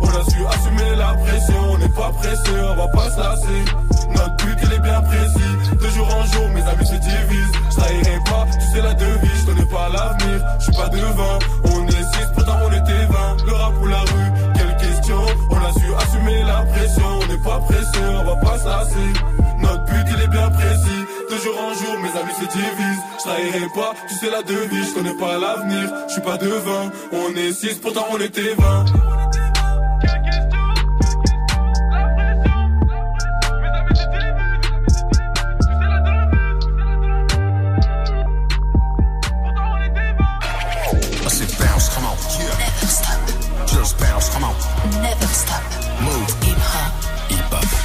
On 0.00 0.08
a 0.08 0.24
su 0.30 0.46
assumer 0.46 0.96
la 0.96 1.14
pression. 1.14 1.72
On 1.72 1.78
n'est 1.78 1.88
pas 1.88 2.10
pressé, 2.18 2.50
on 2.70 2.76
va 2.76 2.88
pas 2.88 3.10
se 3.10 3.18
lasser. 3.18 3.64
Notre 4.10 4.36
but 4.36 4.58
il 4.62 4.72
est 4.72 4.78
bien 4.80 5.00
précis. 5.02 5.52
De 5.80 5.88
jour 5.88 6.06
en 6.06 6.24
jour, 6.26 6.48
mes 6.54 6.62
amis 6.62 6.86
se 6.86 6.94
divisent. 6.94 7.52
Je 7.70 7.76
trahirai 7.76 8.18
pas, 8.24 8.46
tu 8.52 8.66
sais 8.72 8.82
la 8.82 8.94
devise. 8.94 9.40
Je 9.40 9.46
connais 9.46 9.66
pas 9.66 9.88
l'avenir, 9.88 10.46
je 10.58 10.64
suis 10.64 10.72
pas 10.72 10.88
devin 10.88 11.38
On 11.64 11.86
est 11.86 12.04
six, 12.12 12.26
pourtant 12.34 12.58
on 12.64 12.72
était 12.72 13.06
20 13.06 13.46
Le 13.46 13.52
rap 13.52 13.74
ou 13.82 13.86
la 13.86 14.00
rue, 14.00 14.30
quelle 14.54 14.76
question. 14.76 15.20
On 15.50 15.56
a 15.56 15.72
su 15.72 15.86
assumer 16.00 16.42
la 16.44 16.62
pression. 16.72 17.18
On 17.22 17.26
n'est 17.26 17.42
pas 17.42 17.58
pressé, 17.60 18.00
on 18.20 18.24
va 18.24 18.36
pas 18.36 18.58
se 18.58 18.64
lasser. 18.64 19.12
Notre 19.60 19.84
but 19.84 20.06
il 20.16 20.22
est 20.22 20.28
bien 20.28 20.50
précis. 20.50 21.02
De 21.30 21.36
jour 21.36 21.54
en 21.58 21.74
jour, 21.74 22.00
mes 22.00 22.20
amis 22.20 22.34
se 22.40 22.46
divisent. 22.56 23.02
Je 23.18 23.22
trahirai 23.22 23.68
pas, 23.74 23.94
tu 24.08 24.14
sais 24.14 24.30
la 24.30 24.42
devise. 24.42 24.88
Je 24.90 24.94
connais 24.94 25.16
pas 25.16 25.38
l'avenir, 25.38 25.92
je 26.08 26.12
suis 26.12 26.22
pas 26.22 26.38
devin 26.38 26.90
On 27.12 27.36
est 27.36 27.52
six, 27.52 27.74
pourtant 27.74 28.06
on 28.12 28.20
était 28.20 28.54
20 28.54 29.21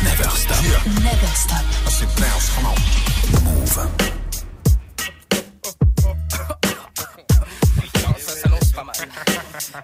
Never 0.03 0.23
stop. 0.29 0.57
Stop. 0.57 0.85
Never 1.03 1.27
stop. 1.27 1.63
I 1.85 1.89
said 1.89 2.09
bounce, 2.19 2.49
come 2.55 2.65
on. 2.65 2.75
Move. 3.43 4.16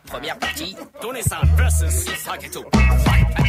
Première 0.05 0.37
partie, 0.39 0.75
tournez 1.01 1.21
ça 1.21 1.41
versus 1.55 2.05
Saketo. 2.23 2.65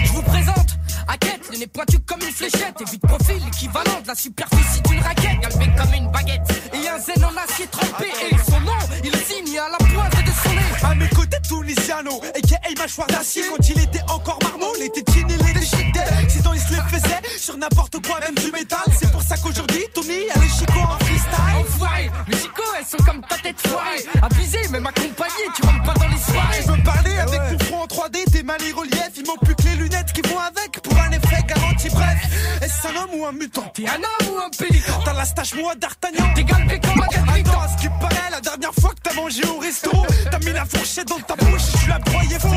Je 0.05 0.13
vous 0.13 0.23
présente. 0.23 0.79
Hackett, 1.09 1.41
le 1.51 1.59
nez 1.59 1.67
pointu 1.67 1.99
comme 2.01 2.21
une 2.21 2.33
fléchette. 2.33 2.75
Et 2.81 2.97
de 2.97 3.07
profil 3.07 3.37
l'équivalent 3.45 4.01
de 4.03 4.09
la 4.09 4.15
superficie 4.15 4.81
d'une 4.83 5.01
raquette, 5.01 5.41
galbé 5.41 5.67
comme 5.77 5.95
une 5.95 6.11
baguette. 6.11 6.43
Et 6.73 6.89
un 6.89 6.99
zen 6.99 7.25
en 7.25 7.37
acier 7.37 7.67
trempé. 7.69 8.07
Et 8.31 8.37
son 8.51 8.61
nom, 8.61 8.73
il 9.03 9.15
signe 9.17 9.59
à 9.59 9.69
la 9.71 9.79
pointe 9.79 10.25
de 10.25 10.31
son 10.43 10.55
nez. 10.55 10.91
À 10.91 10.95
mes 10.95 11.09
côtés, 11.09 11.39
Tunisiano, 11.47 12.21
a.k.a. 12.23 12.81
mâchoire 12.81 13.09
d'acier. 13.09 13.43
Quand 13.51 13.69
il 13.69 13.81
était 13.81 14.03
encore 14.09 14.39
marmot, 14.43 14.73
il 14.79 14.85
était 14.85 15.05
chin 15.13 15.29
et 15.29 15.55
les 15.55 15.65
Sinon 16.29 16.53
il 16.55 16.61
se 16.61 16.71
les 16.73 16.99
faisait 16.99 17.39
sur 17.39 17.57
n'importe 17.57 18.07
quoi, 18.07 18.21
même 18.21 18.35
du 18.35 18.51
métal. 18.51 18.85
C'est 18.99 19.11
pour 19.11 19.23
ça 19.23 19.37
qu'aujourd'hui, 19.37 19.85
Tony 19.95 20.31
a 20.35 20.39
le 20.39 20.47
chico 20.47 20.79
en 20.79 20.99
freestyle. 21.05 21.31
Enfoiré, 21.59 22.11
les 22.29 22.37
chicots 22.37 22.63
elles 22.79 22.87
sont 22.87 23.05
comme 23.05 23.23
ta 23.23 23.37
tête 23.39 23.61
foirée. 23.67 24.05
Abusé, 24.23 24.69
même 24.71 24.87
accompagné, 24.87 25.14
tu 25.14 25.14
en 28.45 28.59
3D, 28.59 29.04
est-ce 32.63 32.87
un 32.89 33.03
homme 33.03 33.21
ou 33.21 33.27
un 33.27 33.33
mutant? 33.33 33.71
T'es 33.75 33.87
un 33.89 33.97
homme 33.97 34.35
ou 34.35 34.39
un 34.39 34.51
pélican? 34.57 35.01
T'as 35.05 35.13
la 35.13 35.25
stache 35.25 35.55
moi 35.55 35.75
d'Artagnan 35.75 36.25
T'es 36.35 36.45
galbé 36.45 36.81
comme 36.81 37.03
un. 37.03 37.35
Attends, 37.35 37.61
à 37.61 37.69
ce 37.69 37.83
qui 37.83 37.89
paraît, 38.01 38.31
la 38.31 38.41
dernière 38.41 38.73
fois 38.81 38.91
que 38.91 39.01
t'as 39.03 39.15
mangé 39.15 39.43
au 39.47 39.59
resto 39.59 39.91
T'as 40.31 40.39
mis 40.39 40.53
la 40.53 40.65
fourchette 40.65 41.09
dans 41.09 41.21
ta 41.21 41.37
bouche, 41.37 41.63
tu 41.81 41.89
l'as 41.89 41.99
broyé 41.99 42.39
faux 42.39 42.49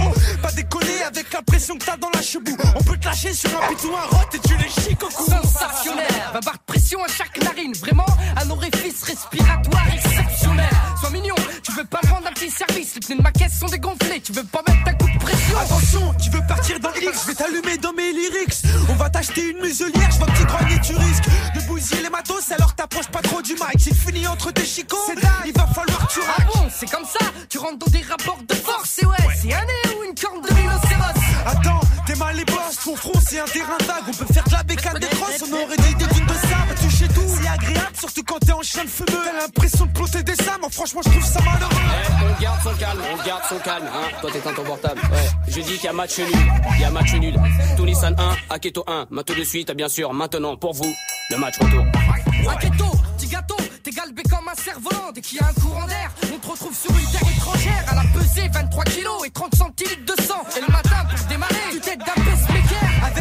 Pas 0.41 0.51
déconner 0.51 1.03
avec 1.05 1.31
l'impression 1.33 1.77
que 1.77 1.85
t'as 1.85 1.97
dans 1.97 2.09
la 2.13 2.21
chebou 2.21 2.55
On 2.75 2.83
peut 2.83 2.97
te 2.97 3.05
lâcher 3.05 3.33
sur 3.33 3.49
un 3.49 3.67
pitou, 3.67 3.89
un 3.95 4.15
rot 4.15 4.25
et 4.33 4.39
tu 4.39 4.55
les 4.57 4.69
chics 4.69 5.03
au 5.03 5.07
cou 5.07 5.25
Sensationnel, 5.25 6.05
va 6.33 6.39
barre 6.39 6.53
de 6.53 6.73
pression 6.73 7.03
à 7.03 7.07
chaque 7.07 7.43
narine. 7.43 7.73
Vraiment, 7.81 8.05
un 8.41 8.49
orifice 8.49 9.03
respiratoire 9.03 9.87
exceptionnel. 9.93 10.69
Sois 10.99 11.09
mignon, 11.09 11.35
tu 11.63 11.71
veux 11.73 11.85
pas 11.85 11.99
me 12.03 12.09
rendre 12.09 12.27
un 12.27 12.31
petit 12.33 12.49
service. 12.49 12.95
Les 12.95 13.01
pneus 13.01 13.17
de 13.17 13.21
ma 13.21 13.31
caisse 13.31 13.59
sont 13.59 13.67
dégonflés, 13.67 14.21
tu 14.21 14.31
veux 14.31 14.43
pas 14.43 14.61
mettre 14.67 14.83
ta 14.83 14.93
coup 14.93 15.09
de 15.09 15.17
pression. 15.19 15.57
Attention, 15.59 16.13
tu 16.23 16.29
veux 16.29 16.45
partir 16.47 16.79
dans 16.79 16.93
X, 16.93 17.21
je 17.23 17.27
vais 17.27 17.35
t'allumer 17.35 17.77
dans 17.77 17.93
mes 17.93 18.11
lyrics. 18.13 18.63
On 18.89 18.93
va 18.95 19.09
t'acheter 19.09 19.46
une 19.49 19.59
muselière, 19.61 20.11
je 20.11 20.17
vois 20.17 20.27
que 20.27 20.37
tu 20.37 20.45
grognes 20.45 20.79
tu 20.83 20.93
risques 20.95 21.23
de 21.55 21.61
bousiller 21.67 22.03
les 22.03 22.09
matos, 22.09 22.51
alors 22.51 22.73
t'approches 22.75 23.07
pas 23.07 23.21
trop 23.21 23.41
du 23.41 23.53
mic. 23.53 23.79
S'il 23.79 23.95
finit 23.95 24.27
entre 24.27 24.51
tes 24.51 24.65
chicots, 24.65 24.97
il 25.45 25.53
va 25.53 25.67
falloir 25.67 26.07
que 26.07 26.13
tu 26.13 26.19
Ah 26.27 26.33
raques. 26.37 26.53
bon, 26.53 26.67
c'est 26.75 26.89
comme 26.89 27.05
ça, 27.05 27.25
tu 27.49 27.57
rentres 27.57 27.77
dans 27.77 27.91
des 27.91 28.01
rapports 28.01 28.39
de 28.47 28.55
force. 28.55 28.99
Et 29.01 29.05
ouais, 29.05 29.15
c'est 29.41 29.53
un 29.53 29.61
nez 29.65 29.95
ou 29.97 30.03
une 30.03 30.15
corne 30.15 30.41
de 30.41 30.53
rhinocéros. 30.53 31.23
Attends, 31.45 31.81
t'es 32.05 32.15
mal 32.15 32.35
les 32.35 32.45
boss, 32.45 32.77
ton 32.83 32.95
front 32.95 33.19
c'est 33.27 33.39
un 33.39 33.45
terrain 33.45 33.77
vague. 33.87 34.03
On 34.07 34.13
peut 34.13 34.33
faire 34.33 34.43
de 34.43 34.51
la 34.51 34.63
bécane 34.63 34.99
des 34.99 35.07
crosses, 35.07 35.43
on 35.49 35.53
aurait 35.53 35.77
des 35.77 35.93
dunes 35.93 36.25
de 36.25 36.33
sable. 36.33 36.75
Agréable, 37.47 37.95
surtout 37.97 38.23
quand 38.23 38.39
t'es 38.39 38.51
en 38.51 38.61
chien 38.61 38.83
de 38.83 38.89
fumeux. 38.89 39.07
T'as 39.07 39.41
l'impression 39.41 39.85
de 39.85 39.91
plotter 39.91 40.23
des 40.23 40.35
sables, 40.35 40.61
moi 40.61 40.69
franchement 40.69 41.01
je 41.03 41.09
trouve 41.09 41.23
ça 41.23 41.39
malheureux. 41.39 41.75
On 42.21 42.41
garde 42.41 42.61
son 42.61 42.73
calme, 42.75 42.99
on 43.13 43.25
garde 43.25 43.43
son 43.49 43.59
calme, 43.59 43.87
hein. 43.87 44.07
Toi 44.21 44.29
t'es 44.31 44.39
ton 44.39 44.63
portable. 44.63 45.01
Ouais. 45.11 45.29
Je 45.47 45.61
dis 45.61 45.75
qu'il 45.75 45.85
y 45.85 45.87
a 45.87 45.93
match 45.93 46.17
nul, 46.19 46.27
il 46.75 46.81
y 46.81 46.83
a 46.83 46.91
match 46.91 47.13
nul. 47.13 47.35
Tunissan 47.75 48.15
1, 48.17 48.53
Aketo 48.53 48.83
1. 48.87 49.07
Maintenant 49.09 49.35
de 49.35 49.43
suite, 49.43 49.71
bien 49.71 49.89
sûr, 49.89 50.13
maintenant 50.13 50.55
pour 50.57 50.73
vous, 50.73 50.93
le 51.29 51.37
match 51.37 51.55
retour. 51.59 51.85
Raquetto, 52.45 52.85
petit 53.17 53.27
gâteau, 53.27 53.57
t'es 53.83 53.91
galbé 53.91 54.23
comme 54.23 54.47
un 54.47 54.55
cerf-volant. 54.61 55.11
Dès 55.13 55.21
qu'il 55.21 55.39
y 55.39 55.41
a 55.41 55.47
un 55.47 55.53
courant 55.53 55.87
d'air, 55.87 56.11
on 56.33 56.37
te 56.37 56.47
retrouve 56.47 56.75
sur 56.75 56.91
une 56.91 57.05
terre 57.11 57.29
étrangère. 57.35 57.85
À 57.87 57.95
la 57.95 58.03
pesée, 58.13 58.49
23 58.51 58.83
kilos 58.85 59.25
et 59.25 59.31
30 59.31 59.55
centilitres 59.55 60.15
de 60.15 60.21
sang. 60.21 60.43
Et 60.57 60.61
le 60.61 60.67
matin, 60.67 61.05
pour 61.09 61.27
démarrer, 61.27 61.55
tu 61.71 61.79
t'aides 61.79 61.99
d'un. 61.99 62.66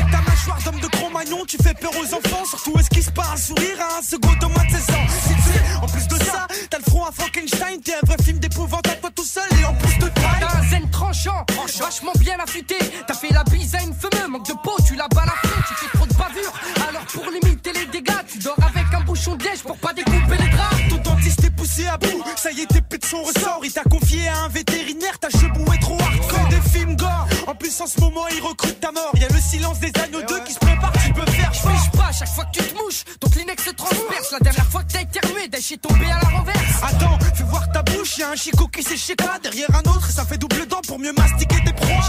Avec 0.07 0.25
ta 0.25 0.31
mâchoire 0.31 0.59
d'homme 0.63 0.81
de 0.81 0.87
Cro-Magnon, 0.87 1.45
tu 1.47 1.57
fais 1.63 1.75
peur 1.75 1.91
aux 1.91 2.15
enfants. 2.15 2.45
Surtout 2.45 2.79
est-ce 2.79 2.91
qu'ils 2.91 3.03
se 3.03 3.11
part 3.11 3.33
un 3.33 3.37
sourire 3.37 3.79
à 3.81 3.99
un 3.99 4.03
second 4.03 4.35
au 4.45 4.49
moins 4.49 4.65
de 4.65 4.71
16 4.71 4.91
ans. 4.91 5.07
Si 5.27 5.35
tu 5.35 5.43
sais, 5.43 5.77
en 5.83 5.87
plus 5.87 6.07
de 6.07 6.25
ça, 6.25 6.47
t'as 6.71 6.79
le 6.79 6.85
front 6.85 7.05
à 7.05 7.13
Frankenstein. 7.13 7.81
T'es 7.83 7.95
un 7.95 8.07
vrai 8.07 8.17
film 8.23 8.39
d'épouvante 8.39 8.87
à 8.87 8.95
toi 8.95 9.11
tout 9.15 9.25
seul 9.25 9.49
et 9.61 9.65
en 9.65 9.75
plus 9.75 9.99
de 9.99 10.09
taille. 10.09 10.41
T'as 10.41 10.59
un 10.59 10.69
zen 10.69 10.91
tranchant, 10.91 11.45
vachement 11.81 12.13
bien 12.21 12.37
affûté. 12.39 12.77
T'as 13.07 13.15
fait 13.15 13.33
la 13.33 13.43
bise 13.45 13.75
à 13.75 13.83
une 13.83 13.95
fumeux, 13.95 14.29
manque 14.29 14.47
de 14.47 14.55
peau, 14.63 14.77
tu 14.87 14.95
l'as 14.95 15.09
balafré, 15.09 15.49
tu 15.67 15.75
fais 15.75 15.97
trop 15.97 16.07
de 16.07 16.15
bavure. 16.15 16.53
Alors 16.89 17.05
pour 17.07 17.25
limiter 17.31 17.73
les 17.73 17.87
dégâts, 17.87 18.23
tu 18.31 18.39
dors 18.39 18.59
avec 18.59 18.87
un 18.95 19.01
bouchon 19.05 19.35
de 19.37 19.45
liège 19.45 19.63
pour 19.63 19.77
pas 19.79 19.93
découper 19.93 20.37
les 20.39 20.51
draps. 20.51 20.77
Ton 20.91 21.11
dentiste 21.11 21.46
poussé 21.67 21.87
à 21.87 21.97
bout, 21.97 22.23
ça 22.37 22.51
y 22.53 22.61
est, 22.61 22.67
t'es 22.67 22.99
de 22.99 23.05
son 23.05 23.23
ressort. 23.23 23.61
Il 23.65 23.73
t'a 23.73 23.83
confié 23.83 24.29
à 24.29 24.45
un 24.45 24.49
vétérinaire, 24.49 25.19
ta 25.19 25.29
chebou 25.31 25.65
est 25.73 25.81
trop 25.81 25.99
hardcore. 25.99 26.49
Des 26.49 26.71
films 26.71 26.97
gore, 26.97 27.27
en 27.47 27.55
plus 27.55 27.81
en 27.81 27.87
ce 27.87 28.01
moment, 28.01 28.27
il 28.29 28.41
recrute 28.43 28.81
ta 28.81 28.93
mort. 28.93 29.13
Y 29.15 29.25
a 29.25 29.29
le 29.29 29.41
silence 29.41 29.81
des 29.81 29.93
agneaux 30.03 30.23
2 30.27 30.41
qui 30.45 30.53
se 30.53 30.59
prépare, 30.59 30.93
tu 31.05 31.13
peux 31.13 31.31
faire 31.31 31.53
Je 31.53 31.61
fiche 31.61 31.91
pas, 31.93 32.13
chaque 32.13 32.29
fois 32.29 32.45
que 32.45 32.59
tu 32.59 32.65
te 32.65 32.75
mouches, 32.75 33.05
ton 33.21 33.29
Kleenex 33.29 33.65
se 33.65 33.71
transperce. 33.71 34.33
La 34.33 34.39
dernière 34.41 34.67
fois 34.67 34.83
que 34.83 34.93
t'as 34.93 35.03
éternué, 35.03 35.49
Dash 35.49 35.73
est 35.73 35.79
tombé 35.79 36.07
à 36.07 36.21
la 36.21 36.29
renverse. 36.29 36.83
Attends, 36.83 37.19
fais 37.35 37.45
voir 37.45 37.71
ta 37.73 37.83
bouche, 37.83 38.19
y 38.19 38.23
a 38.23 38.31
un 38.31 38.37
chicot 38.37 38.69
qui 38.69 38.85
toi 39.17 39.39
derrière 39.43 39.71
un 39.75 39.91
autre, 39.91 40.11
ça 40.11 40.25
fait 40.25 40.39
double 40.39 40.67
dent 40.67 40.81
pour 40.87 40.99
mieux 40.99 41.13
mastiquer 41.13 41.57
tes 41.65 41.73
proies. 41.73 42.03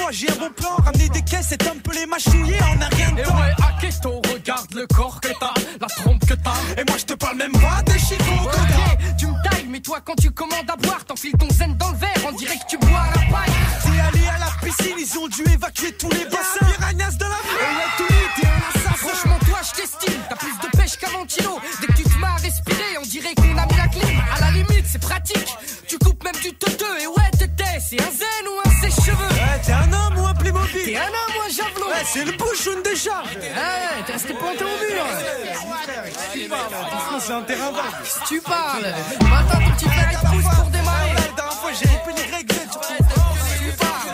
Moi 0.00 0.10
j'ai 0.12 0.30
un 0.30 0.36
bon 0.36 0.50
plan. 0.50 0.76
Ramener 0.84 1.08
des 1.08 1.22
caisses 1.22 1.52
et 1.52 1.68
un 1.68 1.76
peu 1.82 1.92
les 1.94 2.06
mâchouiller 2.06 2.58
en 2.62 2.80
un 2.82 2.88
rien 2.96 3.12
de 3.12 3.20
Et 3.20 3.22
temps. 3.22 3.36
ouais, 3.36 3.54
Aketo, 3.68 4.22
regarde 4.32 4.74
le 4.74 4.86
corps 4.86 5.20
que 5.20 5.28
t'as, 5.28 5.54
la 5.80 5.86
trompe 5.88 6.24
que 6.26 6.34
t'as. 6.34 6.80
Et 6.80 6.84
moi 6.88 6.96
je 6.98 7.04
te 7.04 7.14
parle 7.14 7.36
même 7.36 7.52
pas 7.52 7.82
des 7.86 7.98
chicots 7.98 8.24
t'as. 8.50 8.60
Ok, 8.60 9.16
tu 9.18 9.26
me 9.26 9.42
tailles, 9.48 9.66
mais 9.68 9.80
toi 9.80 10.00
quand 10.04 10.16
tu 10.16 10.30
commandes 10.30 10.68
à 10.70 10.76
boire, 10.76 11.04
t'enfiles 11.04 11.32
ton 11.38 11.48
zen 11.50 11.76
dans 11.76 11.90
le 11.90 11.96
verre, 11.96 12.14
on 12.28 12.32
dirait 12.32 12.56
que 12.56 12.66
tu 12.68 12.78
bois 12.78 13.00
à 13.00 13.08
la 13.08 13.36
paille. 13.36 13.54
T'es 13.82 14.00
allé 14.18 14.26
à 14.28 14.38
la 14.38 14.50
piscine, 14.66 14.96
ils 14.98 15.18
ont 15.18 15.28
dû 15.28 15.42
évacuer 15.52 15.92
tous 15.92 16.10
les 16.10 16.24
bassins. 16.24 16.39
C'est 32.04 32.24
le 32.24 32.32
bouchon 32.32 32.80
déjà. 32.84 33.22
Ouais, 33.22 34.02
t'es 34.06 34.12
resté 34.12 34.34
planté 34.34 34.64
au 34.64 34.66
mur. 34.66 35.04
Franchement, 36.90 37.20
c'est 37.20 37.32
un 37.32 37.42
terrain 37.42 37.70
vague. 37.72 37.84
Si 38.04 38.20
tu 38.26 38.40
parles, 38.40 38.86
maintenant 39.22 39.66
ton 39.66 39.70
petit 39.72 39.86
frère 39.88 40.08
il 40.12 40.18
te 40.18 40.26
pousse 40.34 40.54
pour 40.56 40.70
démarrer. 40.70 41.08
La 41.14 41.20
dernière 41.34 41.52
fois, 41.54 41.70
j'ai 41.72 41.88
répété 41.88 42.22
les 42.30 42.30
sur 42.30 42.80
Ouais, 42.80 42.96
tu 43.58 43.72
parles. 43.78 44.10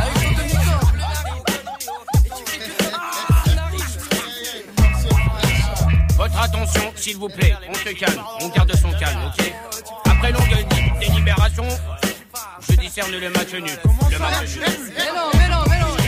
Avec 0.00 0.14
ton 0.22 0.30
demi-corps. 0.42 0.92
Votre 6.16 6.38
attention, 6.42 6.92
s'il 6.96 7.16
vous 7.16 7.28
plaît, 7.28 7.54
on 7.68 7.74
se 7.74 7.88
calme, 7.94 8.22
on 8.40 8.48
garde 8.48 8.72
son 8.76 8.90
calme, 8.92 9.18
ok 9.26 9.52
Après 10.04 10.30
longue 10.32 10.48
dé- 10.68 11.06
délibération, 11.06 11.64
je 12.68 12.76
discerne 12.76 13.10
le 13.12 13.30
match 13.30 13.52
nul. 13.52 13.64
Le 14.10 14.18
match 14.18 14.56
nul. 14.56 14.64
Mais 14.96 15.06
non, 15.12 15.30
mais 15.34 15.48
non, 15.48 15.64
mais 15.68 15.78
non. 15.80 16.01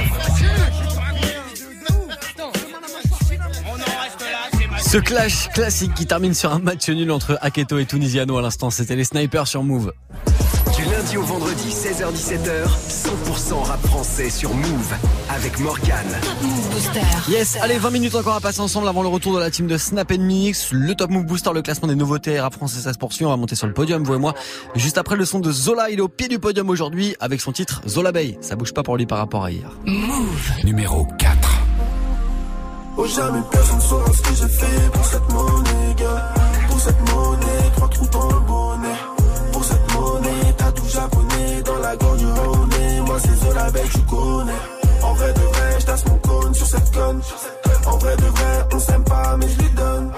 Ce 4.94 5.00
clash 5.00 5.48
classique 5.48 5.92
qui 5.94 6.06
termine 6.06 6.34
sur 6.34 6.52
un 6.52 6.60
match 6.60 6.88
nul 6.88 7.10
entre 7.10 7.36
Aketo 7.40 7.80
et 7.80 7.84
Tunisiano 7.84 8.38
à 8.38 8.42
l'instant, 8.42 8.70
c'était 8.70 8.94
les 8.94 9.02
snipers 9.02 9.48
sur 9.48 9.64
Move. 9.64 9.92
Du 10.76 10.84
lundi 10.84 11.16
au 11.16 11.22
vendredi, 11.22 11.68
16h-17h, 11.68 12.68
100% 12.88 13.54
rap 13.64 13.84
français 13.88 14.30
sur 14.30 14.54
Move 14.54 14.94
avec 15.30 15.58
Morgane. 15.58 15.98
Move 16.40 16.70
Booster. 16.70 17.00
Yes, 17.28 17.58
allez, 17.60 17.76
20 17.76 17.90
minutes 17.90 18.14
encore 18.14 18.36
à 18.36 18.40
passer 18.40 18.60
ensemble 18.60 18.86
avant 18.86 19.02
le 19.02 19.08
retour 19.08 19.34
de 19.34 19.40
la 19.40 19.50
team 19.50 19.66
de 19.66 19.76
Snap 19.76 20.12
Mix. 20.12 20.70
Le 20.70 20.94
Top 20.94 21.10
Move 21.10 21.24
Booster, 21.24 21.50
le 21.52 21.62
classement 21.62 21.88
des 21.88 21.96
nouveautés 21.96 22.38
rap 22.38 22.54
français, 22.54 22.78
ça 22.78 22.92
se 22.92 22.98
poursuit. 22.98 23.24
On 23.24 23.30
va 23.30 23.36
monter 23.36 23.56
sur 23.56 23.66
le 23.66 23.72
podium, 23.72 24.04
vous 24.04 24.14
et 24.14 24.18
moi. 24.18 24.34
Juste 24.76 24.96
après 24.96 25.16
le 25.16 25.24
son 25.24 25.40
de 25.40 25.50
Zola, 25.50 25.90
il 25.90 25.98
est 25.98 26.02
au 26.02 26.08
pied 26.08 26.28
du 26.28 26.38
podium 26.38 26.70
aujourd'hui 26.70 27.16
avec 27.18 27.40
son 27.40 27.50
titre 27.50 27.82
Zola 27.88 28.12
Bay. 28.12 28.38
Ça 28.40 28.54
bouge 28.54 28.72
pas 28.72 28.84
pour 28.84 28.96
lui 28.96 29.06
par 29.06 29.18
rapport 29.18 29.42
à 29.42 29.50
hier. 29.50 29.72
Move. 29.86 30.52
Numéro 30.62 31.08
4. 31.18 31.43
Oh 32.96 33.06
jamais 33.06 33.42
personne 33.50 33.80
saura 33.80 34.12
ce 34.12 34.22
que 34.22 34.34
j'ai 34.34 34.48
fait 34.48 34.90
pour 34.92 35.04
cette 35.04 35.32
monnaie, 35.32 35.94
gars. 35.96 36.32
Pour 36.68 36.80
cette 36.80 37.00
monnaie, 37.10 37.70
trois 37.74 37.88
trous 37.88 38.06
dans 38.06 38.28
le 38.28 38.40
bonnet. 38.40 38.98
Pour 39.52 39.64
cette 39.64 39.94
monnaie, 39.94 40.54
t'as 40.56 40.72
tout 40.72 40.88
japonais 40.88 41.62
dans 41.64 41.78
la 41.78 41.96
gorge 41.96 42.18
du. 42.18 42.26
Moi 43.06 43.16
c'est 43.20 43.44
Zola 43.44 43.70
Bay, 43.70 43.82
tu 43.92 44.00
connais. 44.02 44.52
En 45.02 45.12
vrai 45.14 45.32
de 45.32 45.40
vrai, 45.40 45.80
j'tasse 45.80 46.04
mon 46.06 46.16
cône 46.18 46.54
sur 46.54 46.66
cette 46.66 46.90
conne. 46.92 47.20
En 47.86 47.98
vrai 47.98 48.16
de 48.16 48.26
vrai, 48.26 48.68
on 48.72 48.78
s'aime 48.78 49.04
pas, 49.04 49.36
mais 49.38 49.48
je 49.48 49.58
lui 49.58 49.70
donne. 49.70 50.12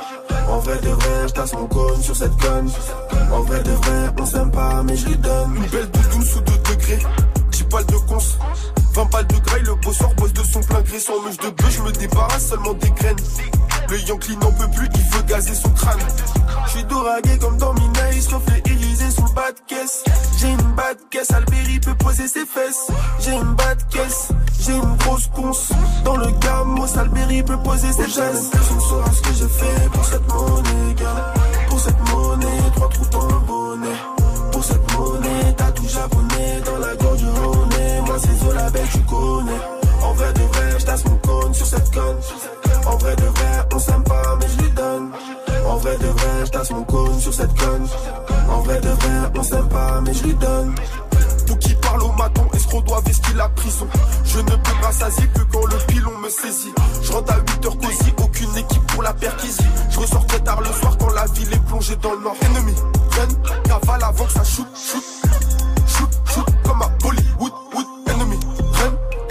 En 0.48 0.58
vrai 0.58 0.78
de 0.78 0.88
vrai, 0.88 1.28
j'tasse 1.28 1.52
mon 1.54 1.66
cône 1.66 2.02
sur 2.02 2.14
cette 2.16 2.36
conne. 2.36 2.70
En 3.32 3.40
vrai 3.40 3.62
de 3.62 3.72
vrai, 3.72 4.10
on 4.20 4.26
s'aime 4.26 4.50
pas, 4.50 4.82
mais 4.82 4.96
je 4.96 5.06
lui 5.06 5.16
donne. 5.16 5.56
Une 5.56 5.66
belle 5.66 5.90
de 5.90 5.98
12 6.14 6.36
ou 6.36 6.40
2 6.40 6.52
degrés. 6.70 7.06
10 7.52 7.64
balles 7.64 7.86
de 7.86 7.96
cons. 8.06 8.18
20 8.96 9.10
balles 9.10 9.26
de 9.26 9.36
graille, 9.36 9.62
le 9.62 9.74
bosseur 9.74 10.14
bosse 10.14 10.32
de 10.32 10.42
son 10.42 10.60
plein 10.60 10.80
gré 10.80 10.98
sans 10.98 11.20
mèche 11.22 11.36
de 11.36 11.50
bœuf, 11.50 11.70
je 11.70 11.82
me 11.82 11.92
débarrasse 11.92 12.48
seulement 12.48 12.72
des 12.72 12.90
graines. 12.92 13.16
Le 13.90 14.00
Yankee 14.00 14.36
n'en 14.38 14.50
peut 14.52 14.70
plus, 14.74 14.88
il 14.94 15.10
veut 15.10 15.22
gazer 15.24 15.54
son 15.54 15.68
crâne. 15.68 15.98
Je 16.64 16.70
suis 16.70 16.84
doragué 16.84 17.36
comme 17.38 17.58
dans 17.58 17.74
Minaïs, 17.74 18.26
sauf 18.26 18.42
les 18.48 18.72
Élysées 18.72 19.10
sous 19.10 19.22
le 19.22 19.34
bad 19.34 19.54
caisse, 19.66 20.02
j'ai 20.38 20.48
une 20.48 20.72
bad 20.74 20.96
caisse, 21.10 21.30
Alberi 21.30 21.78
peut 21.78 21.94
poser 21.96 22.26
ses 22.26 22.46
fesses. 22.46 22.90
J'ai 23.20 23.32
une 23.34 23.54
bad 23.54 23.86
caisse, 23.90 24.28
j'ai 24.60 24.72
une 24.72 24.96
grosse 24.96 25.26
conce. 25.26 25.72
Dans 26.02 26.16
le 26.16 26.30
gamos, 26.40 26.98
Alberi 26.98 27.42
peut 27.42 27.58
poser 27.58 27.92
ses 27.92 28.04
fesses. 28.04 28.48
Personne 28.50 28.80
saura 28.80 29.12
ce 29.12 29.20
que 29.20 29.34
j'ai 29.34 29.48
fait 29.48 29.90
pour 29.92 30.04
cette 30.06 30.26
monnaie, 30.26 30.94
gars. 30.96 31.34
Pour 31.68 31.80
cette 31.80 32.10
monnaie, 32.10 32.70
trois 32.74 32.88
trous 32.88 33.06
dans 33.12 33.26
le 33.26 33.40
bonnet. 33.46 33.96
Pour 34.52 34.64
cette 34.64 34.92
monnaie, 34.94 35.15
En 39.12 40.12
vrai 40.14 40.32
de 40.32 40.42
vrai, 40.42 40.78
j'tasse 40.78 41.04
mon 41.04 41.16
cône 41.16 41.54
sur 41.54 41.66
cette 41.66 41.90
conne. 41.92 42.16
En 42.86 42.96
vrai 42.96 43.16
de 43.16 43.22
vrai, 43.22 43.68
on 43.74 43.78
s'aime 43.78 44.02
pas, 44.04 44.36
mais 44.40 44.46
je 44.48 44.62
lui 44.62 44.70
donne. 44.70 45.10
En 45.68 45.76
vrai 45.76 45.96
de 45.98 46.06
vrai, 46.06 46.46
j'tasse 46.46 46.70
mon 46.70 46.84
cône 46.84 47.20
sur 47.20 47.34
cette 47.34 47.58
conne. 47.58 47.86
En 48.48 48.60
vrai 48.60 48.80
de 48.80 48.88
vrai, 48.88 49.32
on 49.36 49.42
s'aime 49.42 49.68
pas, 49.68 50.00
mais 50.00 50.14
je 50.14 50.24
lui 50.24 50.34
donne. 50.34 50.74
Pour 51.46 51.58
qui 51.58 51.74
parle 51.74 52.02
au 52.02 52.12
maton, 52.12 52.42
escroc 52.54 52.82
doit 52.82 53.00
vestir 53.06 53.36
la 53.36 53.48
prison. 53.50 53.86
Je 54.24 54.38
ne 54.38 54.50
peux 54.50 54.74
m'assasier 54.82 55.26
que 55.28 55.40
quand 55.52 55.66
le 55.66 55.76
pilon 55.86 56.18
me 56.18 56.28
saisit. 56.28 56.72
Je 57.02 57.12
rentre 57.12 57.32
à 57.32 57.36
8 57.36 57.66
heures 57.66 57.78
cosy, 57.78 58.12
aucune 58.18 58.56
équipe 58.56 58.86
pour 58.88 59.02
la 59.02 59.12
perquisition. 59.12 59.64
Je 59.90 60.00
ressors 60.00 60.26
très 60.26 60.40
tard 60.40 60.60
le 60.60 60.72
soir 60.72 60.96
quand 60.98 61.10
la 61.10 61.26
ville 61.26 61.52
est 61.52 61.64
plongée 61.66 61.96
dans 61.96 62.12
le 62.12 62.20
nord. 62.20 62.36
Ennemi, 62.42 62.74
run, 63.12 63.28
cavale 63.64 64.02
avant 64.02 64.24
que 64.24 64.32
ça. 64.32 64.44
Shoot, 64.44 64.66
shoot, 64.74 65.04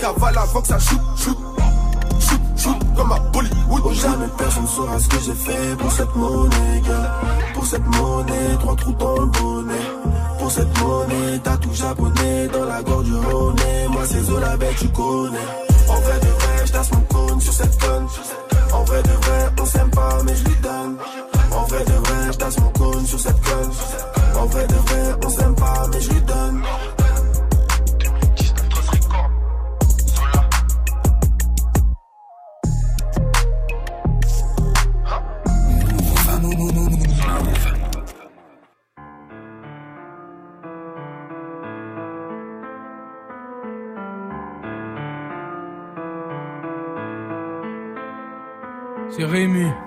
cavale 0.05 0.37
avant 0.37 0.61
que 0.61 0.67
ça 0.67 0.79
shoot, 0.79 0.99
shoot. 1.17 1.37
Shoot, 2.19 2.41
shoot, 2.57 2.77
comme 2.95 3.11
à 3.11 3.19
Bollywood. 3.33 3.81
Oh, 3.85 3.93
jamais 3.93 4.27
personne 4.37 4.67
saura 4.67 4.99
ce 4.99 5.07
que 5.07 5.19
j'ai 5.25 5.33
fait 5.33 5.75
pour 5.77 5.91
cette 5.91 6.15
monnaie, 6.15 6.81
gars. 6.87 7.11
Pour 7.53 7.65
cette 7.65 7.85
monnaie, 7.85 8.57
trois 8.59 8.75
trous 8.75 8.93
dans 8.93 9.19
le 9.19 9.25
bonnet. 9.25 9.85
Pour 10.39 10.51
cette 10.51 10.79
monnaie, 10.79 11.39
t'as 11.43 11.57
tout 11.57 11.73
japonais 11.73 12.47
dans 12.53 12.65
la 12.65 12.83
gorge 12.83 13.05
du 13.05 13.15
Rhône. 13.15 13.55
Moi 13.89 14.01
c'est 14.05 14.21
Zola 14.21 14.57
belle, 14.57 14.75
tu 14.75 14.87
connais. 14.89 15.47
En 15.89 15.99
vrai 16.01 16.19
de 16.19 16.27
vrai, 16.27 16.65
j'tasse 16.65 16.91
mon 16.91 17.01
cône 17.01 17.41
sur 17.41 17.53
cette 17.53 17.81
conne. 17.81 18.07
En 18.73 18.83
vrai 18.83 19.03
de 19.03 19.09
vrai, 19.09 19.49
on 19.59 19.65
s'aime 19.65 19.89
pas, 19.89 20.17
mais 20.25 20.35
je 20.35 20.43
lui 20.45 20.55
donne. 20.61 20.97
En 21.51 21.63
vrai 21.63 21.83
de 21.85 21.93
vrai, 21.93 22.33
j'tasse 22.33 22.59
mon 22.59 22.69
cône 22.69 23.05
sur 23.05 23.19
cette 23.19 23.41
conne. 23.41 23.71
En 24.37 24.45
vrai 24.45 24.67
de 24.67 24.73
vrai, 24.73 25.15
on 25.25 25.29
C'est 49.17 49.23
Rémi. 49.23 49.84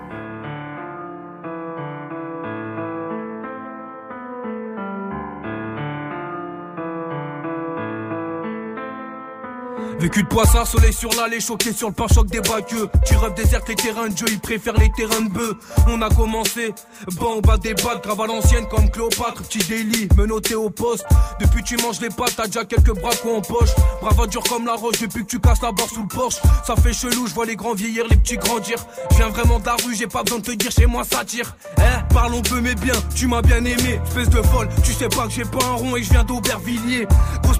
Vécu 10.09 10.23
de 10.23 10.27
poissard, 10.27 10.65
soleil 10.65 10.91
sur 10.91 11.11
l'allée, 11.11 11.39
choqué 11.39 11.71
sur 11.71 11.87
le 11.87 11.93
pare-choc 11.93 12.25
des 12.31 12.41
baqueux. 12.41 12.89
Tu 13.05 13.15
rêves 13.15 13.35
déserte 13.35 13.69
les 13.69 13.75
terrains 13.75 14.07
de 14.07 14.17
jeu, 14.17 14.25
ils 14.27 14.39
préfèrent 14.39 14.79
les 14.79 14.91
terrains 14.93 15.21
de 15.21 15.29
bœuf. 15.29 15.53
On 15.87 16.01
a 16.01 16.09
commencé, 16.09 16.73
bon 17.19 17.35
au 17.35 17.41
bas 17.41 17.57
des 17.57 17.75
balles, 17.75 18.01
grave 18.01 18.19
à 18.21 18.25
l'ancienne 18.25 18.65
comme 18.71 18.89
Cléopâtre, 18.89 19.43
petit 19.43 19.59
délit, 19.59 20.09
menotté 20.17 20.55
au 20.55 20.71
poste. 20.71 21.05
Depuis 21.39 21.61
tu 21.61 21.77
manges 21.77 22.01
les 22.01 22.09
pâtes, 22.09 22.33
t'as 22.35 22.47
déjà 22.47 22.65
quelques 22.65 22.99
bracos 22.99 23.35
en 23.35 23.41
poche. 23.41 23.69
Brava 24.01 24.25
dur 24.25 24.41
comme 24.49 24.65
la 24.65 24.73
roche, 24.73 24.99
depuis 24.99 25.25
que 25.25 25.29
tu 25.29 25.39
casses 25.39 25.61
la 25.61 25.71
barre 25.73 25.89
sous 25.89 26.01
le 26.01 26.07
porche. 26.07 26.37
Ça 26.65 26.75
fait 26.75 26.93
chelou, 26.93 27.27
je 27.27 27.35
vois 27.35 27.45
les 27.45 27.55
grands 27.55 27.75
vieillir, 27.75 28.05
les 28.09 28.17
petits 28.17 28.37
grandir. 28.37 28.77
Je 29.11 29.17
viens 29.17 29.29
vraiment 29.29 29.59
de 29.59 29.65
la 29.67 29.75
rue, 29.75 29.93
j'ai 29.93 30.07
pas 30.07 30.23
besoin 30.23 30.39
de 30.39 30.43
te 30.43 30.51
dire 30.53 30.71
chez 30.71 30.87
moi 30.87 31.03
ça 31.03 31.23
tire. 31.23 31.55
Eh, 31.77 32.13
parlons 32.15 32.41
peu 32.41 32.59
mais 32.61 32.73
bien, 32.73 32.95
tu 33.13 33.27
m'as 33.27 33.43
bien 33.43 33.63
aimé, 33.63 33.99
espèce 34.07 34.29
de 34.29 34.41
folle. 34.41 34.69
Tu 34.83 34.91
sais 34.91 35.09
pas 35.09 35.27
que 35.27 35.33
j'ai 35.33 35.45
pas 35.45 35.63
un 35.65 35.75
rond 35.75 35.95
et 35.95 36.01
je 36.01 36.09
viens 36.09 36.23
d'Aubervilliers. 36.23 37.07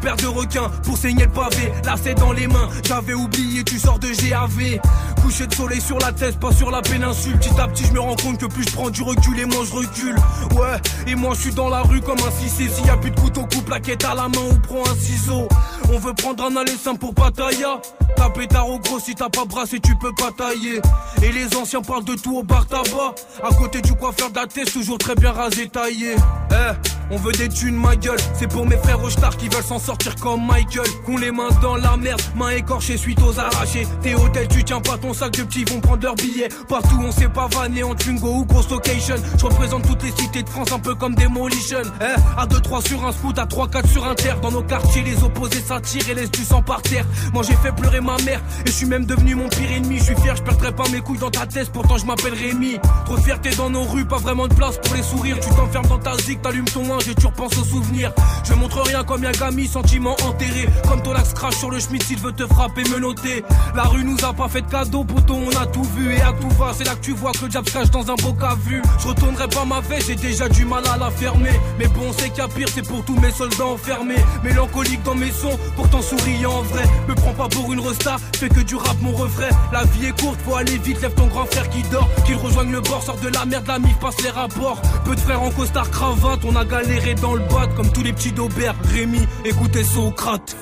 Paire 0.02 0.16
de 0.16 0.28
requins 0.28 0.70
pour 0.84 0.97
saigner 0.97 1.26
le 1.26 1.32
pavé, 1.32 1.74
là 1.84 1.95
c'est 2.02 2.14
dans 2.14 2.32
les 2.32 2.47
mains. 2.47 2.70
J'avais 2.86 3.14
oublié, 3.14 3.64
tu 3.64 3.78
sors 3.78 4.00
de 4.00 4.08
GAV. 4.08 4.80
Coucher 5.22 5.47
de 5.47 5.54
soleil 5.54 5.82
sur 5.82 6.00
la 6.00 6.12
tête, 6.12 6.39
pas 6.39 6.52
sur 6.52 6.72
la 6.72 6.82
péninsule. 6.82 7.38
Petit 7.38 7.60
à 7.60 7.68
petit, 7.68 7.86
je 7.86 7.91
me 7.91 8.00
rends 8.00 8.16
compte 8.16 8.38
que 8.38 8.45
plus 8.45 8.64
je 8.64 8.72
prends 8.72 8.89
du 8.89 9.02
recul 9.02 9.39
et 9.39 9.45
moins 9.45 9.66
je 9.66 9.74
recule. 9.74 10.16
Ouais, 10.56 10.78
et 11.08 11.16
moi 11.16 11.34
je 11.36 11.41
suis 11.41 11.54
dans 11.54 11.70
la 11.70 11.82
rue 11.82 12.02
comme 12.02 12.20
un 12.20 12.32
cissé. 12.32 12.70
S'il 12.70 12.86
y 12.86 12.89
a 12.89 12.97
plus 12.97 13.12
de 13.12 13.20
couteau, 13.20 13.41
coupe 13.41 13.70
la 13.70 13.80
quête 13.80 14.06
à 14.06 14.16
la 14.16 14.30
main 14.30 14.47
ou 14.52 14.60
prends 14.60 14.89
un 14.89 14.95
ciseau. 14.95 15.47
On 15.93 16.00
veut 16.00 16.14
prendre 16.14 16.45
un 16.45 16.56
aller 16.56 16.78
simple 16.78 17.00
pour 17.00 17.14
Pattaya. 17.14 17.82
T'as 18.20 18.30
pétard 18.32 18.67
au 18.67 18.80
gros, 18.80 18.99
si 18.99 19.15
t'as 19.15 19.30
pas 19.30 19.45
brassé, 19.45 19.80
tu 19.80 19.95
peux 19.95 20.11
pas 20.13 20.30
tailler. 20.38 20.82
Et 21.24 21.32
les 21.32 21.55
anciens 21.55 21.82
parlent 21.82 22.03
de 22.03 22.15
tout 22.15 22.36
au 22.36 22.43
bar 22.43 22.65
tabac. 22.67 23.15
À 23.41 23.53
côté 23.55 23.80
du 23.82 23.93
coiffeur 23.93 24.30
d'Athès, 24.30 24.65
toujours 24.65 24.97
très 24.97 25.15
bien 25.15 25.32
rasé, 25.32 25.70
taillé. 25.70 26.15
Eh, 26.51 26.89
on 27.11 27.15
veut 27.15 27.32
des 27.32 27.47
thunes, 27.47 27.78
ma 27.78 27.95
gueule. 27.95 28.20
C'est 28.34 28.47
pour 28.47 28.65
mes 28.65 28.76
frères 28.76 29.01
au 29.01 29.09
star 29.09 29.38
qui 29.38 29.47
veulent 29.47 29.63
s'en 29.63 29.80
sortir 29.80 30.15
comme 30.15 30.45
Michael. 30.45 30.89
Qu'on 31.05 31.17
les 31.17 31.32
mains 31.32 31.47
dans 31.61 31.78
la 31.78 31.95
merde, 31.95 32.22
mains 32.36 32.49
écorchées 32.49 32.97
suite 32.97 33.22
aux 33.22 33.39
arrachés. 33.39 33.88
T'es 34.01 34.15
hôtel, 34.15 34.49
tu 34.49 34.65
tiens 34.65 34.82
pas 34.82 34.97
ton 34.97 35.13
sac 35.13 35.32
de 35.32 35.43
petits 35.43 35.63
vont 35.63 35.80
prendre 35.80 36.03
leurs 36.03 36.15
billets. 36.15 36.49
Partout, 36.67 36.99
on 37.01 37.11
sait 37.13 37.30
pas 37.30 37.47
vanner 37.47 37.84
en 37.84 37.95
Twingo 37.95 38.28
ou 38.28 38.45
grosse 38.45 38.70
location. 38.70 39.15
Je 39.38 39.45
représente 39.45 39.88
toutes 39.88 40.03
les 40.03 40.11
cités 40.11 40.43
de 40.43 40.49
France, 40.49 40.74
un 40.74 40.80
peu 40.80 40.93
comme 40.95 41.15
Demolition. 41.15 41.84
Eh, 42.01 42.39
à 42.39 42.45
2-3 42.45 42.86
sur 42.86 43.05
un 43.05 43.13
scoot, 43.13 43.39
à 43.39 43.45
3-4 43.45 43.88
sur 43.88 44.05
un 44.05 44.15
terre. 44.15 44.41
Dans 44.41 44.51
nos 44.51 44.63
quartiers, 44.63 45.03
les 45.03 45.24
opposés 45.24 45.61
s'attirent 45.61 46.09
et 46.09 46.13
laissent 46.13 46.32
du 46.32 46.43
sang 46.43 46.61
par 46.61 46.82
terre. 46.82 47.05
Moi, 47.34 47.43
j'ai 47.43 47.55
fait 47.55 47.72
pleurer 47.72 48.01
ma 48.01 48.09
et 48.18 48.66
je 48.66 48.72
suis 48.72 48.86
même 48.86 49.05
devenu 49.05 49.36
mon 49.36 49.47
pire 49.49 49.72
ennemi. 49.72 49.99
Je 49.99 50.05
suis 50.05 50.16
fier, 50.16 50.36
je 50.36 50.41
perdrai 50.41 50.72
pas 50.72 50.88
mes 50.89 50.99
couilles 50.99 51.20
dans 51.20 51.30
ta 51.30 51.45
tête, 51.45 51.72
pourtant 51.72 51.97
je 51.97 52.05
m'appelle 52.05 52.34
Rémi. 52.34 52.80
Trop 53.05 53.18
de 53.18 53.22
fierté 53.22 53.51
dans 53.55 53.70
nos 53.70 53.84
rues, 53.84 54.05
pas 54.05 54.18
vraiment 54.18 54.47
de 54.47 54.53
place 54.53 54.78
pour 54.78 54.95
les 54.95 55.03
sourires. 55.03 55.38
Tu 55.39 55.49
t'enfermes 55.49 55.88
dans 55.88 55.99
ta 55.99 56.18
zig, 56.18 56.41
t'allumes 56.41 56.66
ton 56.66 56.88
linge 56.88 57.07
et 57.07 57.16
tu 57.16 57.28
repenses 57.28 57.57
aux 57.57 57.64
souvenirs. 57.64 58.12
Je 58.43 58.53
montre 58.53 58.82
rien 58.82 59.03
comme 59.03 59.24
Yagami, 59.24 59.68
sentiment 59.68 60.16
enterré. 60.26 60.68
Comme 60.88 61.01
ton 61.03 61.14
axe 61.14 61.34
crash 61.34 61.55
sur 61.55 61.70
le 61.70 61.80
schmitt, 61.80 62.03
s'il 62.03 62.20
veut 62.20 62.32
te 62.32 62.47
frapper, 62.47 62.84
me 62.89 62.99
noter. 62.99 63.43
La 63.76 63.84
rue 63.84 64.03
nous 64.03 64.18
a 64.24 64.34
pas 64.34 64.47
fait 64.47 64.62
de 64.62 64.72
cadeau, 64.72 65.03
poto, 65.03 65.36
on 65.36 65.62
a 65.62 65.66
tout 65.68 65.88
vu 65.95 66.14
et 66.14 66.22
à 66.22 66.34
tout 66.34 66.49
va. 66.57 66.72
C'est 66.76 66.86
là 66.86 66.95
que 66.95 67.01
tu 67.01 67.14
vois 67.14 67.32
que 67.32 67.43
le 67.43 67.49
diable 67.49 67.70
cache 67.70 67.91
dans 67.91 68.12
un 68.12 68.16
beau 68.16 68.36
à 68.41 68.55
vue. 68.55 68.82
Je 68.99 69.07
retournerai 69.07 69.47
pas 69.49 69.66
ma 69.66 69.82
veste, 69.82 70.07
j'ai 70.07 70.16
déjà 70.16 70.49
du 70.49 70.66
mal 70.66 70.84
à 70.91 70.97
la 70.97 71.12
fermer. 71.12 71.60
Mais 71.78 71.88
bon, 71.88 72.12
c'est 72.18 72.39
a 72.39 72.47
pire, 72.47 72.68
c'est 72.74 72.88
pour 72.88 73.03
tous 73.05 73.20
mes 73.20 73.32
soldats 73.32 73.66
enfermés. 73.66 74.24
Mélancolique 74.43 75.03
dans 75.03 75.16
mes 75.16 75.32
sons, 75.32 75.57
pourtant 75.76 76.01
souriant 76.01 76.53
en 76.53 76.62
vrai. 76.64 76.84
Me 77.07 77.14
prends 77.16 77.34
pas 77.34 77.49
pour 77.49 77.72
une 77.72 77.80
resta, 78.00 78.18
fais 78.36 78.50
que 78.50 78.62
du 78.62 78.76
rap 78.76 78.97
mon 79.02 79.12
refrain. 79.12 79.50
La 79.72 79.84
vie 79.86 80.08
est 80.08 80.22
courte, 80.22 80.39
faut 80.45 80.56
aller 80.56 80.78
vite, 80.78 81.02
lève 81.02 81.14
ton 81.14 81.28
grand 81.28 81.45
frère 81.45 81.70
qui 81.70 81.82
dort. 81.84 82.10
Qu'il 82.26 82.36
rejoigne 82.36 82.72
le 82.72 82.82
bord, 82.82 83.04
sort 83.04 83.20
de 83.20 83.30
la 83.30 83.45
merde, 83.45 83.68
la 83.68 83.80
mif 83.80 83.97
passe 84.00 84.22
les 84.24 84.30
rapports. 84.30 84.82
Peu 85.06 85.16
de 85.16 85.20
frères 85.20 85.41
en 85.41 85.52
costard 85.52 85.89
cravate, 85.91 86.39
on 86.45 86.56
a 86.56 86.66
galéré 86.66 87.16
dans 87.16 87.36
le 87.36 87.41
bat 87.41 87.68
comme 87.76 87.91
tous 87.91 88.04
les 88.04 88.14
petits 88.14 88.32
d'Aubert. 88.32 88.76
Rémi, 88.93 89.22
écoutez 89.45 89.84
Socrate. 89.84 90.56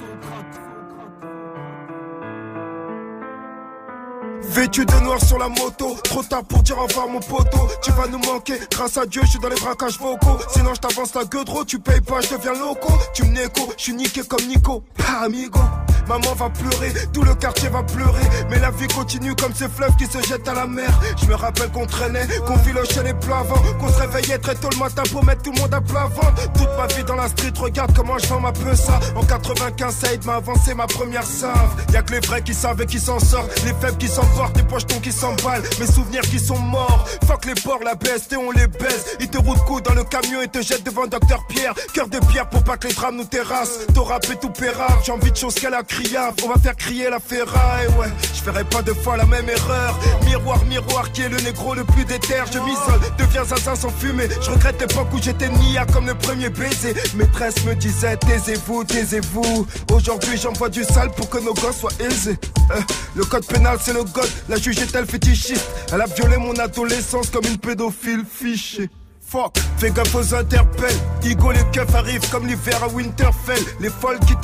Vêtu 4.58 4.88
de 4.88 5.00
noir 5.04 5.24
sur 5.24 5.38
la 5.38 5.50
moto, 5.50 5.96
trop 6.04 6.24
tard 6.24 6.44
pour 6.44 6.64
dire 6.64 6.80
au 6.80 6.88
revoir 6.88 7.08
mon 7.08 7.20
poteau. 7.20 7.68
Tu 7.84 7.92
vas 7.92 8.08
nous 8.08 8.18
manquer, 8.18 8.56
grâce 8.72 8.98
à 8.98 9.06
Dieu, 9.06 9.22
je 9.24 9.30
suis 9.30 9.40
dans 9.40 9.50
les 9.50 9.56
braquages 9.56 10.00
vocaux. 10.00 10.40
Sinon 10.52 10.74
je 10.74 10.80
t'avance 10.80 11.14
la 11.14 11.26
gueule 11.26 11.46
trop, 11.46 11.64
tu 11.64 11.78
payes 11.78 12.02
pas, 12.02 12.22
je 12.22 12.36
deviens 12.36 12.54
loco. 12.54 12.92
Tu 13.14 13.24
me 13.24 13.34
négo, 13.34 13.72
je 13.78 13.84
suis 13.84 13.94
niqué 13.94 14.24
comme 14.24 14.48
Nico. 14.48 14.84
Amigo. 15.22 15.60
Maman 16.08 16.34
va 16.36 16.50
pleurer, 16.50 16.94
tout 17.12 17.22
le 17.22 17.36
quartier 17.36 17.68
va 17.70 17.84
pleurer. 17.84 18.24
Mais 18.50 18.60
la 18.60 18.72
vie 18.72 18.88
continue 18.88 19.36
comme 19.36 19.54
ces 19.54 19.68
fleuves 19.68 19.96
qui 19.98 20.06
se 20.06 20.22
jettent 20.26 20.48
à 20.48 20.54
la 20.54 20.66
mer. 20.66 20.90
Je 21.22 21.28
me 21.28 21.36
rappelle 21.36 21.70
qu'on 21.72 21.86
traînait, 21.86 22.26
qu'on 22.46 22.58
filochait 22.60 23.04
les 23.04 23.14
plats 23.14 23.40
avant, 23.40 23.62
qu'on 23.80 23.90
se 23.90 24.00
réveillait 24.00 24.38
très 24.38 24.56
tôt 24.56 24.70
le 24.72 24.78
matin 24.78 25.04
pour 25.12 25.26
mettre 25.26 25.42
tout 25.44 25.52
le 25.52 25.60
monde 25.60 25.74
à 25.74 25.82
plat 25.82 26.08
ventre. 26.08 26.52
Toute 26.54 26.70
ma 26.78 26.88
vie 26.88 27.04
dans 27.04 27.16
la 27.16 27.28
street, 27.28 27.54
regarde 27.60 27.94
comment 27.94 28.18
je 28.18 28.28
vends 28.28 28.40
ma 28.40 28.54
peu 28.54 28.74
ça. 28.74 29.00
En 29.16 29.24
95, 29.24 29.96
Saïd 29.96 30.26
m'a 30.26 30.36
avancé 30.36 30.74
ma 30.74 30.88
première 30.88 31.24
save. 31.26 31.76
Y'a 31.92 32.02
que 32.02 32.14
les 32.14 32.20
vrais 32.22 32.42
qui 32.42 32.54
savent 32.54 32.82
et 32.82 32.86
qui 32.86 33.00
s'en 33.00 33.20
sortent, 33.20 33.64
les 33.66 33.74
faibles 33.74 33.98
qui 33.98 34.08
s'emportent, 34.08 34.47
les 34.56 34.64
pochetons 34.64 35.00
qui 35.00 35.12
s'emballent, 35.12 35.64
mes 35.80 35.88
souvenirs 35.88 36.22
qui 36.22 36.40
sont 36.40 36.60
morts. 36.60 37.06
Fuck 37.28 37.46
les 37.46 37.56
porcs, 37.56 37.84
la 37.84 37.96
BST, 37.96 38.38
on 38.38 38.52
les 38.52 38.68
baise. 38.68 39.18
Ils 39.20 39.30
te 39.30 39.38
roulent 39.38 39.60
coup 39.60 39.82
dans 39.82 39.94
le 39.94 40.04
camion 40.04 40.42
et 40.42 40.48
te 40.48 40.62
jettent 40.62 40.84
devant 40.84 41.08
Docteur 41.08 41.46
Pierre. 41.48 41.74
Cœur 41.94 42.08
de 42.08 42.20
pierre 42.28 42.50
pour 42.50 42.64
pas 42.64 42.78
que 42.78 42.88
les 42.88 42.94
drames 42.94 43.18
nous 43.18 43.26
terrassent. 43.26 43.80
T'as 43.94 44.02
rappé 44.02 44.36
tout 44.40 44.50
pérable, 44.50 45.02
j'ai 45.06 45.12
envie 45.12 45.32
de 45.32 45.38
choses 45.38 45.56
qu'elle 45.56 45.74
a 45.74 45.84
crié. 45.84 46.18
On 46.44 46.50
va 46.50 46.56
faire 46.56 46.76
crier 46.76 47.10
la 47.10 47.20
ferraille, 47.20 47.88
ouais. 48.00 48.08
Je 48.34 48.42
ferai 48.42 48.64
pas 48.64 48.82
deux 48.82 48.94
fois 48.94 49.18
la 49.18 49.26
même 49.26 49.50
erreur. 49.50 50.00
Miroir, 50.26 50.64
miroir, 50.66 51.12
qui 51.12 51.22
est 51.22 51.30
le 51.30 51.38
négro 51.38 51.74
le 51.74 51.84
plus 51.84 52.06
déter. 52.06 52.36
Je 52.52 52.60
m'isole, 52.60 53.00
deviens 53.18 53.42
assassin 53.44 53.76
sans 53.76 53.90
fumer. 53.90 54.28
Je 54.42 54.52
regrette 54.52 54.80
l'époque 54.80 55.08
où 55.14 55.22
j'étais 55.22 55.50
nia 55.50 55.86
comme 55.86 56.08
le 56.08 56.16
premier 56.16 56.50
baiser. 56.50 56.94
Maîtresse 57.16 57.64
me 57.66 57.76
disait, 57.76 58.18
taisez-vous, 58.18 58.84
taisez-vous. 58.84 59.68
Aujourd'hui, 59.92 60.38
j'envoie 60.38 60.70
du 60.70 60.84
sale 60.84 61.12
pour 61.12 61.30
que 61.30 61.40
nos 61.40 61.54
gosses 61.54 61.80
soient 61.80 61.92
aisés. 62.00 62.38
Euh, 62.72 62.80
le 63.16 63.26
code 63.26 63.46
pénal, 63.46 63.78
c'est 63.82 63.94
le 63.94 64.04
god. 64.04 64.28
La 64.50 64.58
juge 64.58 64.80
est-elle 64.80 65.06
fétichiste 65.06 65.68
Elle 65.94 66.02
a 66.02 66.06
violé 66.06 66.38
mon 66.38 66.54
adolescence 66.56 67.30
comme 67.30 67.46
une 67.46 67.58
pédophile 67.58 68.24
fichée. 68.30 68.90
Fuck, 69.30 69.58
fais 69.78 69.92
gaffe 69.92 70.16
aux 70.16 70.34
interpelles. 70.34 70.96
Igo, 71.22 71.52
les 71.52 71.66
keufs 71.74 71.94
arrivent 71.96 72.30
comme 72.30 72.48
l'hiver 72.48 72.82
à 72.82 72.88
Winterfell. 72.88 73.62
Les 73.82 73.90
folles 73.90 74.20
qui 74.20 74.36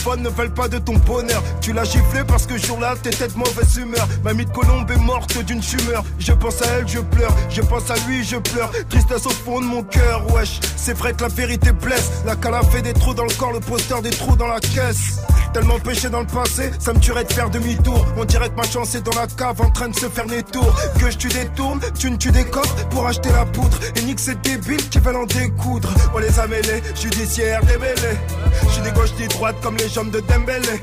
phone 0.00 0.22
ne 0.22 0.28
veulent 0.28 0.52
pas 0.52 0.66
de 0.66 0.78
ton 0.78 0.94
bonheur. 0.94 1.40
Tu 1.60 1.72
l'as 1.72 1.84
giflé 1.84 2.24
parce 2.26 2.44
que 2.44 2.58
jour-là, 2.58 2.94
t'étais 3.00 3.28
de 3.28 3.38
mauvaise 3.38 3.76
humeur. 3.76 4.08
Mamie 4.24 4.44
de 4.44 4.50
Colombe 4.50 4.90
est 4.90 4.98
morte 4.98 5.38
d'une 5.44 5.60
tumeur. 5.60 6.02
Je 6.18 6.32
pense 6.32 6.62
à 6.62 6.66
elle, 6.66 6.88
je 6.88 6.98
pleure. 6.98 7.32
Je 7.48 7.60
pense 7.60 7.88
à 7.90 7.94
lui, 8.08 8.24
je 8.24 8.36
pleure. 8.36 8.72
Tristesse 8.88 9.26
au 9.26 9.30
fond 9.30 9.60
de 9.60 9.66
mon 9.66 9.84
cœur, 9.84 10.26
wesh. 10.34 10.58
C'est 10.76 10.94
vrai 10.94 11.12
que 11.12 11.22
la 11.22 11.28
vérité 11.28 11.70
blesse. 11.70 12.10
La 12.26 12.34
cala 12.34 12.62
fait 12.62 12.82
des 12.82 12.92
trous 12.92 13.14
dans 13.14 13.26
le 13.26 13.34
corps, 13.34 13.52
le 13.52 13.60
poster 13.60 14.02
des 14.02 14.10
trous 14.10 14.34
dans 14.34 14.48
la 14.48 14.58
caisse. 14.58 15.20
Tellement 15.52 15.78
péché 15.78 16.08
dans 16.10 16.20
le 16.20 16.26
passé, 16.26 16.72
ça 16.80 16.92
me 16.92 16.98
tuerait 16.98 17.22
de 17.22 17.32
faire 17.32 17.48
demi-tour. 17.48 18.04
On 18.16 18.24
dirait 18.24 18.48
que 18.48 18.56
ma 18.56 18.64
chance 18.64 18.96
est 18.96 19.02
dans 19.02 19.14
la 19.14 19.28
cave 19.28 19.60
en 19.60 19.70
train 19.70 19.88
de 19.88 19.94
se 19.94 20.08
faire 20.08 20.26
des 20.26 20.42
tours. 20.42 20.74
Que 20.98 21.08
je 21.12 21.16
tu 21.16 21.28
détourne, 21.28 21.78
tu 21.96 22.10
ne 22.10 22.16
des 22.16 22.44
coffres 22.44 22.74
pour 22.88 23.06
acheter 23.06 23.30
la 23.30 23.46
poudre. 23.46 23.78
Et 23.94 24.02
nique 24.02 24.18
ces 24.24 24.34
débiles 24.36 24.88
qui 24.88 24.98
veulent 25.00 25.16
en 25.16 25.26
découdre. 25.26 25.92
On 26.14 26.18
les 26.18 26.38
a 26.40 26.46
mêlés, 26.46 26.82
judiciaire 26.94 27.60
démêlés. 27.66 28.18
Je 28.62 28.68
suis 28.70 28.82
des 28.82 28.90
gauches 28.92 29.12
ni 29.20 29.28
droites 29.28 29.60
comme 29.60 29.76
les 29.76 29.88
jambes 29.88 30.10
de 30.10 30.20
Dembélé. 30.20 30.82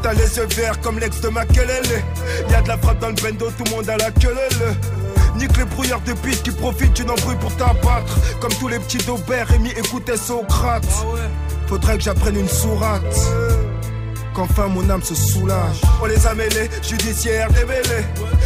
T'as 0.00 0.12
les 0.12 0.36
yeux 0.36 0.46
verts 0.54 0.80
comme 0.80 1.00
l'ex 1.00 1.20
de 1.20 1.28
Makelele. 1.28 2.04
Y'a 2.50 2.62
de 2.62 2.68
la 2.68 2.78
frappe 2.78 3.00
dans 3.00 3.08
le 3.08 3.14
bendo, 3.14 3.50
tout 3.50 3.64
le 3.64 3.70
monde 3.70 3.88
a 3.88 3.96
la 3.96 4.12
queue 4.12 4.32
Nique 5.36 5.56
les 5.56 5.64
brouillards 5.64 6.02
de 6.02 6.12
piste 6.12 6.44
qui 6.44 6.52
profitent 6.52 6.94
d'une 6.94 7.10
embrouille 7.10 7.38
pour 7.40 7.54
t'abattre. 7.56 8.16
Comme 8.40 8.52
tous 8.60 8.68
les 8.68 8.78
petits 8.78 8.98
d'Aubert, 8.98 9.48
Rémi 9.48 9.70
écoutait 9.70 10.16
Socrate. 10.16 10.86
Faudrait 11.66 11.96
que 11.96 12.04
j'apprenne 12.04 12.36
une 12.36 12.48
sourate 12.48 13.02
qu'enfin 14.38 14.68
mon 14.68 14.88
âme 14.88 15.02
se 15.02 15.14
soulage. 15.14 15.80
On 16.00 16.06
les 16.06 16.26
a 16.26 16.34
mêlés, 16.34 16.70
judiciaire 16.82 17.48
démêlés. 17.50 18.04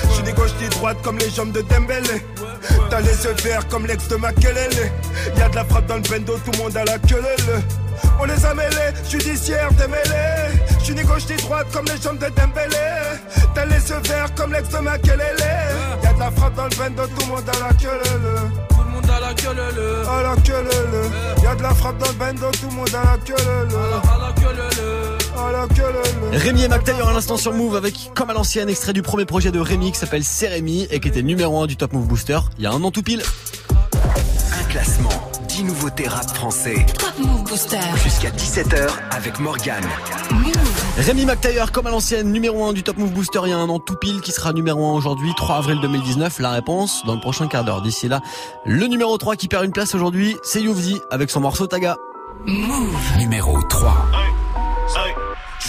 Je 0.09 0.15
suis 0.15 0.23
ni 0.25 0.33
gauche 0.33 0.55
ni 0.61 0.69
droite 0.69 0.97
comme 1.03 1.19
les 1.19 1.29
jambes 1.29 1.53
de 1.53 1.61
Dembélé. 1.61 2.25
T'as 2.89 3.01
les 3.01 3.25
yeux 3.25 3.35
verts 3.45 3.69
comme 3.69 3.87
l'ex 3.87 4.09
de 4.09 4.17
Makelele. 4.17 4.91
Y'a 5.37 5.49
de 5.51 5.57
la 5.57 5.65
frappe 5.65 5.87
dans 5.87 5.97
le 5.97 6.03
bendo, 6.03 6.35
tout 6.45 6.51
le 6.53 6.59
monde 6.59 6.77
a 6.77 6.85
la 6.85 6.99
queue 6.99 7.23
On 8.21 8.25
les 8.25 8.45
a 8.45 8.55
mêlés, 8.55 8.93
judiciaire 9.11 9.71
démêlés. 9.73 10.59
Je 10.79 10.85
suis 10.85 10.95
ni 10.95 11.03
gauche 11.03 11.29
ni 11.29 11.37
droite 11.37 11.67
comme 11.73 11.85
les 11.85 12.01
jambes 12.01 12.19
de 12.19 12.29
Dembélé. 12.29 12.89
T'as 13.55 13.67
les 13.67 13.91
yeux 13.91 14.01
verts 14.09 14.35
comme 14.35 14.53
l'ex 14.53 14.69
de 14.71 14.79
Makelele. 14.79 15.45
Y'a 16.03 16.13
de 16.15 16.19
la 16.19 16.31
frappe 16.31 16.55
dans 16.55 16.65
le 16.65 16.77
bendo, 16.77 17.03
tout 17.07 17.21
le 17.21 17.27
monde 17.27 17.49
a 17.49 17.69
la 17.69 17.75
queue 17.75 18.01
Tout 18.71 18.83
le 18.83 18.91
monde 18.91 19.11
a 19.11 19.21
la 19.21 19.35
queue 19.35 19.55
le 19.55 20.09
À 20.09 20.23
la 20.23 20.37
queue 20.41 20.65
le 20.65 21.45
Y'a 21.45 21.55
de 21.55 21.63
la 21.63 21.75
frappe 21.75 21.99
dans 21.99 22.09
le 22.09 22.15
bendo, 22.15 22.51
tout 22.53 22.69
le 22.71 22.77
monde 22.77 22.95
a 22.95 23.13
la 23.13 23.19
queue 23.19 23.35
le 23.69 23.77
À 23.77 24.27
la 24.27 24.33
queue 24.41 24.57
le 24.57 25.02
Rémi 26.33 26.63
et 26.63 26.69
McTaylor 26.69 27.09
à 27.09 27.13
l'instant 27.13 27.37
sur 27.37 27.53
Move 27.53 27.77
avec, 27.77 28.11
comme 28.15 28.31
à 28.31 28.33
l'ancienne, 28.33 28.69
extrait 28.69 28.93
du 28.93 29.03
premier 29.03 29.25
projet 29.25 29.51
de 29.51 29.61
Rémi 29.61 29.93
qui 29.93 29.99
s'appelle 29.99 30.25
C'est 30.25 30.49
Rémi 30.49 30.87
et 30.91 31.01
qui 31.01 31.09
était 31.09 31.23
numéro 31.23 31.63
1 31.63 31.67
du 31.67 31.77
Top 31.77 31.93
Move 31.93 32.07
Booster 32.07 32.39
il 32.59 32.65
y 32.65 32.67
a 32.67 32.73
un 32.73 32.83
an 32.83 32.91
tout 32.91 33.03
pile. 33.03 33.23
Un 34.61 34.65
classement, 34.71 35.11
10 35.49 35.65
nouveautés 35.65 36.09
rap 36.09 36.29
français. 36.35 36.87
Top 36.99 37.13
Move 37.19 37.45
Booster. 37.45 37.79
Jusqu'à 38.03 38.31
17h 38.31 38.89
avec 39.11 39.39
Morgane. 39.39 39.85
Rémi 40.99 41.25
McTaylor 41.25 41.73
comme 41.73 41.87
à 41.87 41.91
l'ancienne, 41.91 42.33
numéro 42.33 42.65
1 42.65 42.73
du 42.73 42.83
Top 42.83 42.97
Move 42.97 43.13
Booster 43.13 43.41
il 43.45 43.51
y 43.51 43.53
a 43.53 43.59
un 43.59 43.69
an 43.69 43.79
tout 43.79 43.97
pile 43.97 44.21
qui 44.21 44.33
sera 44.33 44.53
numéro 44.53 44.85
1 44.91 44.95
aujourd'hui, 44.95 45.31
3 45.37 45.57
avril 45.57 45.79
2019. 45.81 46.39
La 46.41 46.51
réponse 46.51 47.03
dans 47.07 47.15
le 47.15 47.21
prochain 47.21 47.47
quart 47.47 47.65
d'heure. 47.65 47.83
D'ici 47.83 48.09
là, 48.09 48.21
le 48.65 48.87
numéro 48.87 49.17
3 49.17 49.37
qui 49.37 49.49
perd 49.49 49.65
une 49.65 49.73
place 49.73 49.95
aujourd'hui, 49.95 50.37
c'est 50.43 50.61
Youvdi 50.63 51.01
avec 51.11 51.31
son 51.31 51.41
morceau 51.41 51.67
Taga. 51.67 51.97
Move. 52.47 53.19
Numéro 53.19 53.61
3. 53.63 53.95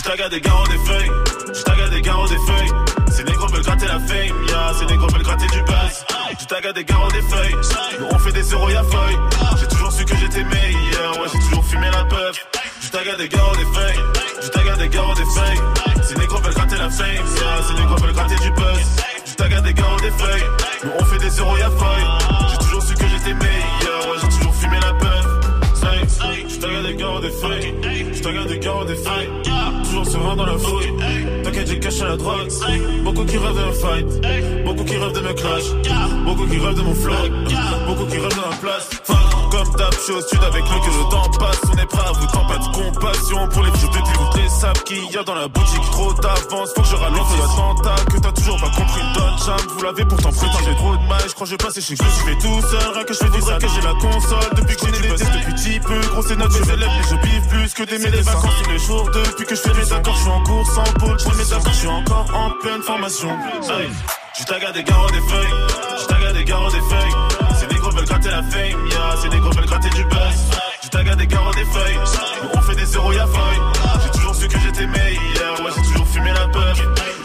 Je 0.04 0.10
taga 0.10 0.28
des 0.28 0.42
garros 0.42 0.68
des 0.68 0.78
feuilles, 0.80 1.12
je 1.54 1.64
taga 1.64 1.88
des 1.88 2.02
garros 2.02 2.28
des 2.28 2.36
feuilles. 2.36 2.72
Ces 3.10 3.24
négros 3.24 3.48
veulent 3.48 3.64
gratter 3.64 3.86
la 3.86 4.00
fame, 4.02 4.46
yeah, 4.50 4.74
ces 4.78 4.86
négros 4.86 5.08
veulent 5.08 5.24
gratter 5.24 5.48
du 5.48 5.62
buzz. 5.62 6.06
Je 6.42 6.46
taga 6.46 6.74
des 6.74 6.84
garros 6.84 7.10
des 7.10 7.22
feuilles, 7.22 7.56
nous 8.00 8.08
on 8.12 8.20
fait 8.20 8.34
des 8.34 8.44
zéros 8.44 8.70
y'a 8.70 8.84
feuille. 8.84 9.18
J'ai 9.62 9.68
toujours 9.68 9.92
su 9.94 10.04
que 10.04 10.18
j'étais 10.18 10.44
meilleur, 10.44 11.22
ouais 11.22 11.28
j'ai 11.32 11.40
toujours 11.40 11.64
fumé 11.64 11.90
la 11.90 12.04
puff. 12.04 12.46
Je 12.82 12.90
taga 12.90 13.16
des 13.16 13.30
garros 13.30 13.56
des 13.56 13.64
feuilles, 13.64 14.00
je 14.42 14.48
taga 14.50 14.76
des 14.76 14.90
garros 14.90 15.14
des 15.16 15.24
feuilles. 15.24 16.04
Ces 16.04 16.16
négros 16.16 16.42
veulent 16.42 16.54
gratter 16.54 16.78
la 16.78 16.90
fame, 16.90 17.08
yeah, 17.08 17.64
ces 17.66 17.74
négros 17.74 17.96
veulent 17.96 18.14
gratter 18.14 18.36
du 18.36 18.52
buzz. 18.52 18.80
Je 19.26 19.34
taga 19.36 19.62
des 19.62 19.74
garros 19.74 20.00
des 20.02 20.12
feuilles, 20.12 20.44
nous 20.84 20.92
on 21.00 21.06
fait 21.06 21.20
des 21.20 21.30
zéros 21.30 21.58
y'a 21.58 21.70
feuille. 21.70 22.06
J'ai 22.52 22.58
toujours 22.58 22.84
su 22.84 22.94
que 22.94 23.08
j'étais 23.08 23.34
meilleur, 23.36 24.12
ouais 24.12 24.18
j'ai 24.22 24.38
toujours 24.38 24.56
fumé 24.56 24.80
la 24.82 24.94
puff. 24.96 25.28
Je 26.50 26.60
taga 26.60 26.82
des 26.82 26.96
garros 26.96 27.20
des 27.22 27.32
feuilles, 27.32 27.74
je 28.14 28.22
taga 28.22 28.44
des 28.44 28.60
garros 28.60 28.84
des 28.84 28.96
feuilles 28.96 29.30
toujours 30.04 30.22
serein 30.22 30.36
dans 30.36 30.46
la 30.46 30.58
fouille. 30.58 30.94
T'inquiète, 31.44 31.68
j'ai 31.68 31.80
caché 31.80 32.04
la 32.04 32.18
drogue. 32.18 32.50
Beaucoup 33.04 33.26
qui 33.26 33.38
rêvent 33.38 33.56
d'un 33.56 33.72
fight. 33.72 34.66
Beaucoup 34.66 34.84
qui 34.84 34.98
rêvent 34.98 35.14
de 35.14 35.22
me 35.22 35.34
clash. 35.34 35.64
Beaucoup 36.26 36.48
qui 36.48 36.58
rêvent 36.58 36.76
de 36.76 36.82
mon 36.82 36.94
flow. 36.94 37.14
Beaucoup 37.88 38.06
qui 38.06 38.18
rêvent 38.18 38.30
de 38.30 38.50
ma 38.50 38.56
place. 38.62 38.90
Tape, 39.78 39.94
je 39.96 40.02
suis 40.02 40.12
au 40.14 40.22
sud 40.22 40.44
avec 40.44 40.64
le 40.64 40.80
que 40.80 40.92
le 40.92 41.10
temps 41.10 41.30
passe. 41.40 41.60
On 41.72 41.78
est 41.78 41.86
prêt 41.86 42.08
à 42.08 42.12
vous 42.12 42.28
tant 42.28 42.46
pas 42.46 42.58
de 42.58 42.68
compassion 42.76 43.48
pour 43.50 43.64
les 43.64 43.72
vieux 43.72 43.88
depuis 43.88 44.18
vous 44.18 44.38
les 44.38 44.50
sables 44.50 44.80
qu'il 44.84 45.12
y 45.12 45.18
a 45.18 45.24
dans 45.24 45.36
la 45.36 45.48
boutique. 45.48 45.82
Trop 45.92 46.14
d'avance, 46.14 46.70
faut 46.76 46.82
que 46.82 46.88
je 46.88 46.96
ralente 46.96 47.28
l'attentat. 47.40 47.96
Que 48.12 48.18
t'as 48.20 48.32
toujours 48.32 48.60
pas 48.60 48.70
compris, 48.70 49.02
Don 49.16 49.38
Cham. 49.38 49.58
Vous 49.76 49.84
l'avez 49.84 50.06
pourtant 50.06 50.32
prétendu. 50.32 50.64
J'ai 50.66 50.76
trop 50.76 50.96
de 50.96 51.08
mal, 51.08 51.22
je 51.28 51.34
crois 51.34 51.48
que 51.48 51.52
je 51.52 51.56
passer 51.58 51.82
chez 51.82 51.96
je 51.96 52.04
suis 52.04 52.26
fait 52.26 52.38
tout 52.38 52.62
seul. 52.68 52.94
Rien 52.94 53.04
que 53.04 53.14
je 53.14 53.20
fais 53.20 53.30
du 53.30 53.40
que 53.40 53.68
j'ai 53.74 53.82
la 53.82 53.94
console. 53.96 54.50
Depuis 54.56 54.76
que 54.76 54.86
j'ai 54.86 55.02
des 55.02 55.08
tests 55.10 55.32
depuis 55.32 55.54
petit 55.54 55.80
peu. 55.80 56.00
Grosse 56.12 56.30
notes, 56.30 56.52
je 56.52 56.74
élèves, 56.74 56.90
mais 56.98 57.08
je 57.10 57.16
biffe 57.16 57.48
plus 57.50 57.74
que 57.74 57.84
des 57.84 57.98
les 57.98 58.22
vacances 58.22 58.54
tous 58.64 58.70
les 58.70 58.80
jours. 58.80 59.10
Depuis 59.12 59.46
que 59.46 59.56
je 59.56 59.62
fais 59.62 59.74
mes 59.74 59.92
accords, 59.92 60.16
je 60.16 60.22
suis 60.22 60.30
en 60.30 60.44
course 60.44 60.78
en 60.78 61.00
pôle. 61.00 61.20
Je 61.20 61.38
mes 61.38 61.54
accords, 61.54 61.74
je 61.74 61.80
suis 61.80 61.88
encore 61.88 62.26
en 62.34 62.50
pleine 62.62 62.82
formation. 62.82 63.30
Je 64.40 64.46
taga 64.46 64.72
des 64.72 64.84
garros 64.84 65.10
des 65.10 65.22
feuilles, 65.22 65.54
je 66.02 66.06
taga 66.06 66.34
des 66.34 66.44
garros 66.44 66.72
des 66.72 66.82
feuilles. 66.82 67.33
Gratter 68.24 68.38
la 68.38 68.44
fame, 68.44 68.88
yeah. 68.88 69.18
Ces 69.22 69.30
négros 69.30 69.52
veulent 69.52 69.66
gratter 69.66 69.90
du 69.90 70.04
buzz. 70.06 70.38
Je 70.82 70.88
taga 70.88 71.16
des 71.16 71.28
garros 71.28 71.54
des 71.54 71.66
feuilles, 71.66 72.00
on 72.54 72.62
fait 72.62 72.76
des 72.76 72.86
zéros 72.86 73.12
y'a 73.12 73.28
feuille. 73.28 73.60
J'ai 74.02 74.12
toujours 74.12 74.36
su 74.36 74.48
que 74.48 74.60
j'étais 74.60 74.88
meilleur, 74.88 75.60
ouais 75.60 75.72
j'ai 75.76 75.82
toujours 75.92 76.08
fumé 76.08 76.32
la 76.32 76.48
peur. 76.48 76.74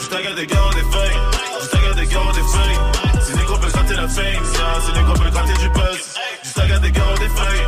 Je 0.01 0.07
taga 0.09 0.33
des 0.35 0.47
garros 0.47 0.75
des 0.75 0.83
feuilles, 0.91 1.19
je 1.63 1.69
taga 1.69 1.95
des 1.95 2.07
garros 2.07 2.33
des 2.33 2.41
feuilles. 2.41 3.23
Ces 3.23 3.37
négros 3.37 3.57
veulent 3.59 3.71
gratter 3.71 3.95
la 3.95 4.09
fame, 4.09 4.25
yeah. 4.25 4.81
Ces 4.85 4.93
négros 4.93 5.15
veulent 5.15 5.31
gratter 5.31 5.55
du 5.63 5.69
buzz. 5.69 6.19
Je 6.43 6.53
taga 6.53 6.79
des 6.81 6.91
garros 6.91 7.19
des 7.19 7.29
feuilles, 7.29 7.67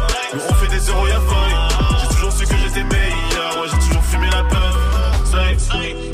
on 0.50 0.54
fait 0.54 0.68
des 0.68 0.80
zéros 0.80 1.06
y'a 1.06 1.20
feuille. 1.20 1.56
J'ai 2.00 2.08
toujours 2.08 2.32
su 2.32 2.46
que 2.46 2.56
j'étais 2.56 2.82
meilleur, 2.82 3.62
ouais 3.62 3.68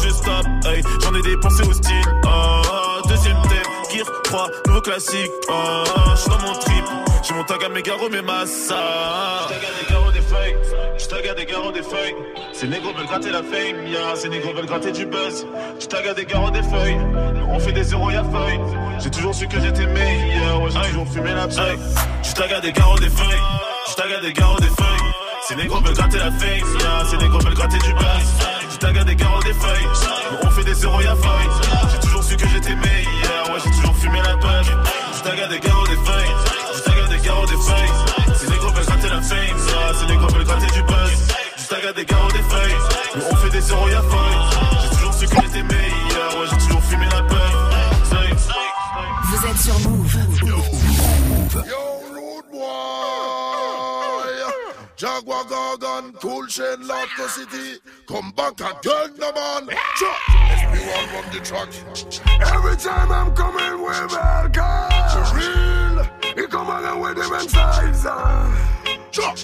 Que 0.00 0.08
je 0.08 0.12
stoppe, 0.14 0.46
hey. 0.64 0.82
J'en 1.02 1.14
ai 1.14 1.22
dépensé 1.22 1.62
au 1.68 1.72
style. 1.72 2.06
Oh, 2.24 3.08
deuxième 3.08 3.40
thème, 3.42 3.72
Gear 3.92 4.06
3, 4.24 4.48
nouveau 4.66 4.80
classique. 4.80 5.30
Oh, 5.48 5.84
je 6.14 6.20
suis 6.20 6.30
dans 6.30 6.38
mon 6.38 6.54
trip. 6.54 6.84
J'ai 7.22 7.34
mon 7.34 7.44
tag 7.44 7.62
à 7.64 7.68
mes 7.68 7.82
garros, 7.82 8.08
mes 8.08 8.22
massas. 8.22 8.74
Je 9.48 9.54
tag 9.54 9.60
des 9.78 9.92
garros, 9.92 10.10
des 10.12 10.22
feuilles. 10.22 10.56
Je 10.98 11.06
tag 11.06 11.36
des 11.36 11.44
garros, 11.44 11.72
des 11.72 11.82
feuilles. 11.82 12.14
Ces 12.54 12.66
négros 12.68 12.92
veulent 12.94 13.06
gratter 13.06 13.30
la 13.30 13.42
fame, 13.42 13.86
yeah. 13.86 14.16
Ces 14.16 14.30
négros 14.30 14.54
veulent 14.54 14.66
gratter 14.66 14.92
du 14.92 15.04
buzz. 15.04 15.46
Je 15.78 15.86
tag 15.86 16.14
des 16.14 16.24
garros, 16.24 16.50
des 16.50 16.62
feuilles. 16.62 16.98
On 17.50 17.58
fait 17.58 17.72
des 17.72 17.84
zéros, 17.84 18.10
y'a 18.10 18.24
feuille. 18.24 18.60
J'ai 19.00 19.10
toujours 19.10 19.34
su 19.34 19.46
que 19.48 19.60
j'étais 19.60 19.86
meilleur, 19.86 20.62
ouais, 20.62 20.70
j'ai 20.70 20.90
toujours 20.90 21.08
fumé 21.08 21.32
la 21.34 21.46
paille. 21.46 21.78
Je 22.22 22.32
tag 22.32 22.60
des 22.62 22.72
garros, 22.72 22.98
des 22.98 23.10
feuilles. 23.10 23.42
Je 23.90 23.94
tag 23.94 24.20
des 24.22 24.32
garros, 24.32 24.60
des 24.60 24.66
feuilles. 24.66 25.12
Ces 25.46 25.56
négros 25.56 25.80
veulent 25.80 25.94
gratter 25.94 26.18
la 26.18 26.30
fame, 26.30 26.78
yeah. 26.80 27.04
Ces 27.10 27.16
négros 27.18 27.40
veulent 27.40 27.54
gratter 27.54 27.78
du 27.78 27.92
buzz. 27.92 28.49
Tag 28.80 29.04
des 29.04 29.14
garros, 29.14 29.42
des 29.42 29.52
feuilles. 29.52 29.86
On 30.42 30.50
fait 30.50 30.64
des 30.64 30.72
zéros, 30.72 31.00
y'a 31.02 31.14
feuille. 31.14 31.50
J'ai 31.92 31.98
toujours 32.00 32.24
su 32.24 32.34
que 32.34 32.48
j'étais 32.48 32.74
meilleur, 32.74 33.50
ouais, 33.52 33.60
j'ai 33.62 33.70
toujours 33.72 33.94
fumé 33.96 34.18
la 34.24 34.36
page. 34.38 34.66
Je 35.12 35.48
des 35.48 35.60
garros, 35.60 35.86
des 35.86 35.96
feuilles. 35.96 36.34
Je 36.74 37.10
des 37.10 37.22
garros, 37.22 37.46
des 37.46 37.52
feuilles. 37.52 38.36
Ces 38.36 38.48
négros 38.48 38.72
veulent 38.72 38.86
gratter 38.86 39.08
la 39.10 39.20
fame, 39.20 39.38
yeah. 39.38 39.94
Ces 40.00 40.06
négros 40.06 40.28
veulent 40.28 40.44
gratter 40.44 40.72
du 40.72 40.82
buzz. 40.82 41.10
Je 41.58 41.92
des 41.94 42.04
garros, 42.06 42.32
des 42.32 42.42
feuilles. 42.42 42.76
On 43.30 43.36
fait 43.36 43.50
des 43.50 43.60
zéros, 43.60 43.88
y'a 43.90 44.00
feuille. 44.00 44.38
J'ai 44.82 44.96
toujours 44.96 45.14
su 45.14 45.26
que 45.26 45.36
j'étais 45.42 45.62
meilleur, 45.62 46.40
ouais, 46.40 46.46
j'ai 46.50 46.56
toujours 46.56 46.79
Cool 56.14 56.46
Chain, 56.46 56.86
Laughter 56.86 57.28
City. 57.28 57.78
Come 58.06 58.32
back 58.32 58.54
again, 58.60 59.14
no 59.18 59.32
man. 59.32 59.68
SB1 59.68 61.12
run 61.12 61.32
the 61.32 61.40
track. 61.44 61.68
Every 62.54 62.76
time 62.76 63.12
I'm 63.12 63.34
coming 63.34 63.82
with. 63.82 64.10
For 64.10 65.36
real. 65.36 66.04
He 66.34 66.46
come 66.46 66.68
along 66.68 67.00
with 67.00 67.16
different 67.16 67.50
sides. 67.50 68.06
Uh. 68.06 68.80
Sure. 69.12 69.34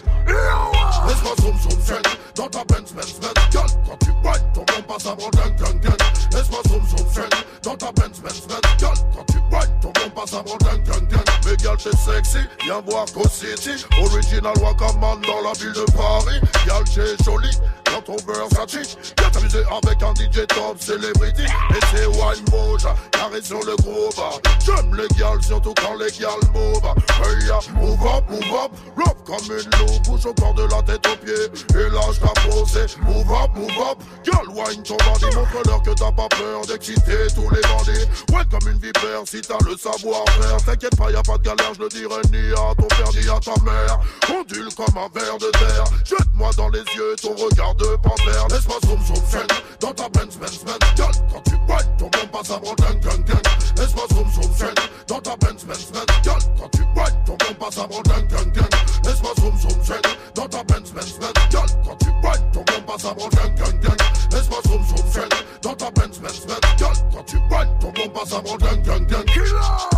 zoom 1.40 1.58
zoom 1.58 1.80
zen 1.80 2.02
dans 2.34 2.48
ta 2.48 2.64
Benz 2.64 2.92
Benz 2.92 3.18
Benz 3.20 3.48
Gueule 3.50 3.62
quand 3.86 3.98
tu 3.98 4.10
whine 4.22 4.52
ton 4.54 4.64
bon 4.64 4.82
passe 4.86 5.06
avant 5.06 5.30
gang 5.30 5.56
gang 5.56 5.80
gang 5.80 5.96
Laisse-moi 6.32 6.60
zoom 6.68 6.86
zoom 6.86 7.08
zen 7.10 7.30
dans 7.62 7.76
ta 7.76 7.92
Benz 7.92 8.20
Benz 8.20 8.46
Benz 8.46 8.76
Gueule 8.78 9.10
quand 9.14 9.24
tu 9.26 9.38
whine 9.50 9.80
ton 9.80 9.92
bon 9.92 10.10
passe 10.14 10.34
avant 10.34 10.56
gang 10.58 10.82
gang 10.84 11.08
gang 11.08 11.35
Mais 11.46 11.56
gal 11.56 11.76
t'es 11.76 11.96
sexy, 11.96 12.38
viens 12.64 12.80
voir 12.80 13.06
Co 13.14 13.22
City. 13.28 13.84
Original 14.02 14.54
Wakaman 14.60 15.20
dans 15.22 15.40
la 15.42 15.52
ville 15.52 15.72
de 15.72 15.84
Paris. 15.92 16.40
Gal 16.66 16.82
t'es 16.92 17.24
jolie 17.24 17.56
dans 17.84 18.02
ton 18.02 18.16
Versace 18.26 18.96
Viens 19.18 19.30
t'amuser 19.30 19.62
avec 19.70 20.02
un 20.02 20.12
DJ 20.14 20.46
top 20.48 20.80
celebrity. 20.80 21.44
Et 21.44 21.86
c'est 21.92 22.06
Wine 22.06 22.44
Moja, 22.50 22.94
carré 23.12 23.40
sur 23.42 23.60
le 23.60 23.76
groove 23.76 24.40
J'aime 24.64 24.94
les 24.94 25.08
gals, 25.16 25.42
surtout 25.42 25.74
quand 25.74 25.94
les 25.94 26.10
gals 26.18 26.50
move 26.52 26.82
Hey 27.22 27.46
ya, 27.46 27.60
move 27.74 28.06
up, 28.06 28.24
move 28.28 28.54
up, 28.64 28.72
rock 28.96 29.16
comme 29.24 29.56
une 29.56 29.70
loupe 29.78 30.02
Bouge 30.04 30.26
au 30.26 30.34
corps 30.34 30.54
de 30.54 30.62
la 30.64 30.82
tête 30.82 31.06
aux 31.06 31.16
pieds. 31.24 31.80
Et 31.80 31.90
lâche 31.90 32.20
ta 32.20 32.40
posée, 32.48 32.86
move 33.02 33.32
up, 33.32 33.50
move 33.54 33.70
up. 33.90 33.98
Girl, 34.24 34.48
wine 34.48 34.82
ton 34.82 34.96
bandit, 34.98 35.34
montre-leur 35.34 35.82
que 35.82 35.90
t'as 35.90 36.12
pas 36.12 36.28
peur 36.28 36.66
d'exciter 36.66 37.26
tous 37.34 37.50
les 37.50 37.60
bandits. 37.62 38.06
Ouais, 38.32 38.44
comme 38.50 38.70
une 38.70 38.78
vipère, 38.78 39.22
si 39.24 39.40
t'as 39.40 39.58
le 39.64 39.76
savoir-faire. 39.76 40.56
T'inquiète 40.64 40.96
pas, 40.96 41.10
y 41.10 41.16
a 41.16 41.22
de 41.38 41.42
galère, 41.42 41.74
je 41.74 41.82
le 41.82 41.88
dirai 41.88 42.20
ni 42.32 42.52
à 42.52 42.74
ton 42.74 42.86
père 42.88 43.12
ni 43.12 43.28
à 43.28 43.38
ta 43.40 43.60
mère. 43.62 44.00
Ondule 44.38 44.68
comme 44.74 44.96
un 44.96 45.08
ver 45.18 45.38
de 45.38 45.50
terre. 45.50 45.84
Jette-moi 46.04 46.50
dans 46.56 46.68
les 46.68 46.84
yeux 46.96 47.16
ton 47.20 47.34
regard 47.34 47.74
de 47.74 47.96
panthère. 48.02 48.46
Laisse-moi 48.50 48.76
zoom 48.86 49.00
zoom 49.04 49.24
zen 49.30 49.46
dans 49.80 49.92
ta 49.92 50.08
Benz 50.08 50.36
Benz 50.38 50.64
Benz 50.64 50.78
Girl, 50.96 51.12
quand 51.32 51.42
tu 51.42 51.54
whine, 51.68 51.96
ton 51.98 52.06
bon 52.06 52.26
passe 52.32 52.50
avant 52.50 52.74
gang 52.74 52.98
gang 53.00 53.24
gang 53.24 53.42
Laisse-moi 53.76 54.04
zoom 54.12 54.30
zoom 54.32 54.52
zen 54.54 54.74
dans 55.06 55.20
ta 55.20 55.36
Benz 55.36 55.64
Benz 55.64 55.90
Benz 55.92 56.06
Girl, 56.22 56.38
quand 56.58 56.68
tu 56.72 56.82
whine, 56.82 57.24
ton 57.26 57.36
bon 57.36 57.54
passe 57.58 57.78
avant 57.78 58.02
gang 58.02 58.26
gang 58.28 58.52
gang 58.52 58.70
Laisse-moi 59.04 59.32
zoom 59.38 59.58
zoom 59.58 59.84
zen 59.84 60.02
dans 60.34 60.48
ta 60.48 60.64
Benz 60.64 60.92
Benz 60.92 61.18
Benz 61.18 61.32
Girl, 61.50 61.68
quand 61.84 61.96
tu 61.96 62.08
whine, 62.08 62.50
ton 62.52 62.64
bon 62.64 62.82
passe 62.86 63.04
avant 63.04 63.28
gang 63.28 63.54
gang 63.54 63.80
gang 63.80 63.96
Laisse-moi 64.32 64.58
zoom 64.66 64.82
zoom 64.86 65.10
zen 65.12 65.28
dans 65.62 65.74
ta 65.74 65.90
Benz 65.90 66.18
Benz 66.18 66.46
Benz 66.46 66.60
Girl, 66.78 66.96
quand 67.12 67.24
tu 67.24 67.36
whine, 67.36 67.78
ton 67.80 67.92
bon 67.92 68.08
passe 68.08 68.32
avant 68.32 68.56
gang 68.56 68.82
gang 68.82 69.06
gang 69.06 69.95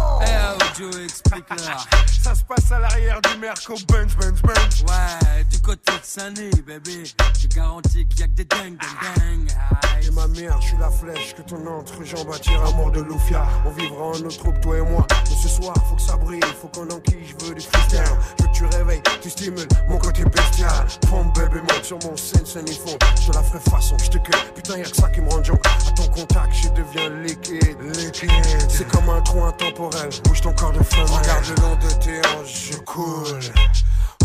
Joe, 0.79 0.95
explique-leur. 1.03 1.89
Ça 2.23 2.35
se 2.37 2.45
passe 2.45 2.71
à 2.71 2.79
l'arrière 2.79 3.21
du 3.23 3.39
Merco 3.41 3.75
Benz, 3.89 4.15
Benz, 4.15 4.41
Benz. 4.43 4.85
Ouais, 4.87 5.45
du 5.51 5.59
côté 5.61 5.93
de 5.93 5.99
Saint-Denis, 6.05 6.63
bébé. 6.65 7.03
Je 7.41 7.49
garantis 7.49 8.07
qu'il 8.07 8.21
y 8.21 8.23
a 8.23 8.27
que 8.27 8.33
des 8.33 8.45
dingues, 8.45 8.79
dingues, 8.79 9.49
dingues. 9.49 10.07
Et 10.07 10.11
ma 10.13 10.29
mère, 10.29 10.61
je 10.61 10.69
suis 10.69 10.77
la 10.79 10.91
flèche 10.91 11.35
que 11.35 11.43
ton 11.43 11.67
entrejambe 11.67 12.31
attire 12.33 12.65
à 12.65 12.71
mort 12.77 12.93
de 12.93 13.01
Loufia. 13.01 13.45
On 13.67 13.71
vivra 13.71 14.05
en 14.05 14.19
notre 14.21 14.39
troupe, 14.39 14.61
toi 14.61 14.79
et 14.79 14.83
moi. 14.83 15.05
Mais 15.29 15.37
ce 15.37 15.49
soir, 15.49 15.75
faut 15.89 15.97
que 15.97 16.03
ça 16.03 16.17
brille, 16.17 16.41
faut 16.61 16.69
qu'on 16.69 16.89
enquille, 16.91 17.25
je 17.25 17.45
veux 17.45 17.55
du 17.55 17.61
freestyle. 17.61 18.05
Je 18.39 18.45
veux 18.45 18.49
que 18.49 18.55
tu 18.55 18.65
réveilles, 18.67 19.03
tu 19.21 19.31
stimules 19.31 19.69
mon 19.89 19.99
côté 19.99 20.25
bestial. 20.25 20.87
Prends 21.09 21.25
bébé, 21.25 21.61
monte 21.61 21.85
sur 21.85 21.99
mon 22.05 22.17
scène, 22.17 22.47
scène, 22.47 22.67
ils 22.69 22.75
font. 22.75 22.97
Je 23.21 23.27
te 23.29 23.37
la 23.37 23.43
ferai 23.43 23.61
façon, 23.69 23.97
je 23.99 24.11
te 24.11 24.19
cueille. 24.19 24.43
Putain, 24.55 24.79
y'a 24.79 24.85
que 24.85 24.97
ça 24.97 25.09
qui 25.09 25.21
me 25.23 25.31
rend. 25.31 25.39
À 25.39 25.91
ton 25.93 26.09
contact, 26.09 26.55
je 26.55 26.69
deviens 26.69 27.11
liquide, 27.23 27.81
liquide. 27.97 28.31
C'est 28.69 28.87
comme 28.89 29.09
un 29.09 29.21
trou 29.23 29.45
intemporel, 29.45 30.11
bouge 30.25 30.41
ton 30.41 30.53
corps 30.53 30.68
de 30.73 30.83
flamme. 30.83 31.07
Regarde 31.07 31.45
le 31.49 31.63
long 31.63 31.77
de 31.77 32.05
tes 32.05 32.19
hanches, 32.29 32.71
je 32.73 32.79
coule. 32.79 33.41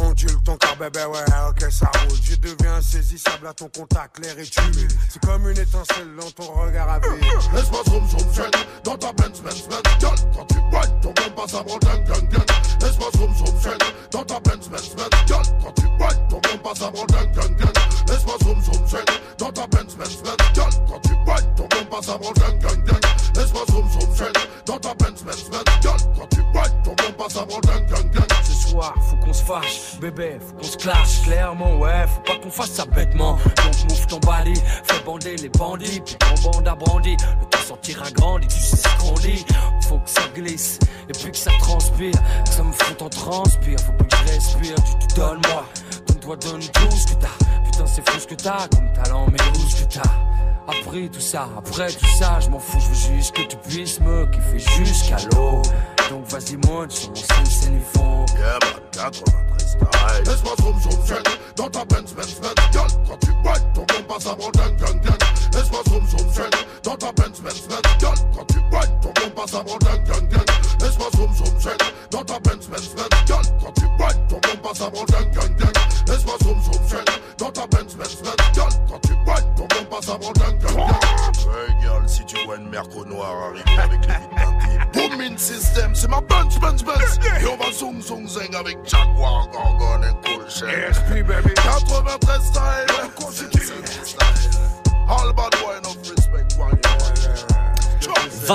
Ondule 0.01 0.41
ton 0.43 0.57
corps, 0.57 0.75
bébé, 0.77 1.05
ouais, 1.05 1.19
ok, 1.49 1.71
ça 1.71 1.89
roule. 1.99 2.17
Je 2.23 2.35
deviens 2.35 2.75
insaisissable 2.75 3.47
à 3.47 3.53
ton 3.53 3.69
contact, 3.69 4.19
l'air 4.19 4.37
est 4.37 4.57
humide. 4.57 4.91
C'est 5.09 5.23
comme 5.23 5.49
une 5.49 5.57
étincelle 5.57 6.15
dans 6.19 6.31
ton 6.31 6.51
regard 6.53 6.89
à 6.89 6.99
vide. 6.99 7.23
Laisse-moi 7.53 7.81
zoom 7.89 8.07
zoom 8.09 8.33
zen 8.33 8.51
dans 8.83 8.97
ta 8.97 9.13
Benz 9.13 9.41
Benz 9.41 9.67
Benz 9.69 9.81
Girl, 9.99 10.15
quand 10.35 10.45
tu 10.45 10.57
whine, 10.57 10.99
ton 11.01 11.13
bon 11.13 11.41
passe 11.41 11.53
avant 11.53 11.77
gang 11.79 12.03
gang 12.05 12.29
gang 12.29 12.45
Laisse-moi 12.81 13.09
zoom 13.15 13.35
zoom 13.35 13.61
zen 13.61 13.77
dans 14.11 14.23
ta 14.23 14.39
Benz 14.39 14.67
Benz 14.69 14.95
Benz 14.95 15.09
Girl, 15.27 15.43
quand 15.63 15.71
tu 15.73 15.85
whine, 15.85 16.27
ton 16.29 16.41
bon 16.41 16.57
passe 16.63 16.81
avant 16.81 17.05
gang 17.05 17.31
gang 17.33 17.55
gang 17.55 17.73
Laisse-moi 18.09 18.35
zoom 18.43 18.61
zoom 18.61 18.87
zen 18.87 19.05
dans 19.37 19.51
ta 19.51 19.67
Benz 19.67 19.95
Benz 19.95 20.17
Benz 20.23 20.37
Girl, 20.53 20.71
quand 20.89 20.99
tu 20.99 21.13
whine, 21.13 21.55
ton 21.55 21.67
bon 21.69 21.85
passe 21.89 22.09
avant 22.09 22.31
gang 22.33 22.59
gang 22.59 22.83
gang 22.83 23.22
Laisse-moi 23.35 23.63
zoom 23.71 23.89
zoom 23.89 24.03
dans 24.65 24.77
ta 24.77 24.93
Benz 24.93 25.23
Benz 25.23 25.49
Benz 25.49 25.63
Girl, 25.81 25.97
quand 26.17 26.27
tu 26.29 26.39
whine, 26.39 26.83
ton 26.83 26.91
bon 26.91 27.13
passe 27.17 27.35
avant 27.35 27.59
gang 27.59 27.85
gang 28.11 28.27
Ce 28.43 28.69
soir, 28.69 28.93
faut 29.09 29.17
qu'on 29.17 29.33
se 29.33 29.43
fâche, 29.43 29.99
bébé, 29.99 30.37
faut 30.39 30.53
qu'on 30.55 30.63
se 30.63 30.77
clash 30.77 31.21
clairement, 31.23 31.77
ouais, 31.79 32.05
faut 32.07 32.21
pas 32.21 32.39
qu'on 32.41 32.49
fasse 32.49 32.71
ça 32.71 32.85
bêtement. 32.85 33.33
Donc 33.33 33.89
move 33.89 34.07
ton 34.07 34.19
body, 34.19 34.53
fais 34.83 35.03
bander 35.05 35.35
les 35.37 35.49
bandits, 35.49 36.01
puis 36.05 36.15
ton 36.15 36.51
bande 36.51 36.67
a 36.67 36.75
brandi. 36.75 37.11
Le 37.11 37.45
temps 37.49 37.63
sortira 37.67 38.09
grandi, 38.11 38.47
tu 38.47 38.59
sais 38.59 38.77
ce 38.77 39.01
qu'on 39.01 39.13
dit. 39.15 39.45
Faut 39.89 39.99
que 39.99 40.09
ça 40.09 40.21
glisse, 40.33 40.79
et 41.09 41.11
puis 41.11 41.31
que 41.31 41.37
ça 41.37 41.51
transpire, 41.59 42.13
que 42.45 42.51
ça 42.51 42.63
me 42.63 42.71
fout 42.71 43.01
en 43.01 43.09
transpire. 43.09 43.79
Faut 43.79 43.93
plus 43.93 44.07
que 44.07 44.15
je 44.15 44.33
respire, 44.33 44.75
tu 45.01 45.07
te 45.07 45.15
donnes 45.15 45.41
moi. 45.51 45.65
Donne-toi, 46.23 46.35
donne 46.37 46.61
tout 46.61 46.97
ce 46.97 47.07
que 47.07 47.19
t'as. 47.19 47.63
Putain, 47.65 47.85
c'est 47.85 48.09
fou 48.09 48.19
ce 48.19 48.27
que 48.27 48.35
t'as, 48.35 48.67
comme 48.69 48.91
talent, 48.93 49.27
mais 49.29 49.39
où 49.59 49.69
ce 49.69 49.83
que 49.83 49.93
t'as? 49.93 50.01
Après 50.67 51.09
tout 51.09 51.19
ça, 51.19 51.49
après 51.57 51.91
tout 51.91 52.05
ça, 52.17 52.39
je 52.39 52.49
m'en 52.49 52.59
fous, 52.59 52.79
je 52.79 52.87
veux 52.87 53.15
juste 53.17 53.35
que 53.35 53.41
tu 53.41 53.57
puisses 53.57 53.99
me 53.99 54.25
kiffer 54.27 54.59
jusqu'à 54.85 55.17
l'eau. 55.33 55.61
Donc 56.09 56.25
vas-y 56.27 56.55
monte 56.67 56.91
sur 56.91 57.09
mon 57.09 57.45
scène 57.45 57.75
ils 57.75 57.99
font. 57.99 58.25
Yeah 58.37 58.59
man, 58.61 58.81
93 58.93 59.67
style 59.67 60.23
Laisse-moi 60.25 60.53
zoom 60.61 60.79
zoom 60.79 61.05
zen 61.05 61.23
dans 61.57 61.69
ta 61.69 61.83
Benz 61.85 62.13
Benz 62.13 62.39
Benz 62.39 62.55
Girl, 62.71 62.87
quand 63.07 63.17
tu 63.19 63.31
whine, 63.43 63.73
ton 63.73 63.81
bon 63.81 64.03
passe 64.07 64.27
avant 64.27 64.51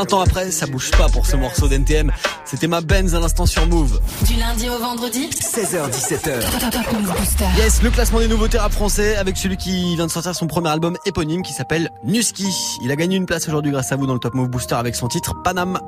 20 0.09 0.15
ans 0.15 0.21
après, 0.21 0.51
ça 0.51 0.67
bouge 0.67 0.91
pas 0.93 1.09
pour 1.09 1.27
ce 1.27 1.37
morceau 1.37 1.69
d'NTM. 1.69 2.11
C'était 2.47 2.67
ma 2.67 2.81
Benz 2.81 3.15
à 3.15 3.21
l'instant 3.21 3.45
sur 3.45 3.67
Move. 3.67 4.01
Du 4.27 4.35
lundi 4.35 4.69
au 4.71 4.79
vendredi 4.79 5.29
16h17h. 5.29 6.41
Top, 6.41 6.71
top 6.71 6.93
Move 6.93 7.15
Booster. 7.19 7.45
Yes, 7.59 7.83
le 7.83 7.91
classement 7.91 8.21
des 8.21 8.29
nouveautés 8.29 8.57
rap 8.57 8.73
français 8.73 9.17
avec 9.17 9.37
celui 9.37 9.59
qui 9.59 9.97
vient 9.97 10.07
de 10.07 10.11
sortir 10.11 10.35
son 10.35 10.47
premier 10.47 10.71
album 10.71 10.97
éponyme 11.05 11.43
qui 11.43 11.53
s'appelle 11.53 11.91
Nuski. 12.05 12.49
Il 12.83 12.91
a 12.91 12.97
gagné 12.97 13.17
une 13.17 13.27
place 13.27 13.49
aujourd'hui 13.49 13.71
grâce 13.71 13.93
à 13.93 13.97
vous 13.97 14.07
dans 14.07 14.15
le 14.15 14.19
Top 14.19 14.35
Move 14.35 14.49
Booster 14.49 14.77
avec 14.77 14.95
son 14.95 15.09
titre 15.09 15.35
Panam. 15.45 15.79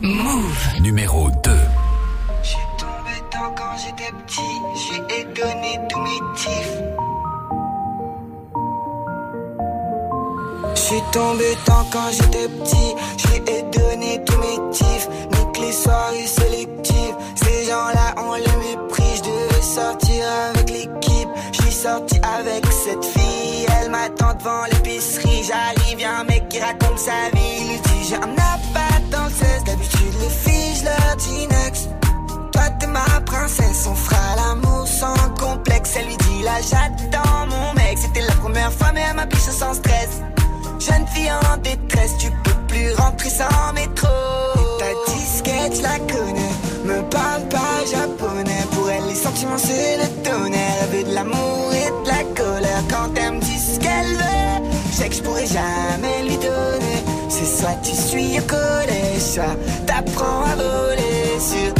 Move. 0.00 0.80
Numéro 0.80 1.30
2. 1.42 1.50
J'suis 2.44 2.58
tombé 2.78 3.20
tant 3.32 3.52
quand 3.56 3.76
j'étais 3.78 4.12
petit, 4.26 4.40
j'ai 5.10 5.24
donné 5.24 5.80
tous 5.88 6.00
mes 6.00 6.20
tifs. 6.36 6.82
J'suis 10.76 11.02
tombé 11.10 11.56
tant 11.64 11.84
quand 11.90 12.10
j'étais 12.12 12.48
petit, 12.48 12.94
j'ai 13.44 13.62
donné 13.62 14.22
tous 14.24 14.38
mes 14.38 14.70
tifs. 14.70 15.08
Nique 15.32 15.58
les 15.60 15.72
soirées 15.72 16.26
sélectives, 16.26 17.16
ces 17.34 17.64
gens-là 17.66 18.14
on 18.16 18.34
les 18.34 18.56
méprise. 18.68 19.16
J'devais 19.16 19.62
sortir 19.62 20.24
avec 20.50 20.70
l'équipe, 20.70 21.28
j'suis 21.52 21.72
sorti 21.72 22.20
avec 22.38 22.64
cette 22.66 23.04
fille. 23.04 23.66
Elle 23.80 23.90
m'attend 23.90 24.34
devant 24.34 24.64
l'épicerie, 24.70 25.44
j'arrive, 25.44 26.00
y'a 26.00 26.20
un 26.20 26.24
mec 26.24 26.48
qui 26.48 26.60
raconte 26.60 26.98
sa 26.98 27.30
vie. 27.34 27.60
Il 27.60 27.68
lui 27.68 27.80
dit 27.80 28.08
j'ai 28.08 28.16
un 28.16 28.32
appart 28.32 29.02
dans 29.10 29.24
le 29.24 29.30
16, 29.30 29.64
d'habitude 29.64 30.14
les 30.20 30.30
filles 30.30 30.76
j'leur 30.80 31.16
dis 31.18 31.46
next. 31.46 31.88
Toi 32.52 32.62
t'es 32.80 32.86
ma 32.86 33.20
princesse, 33.24 33.86
on 33.86 33.94
fera 33.94 34.36
l'amour 34.36 34.86
sans 34.86 35.14
complexe. 35.38 35.92
Elle 35.96 36.06
lui 36.06 36.16
dit 36.16 36.42
là 36.42 36.56
j'attends 36.62 37.46
mon 37.48 37.72
mec, 37.74 37.98
c'était 37.98 38.22
la 38.22 38.34
première 38.34 38.72
fois 38.72 38.92
mais 38.94 39.02
elle 39.08 39.16
m'a 39.16 39.26
biche 39.26 39.40
sans 39.40 39.74
stress. 39.74 40.22
Jeune 40.78 41.06
fille 41.08 41.30
en 41.32 41.56
détresse, 41.56 42.16
tu 42.18 42.30
peux 42.44 42.65
plus 42.76 42.94
rentrer 42.94 43.30
sans 43.30 43.72
métro. 43.74 44.08
Et 44.56 44.80
ta 44.80 45.12
disquette, 45.12 45.76
je 45.76 45.82
la 45.82 45.98
connais, 45.98 46.54
me 46.84 47.02
parle 47.10 47.42
pas 47.48 47.78
japonais. 47.90 48.64
Pour 48.72 48.90
elle, 48.90 49.06
les 49.08 49.14
sentiments 49.14 49.58
c'est 49.58 49.96
le 49.96 50.08
tonnerre. 50.22 50.76
Elle 50.82 50.98
veut 50.98 51.04
de 51.04 51.14
l'amour 51.14 51.72
et 51.72 51.90
de 51.90 52.08
la 52.08 52.22
colère. 52.34 52.82
Quand 52.90 53.10
elle 53.16 53.34
me 53.34 53.40
dit 53.40 53.58
ce 53.58 53.78
qu'elle 53.78 54.14
veut, 54.14 54.70
je 54.90 54.96
sais 54.96 55.08
que 55.08 55.14
je 55.14 55.22
pourrais 55.22 55.46
jamais 55.46 56.22
lui 56.24 56.36
donner. 56.36 56.98
C'est 57.28 57.60
soit 57.60 57.78
tu 57.82 57.94
suis 57.94 58.38
au 58.38 58.42
collège, 58.42 59.20
soit 59.20 59.56
t'apprends 59.86 60.44
à 60.44 60.56
voler 60.56 61.40
sur. 61.40 61.75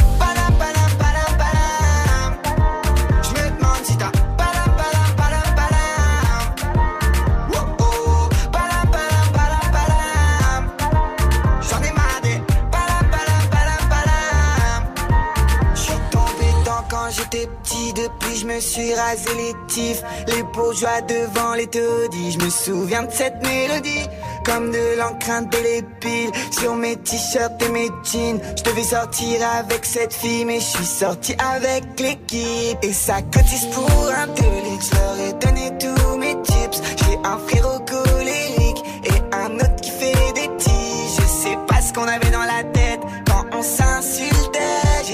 Rasé 18.94 19.30
les 19.36 19.54
tifs. 19.68 20.02
Les 20.28 20.42
bourgeois 20.42 21.00
devant 21.02 21.54
les 21.54 21.66
taudis. 21.66 22.32
Je 22.32 22.44
me 22.44 22.50
souviens 22.50 23.02
de 23.02 23.12
cette 23.12 23.42
mélodie. 23.42 24.06
Comme 24.44 24.70
de 24.70 24.96
l'encre 24.98 25.30
indélébile 25.30 26.30
sur 26.52 26.76
mes 26.76 26.96
t-shirts 26.96 27.60
et 27.62 27.68
mes 27.70 27.90
jeans. 28.04 28.40
Je 28.56 28.62
devais 28.62 28.84
sortir 28.84 29.40
avec 29.58 29.84
cette 29.84 30.14
fille, 30.14 30.44
mais 30.44 30.60
je 30.60 30.66
suis 30.66 30.84
sorti 30.84 31.34
avec 31.38 31.98
l'équipe. 31.98 32.78
Et 32.82 32.92
ça 32.92 33.22
cotise 33.22 33.66
pour 33.74 33.90
un 34.16 34.28
télé, 34.28 34.78
je 34.80 34.96
leur 34.96 35.28
ai 35.28 35.32
donné 35.32 35.72
tous 35.78 36.16
mes 36.16 36.40
tips. 36.42 36.80
J'ai 36.96 37.18
un 37.24 37.38
frérot 37.38 37.80
colérique 37.80 38.84
et 39.04 39.34
un 39.34 39.54
autre 39.56 39.76
qui 39.82 39.90
fait 39.90 40.32
des 40.34 40.56
tiges. 40.58 41.16
Je 41.18 41.26
sais 41.26 41.58
pas 41.66 41.80
ce 41.80 41.92
qu'on 41.92 42.06
avait 42.06 42.30
dans 42.30 42.38
la 42.44 42.62
tête 42.72 43.00
quand 43.26 43.44
on 43.52 43.62
s'insultait. 43.62 44.35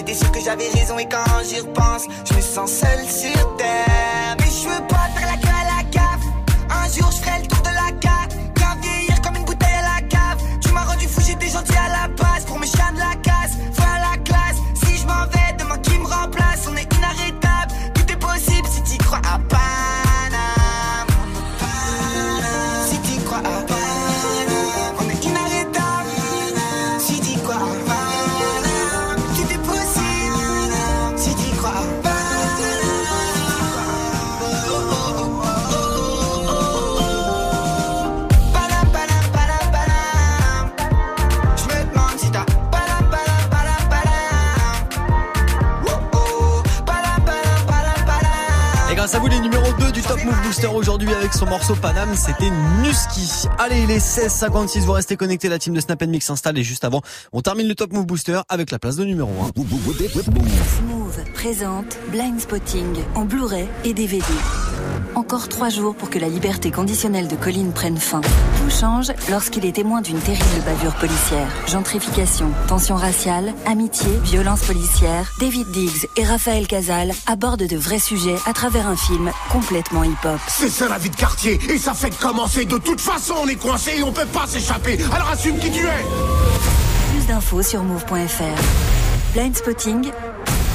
J'étais 0.05 0.19
sûr 0.19 0.33
que 0.33 0.41
j'avais 0.41 0.69
raison 0.69 0.99
et 0.99 1.09
quand 1.09 1.23
j'y 1.49 1.61
repense, 1.61 2.07
je 2.29 2.35
me 2.35 2.41
sens 2.41 2.73
seul 2.73 3.07
sur 3.07 3.57
terre. 3.57 4.35
Mais 4.41 4.47
je 4.47 4.69
veux 4.69 4.85
pas 4.89 5.09
faire 5.15 5.29
la 5.29 5.37
queue 5.37 5.49
à 5.49 5.77
la 5.77 5.83
gaffe. 5.91 6.27
Un 6.71 6.89
jour 6.89 7.09
je 7.13 7.19
ferai 7.19 7.41
le 7.41 7.47
tour 7.47 7.63
de 7.63 7.69
la 7.69 7.93
carte. 8.01 8.35
Bien 8.57 8.75
vieillir 8.83 9.23
comme 9.23 9.37
une 9.37 9.45
bouteille 9.45 9.69
à 9.69 10.01
la 10.01 10.09
cave. 10.09 10.39
Tu 10.61 10.73
m'as 10.73 10.83
rendu 10.83 11.07
fou, 11.07 11.21
j'étais 11.25 11.47
gentil 11.47 11.77
à 11.77 11.89
la 11.89 12.09
base. 12.09 12.45
Pour 12.49 12.59
mes 12.59 12.67
chiens 12.67 12.91
de 12.93 12.99
la 12.99 13.15
casse, 13.23 13.32
grâce 49.13 49.15
à 49.15 49.19
vous, 49.19 49.29
les 49.29 49.41
numéros 49.41 49.73
2 49.79 49.93
du 49.93 50.01
Top 50.01 50.25
Move 50.25 50.43
Booster 50.43 50.69
aujourd'hui 50.69 51.13
avec 51.13 51.35
son 51.35 51.45
morceau 51.47 51.75
Paname, 51.75 52.15
c'était 52.15 52.51
Nuski. 52.83 53.47
Allez, 53.59 53.83
il 53.83 53.91
est 53.91 53.99
16h56, 53.99 54.81
vous 54.81 54.93
restez 54.93 55.17
connectés, 55.17 55.49
la 55.49 55.59
team 55.59 55.75
de 55.75 55.81
Snap 55.81 56.03
Mix 56.05 56.27
s'installe 56.27 56.59
et 56.59 56.63
juste 56.63 56.85
avant, 56.85 57.03
on 57.33 57.43
termine 57.43 57.69
le 57.69 57.75
Top 57.75 57.93
Move 57.93 58.07
Booster 58.07 58.41
avec 58.49 58.71
la 58.71 58.79
place 58.79 58.97
de 58.97 59.05
numéro 59.05 59.31
1. 59.43 59.53
Smooth 59.53 61.33
présente 61.35 61.99
Blind 62.11 62.41
Spotting 62.41 62.97
en 63.15 63.25
Blu-ray 63.25 63.69
et 63.85 63.93
DVD. 63.93 64.25
Encore 65.15 65.49
trois 65.49 65.69
jours 65.69 65.95
pour 65.95 66.09
que 66.09 66.19
la 66.19 66.29
liberté 66.29 66.71
conditionnelle 66.71 67.29
de 67.29 67.37
Colline 67.37 67.73
prenne 67.73 67.99
fin. 67.99 68.23
Tout 68.23 68.71
change 68.71 69.13
lorsqu'il 69.31 69.67
est 69.67 69.73
témoin 69.73 70.01
d'une 70.01 70.19
terrible 70.19 70.63
bavure 70.65 70.95
policière. 70.95 71.49
Gentrification, 71.69 72.51
tension 72.67 72.97
raciale, 72.97 73.53
amitié, 73.67 74.11
violence 74.25 74.65
policière. 74.65 75.31
David 75.39 75.71
Diggs 75.71 76.09
et 76.17 76.25
Raphaël 76.25 76.67
Casal 76.67 77.13
abordent 77.27 77.67
de 77.67 77.77
vrais 77.77 77.99
sujets 77.99 78.37
à 78.47 78.55
travers 78.55 78.87
un 78.87 78.97
film 79.07 79.33
complètement 79.51 80.05
hip-hop. 80.05 80.39
C'est 80.47 80.69
ça 80.69 80.89
la 80.89 80.99
vie 80.99 81.11
de 81.11 81.17
quartier, 81.17 81.59
et 81.69 81.79
ça 81.79 81.93
fait 81.93 82.17
commencer. 82.17 82.65
De 82.65 82.79
toute 82.79 83.01
façon, 83.01 83.35
on 83.43 83.49
est 83.49 83.57
coincé 83.57 83.99
et 83.99 84.03
on 84.03 84.13
peut 84.13 84.27
pas 84.27 84.47
s'échapper. 84.47 84.99
Alors 85.13 85.31
assume 85.31 85.59
qui 85.59 85.71
tu 85.71 85.81
es. 85.81 86.05
Plus 87.11 87.27
d'infos 87.27 87.63
sur 87.63 87.83
move.fr. 87.83 88.63
Blind 89.35 89.57
Spotting, 89.57 90.11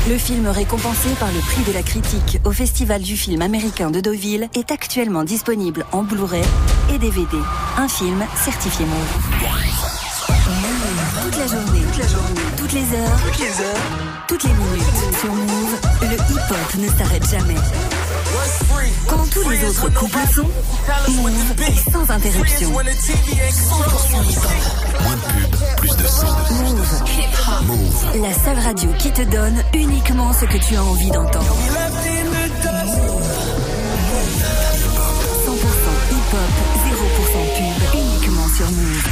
le 0.09 0.17
film 0.17 0.47
récompensé 0.47 1.09
par 1.19 1.31
le 1.31 1.39
prix 1.39 1.63
de 1.63 1.71
la 1.71 1.83
critique 1.83 2.39
au 2.43 2.51
Festival 2.51 3.01
du 3.01 3.15
film 3.15 3.41
américain 3.41 3.91
de 3.91 4.01
Deauville 4.01 4.49
est 4.55 4.71
actuellement 4.71 5.23
disponible 5.23 5.85
en 5.91 6.03
Blu-ray 6.03 6.43
et 6.93 6.97
DVD. 6.97 7.37
Un 7.77 7.87
film 7.87 8.25
certifié 8.43 8.85
Move. 8.85 9.57
Toute 11.23 11.37
la 11.37 11.47
journée, 11.47 11.81
toute 11.81 11.97
la 11.97 12.07
journée, 12.07 12.41
toutes 12.57 12.73
les 12.73 12.81
heures, 12.81 13.19
toutes 13.25 13.39
les 13.39 13.61
heures, 13.63 14.27
toutes 14.27 14.43
les 14.43 14.53
minutes. 14.53 15.19
Sur 15.19 15.33
Move, 15.33 15.79
le 16.01 16.15
hip-hop 16.15 16.75
ne 16.77 16.87
s'arrête 16.87 17.29
jamais. 17.29 17.96
Quand 19.07 19.25
tous 19.31 19.49
les 19.49 19.63
autres 19.65 19.89
coupent 19.93 20.15
le 20.15 20.27
son, 20.33 20.49
Move 21.11 21.31
sans 21.91 22.11
interruption. 22.11 22.71
100% 22.71 22.81
hip-hop. 24.29 24.51
Moins 25.01 25.15
de 25.15 25.21
pub, 25.21 25.55
plus 25.77 25.95
de 25.95 26.07
son. 26.07 26.27
Move. 26.63 27.03
Move. 27.65 28.21
La 28.21 28.33
seule 28.33 28.59
radio 28.59 28.89
qui 28.97 29.11
te 29.11 29.21
donne 29.23 29.63
uniquement 29.73 30.33
ce 30.33 30.45
que 30.45 30.57
tu 30.57 30.75
as 30.75 30.83
envie 30.83 31.11
d'entendre. 31.11 31.55
100% 31.55 31.87
hip-hop, 36.11 36.51
0% 36.85 37.47
pub, 37.55 37.99
uniquement 37.99 38.47
sur 38.55 38.69
Move. 38.71 39.03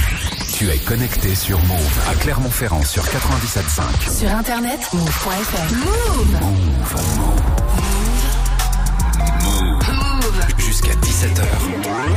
Tu 0.54 0.70
es 0.70 0.78
connecté 0.78 1.36
sur 1.36 1.60
Move 1.66 2.00
à 2.10 2.16
Clermont-Ferrand 2.16 2.84
sur 2.84 3.04
97.5. 3.04 4.20
Sur 4.20 4.32
internet, 4.32 4.80
move.fr. 4.94 5.74
Move. 5.74 6.32
Move. 6.42 7.65
17h. 11.16 11.46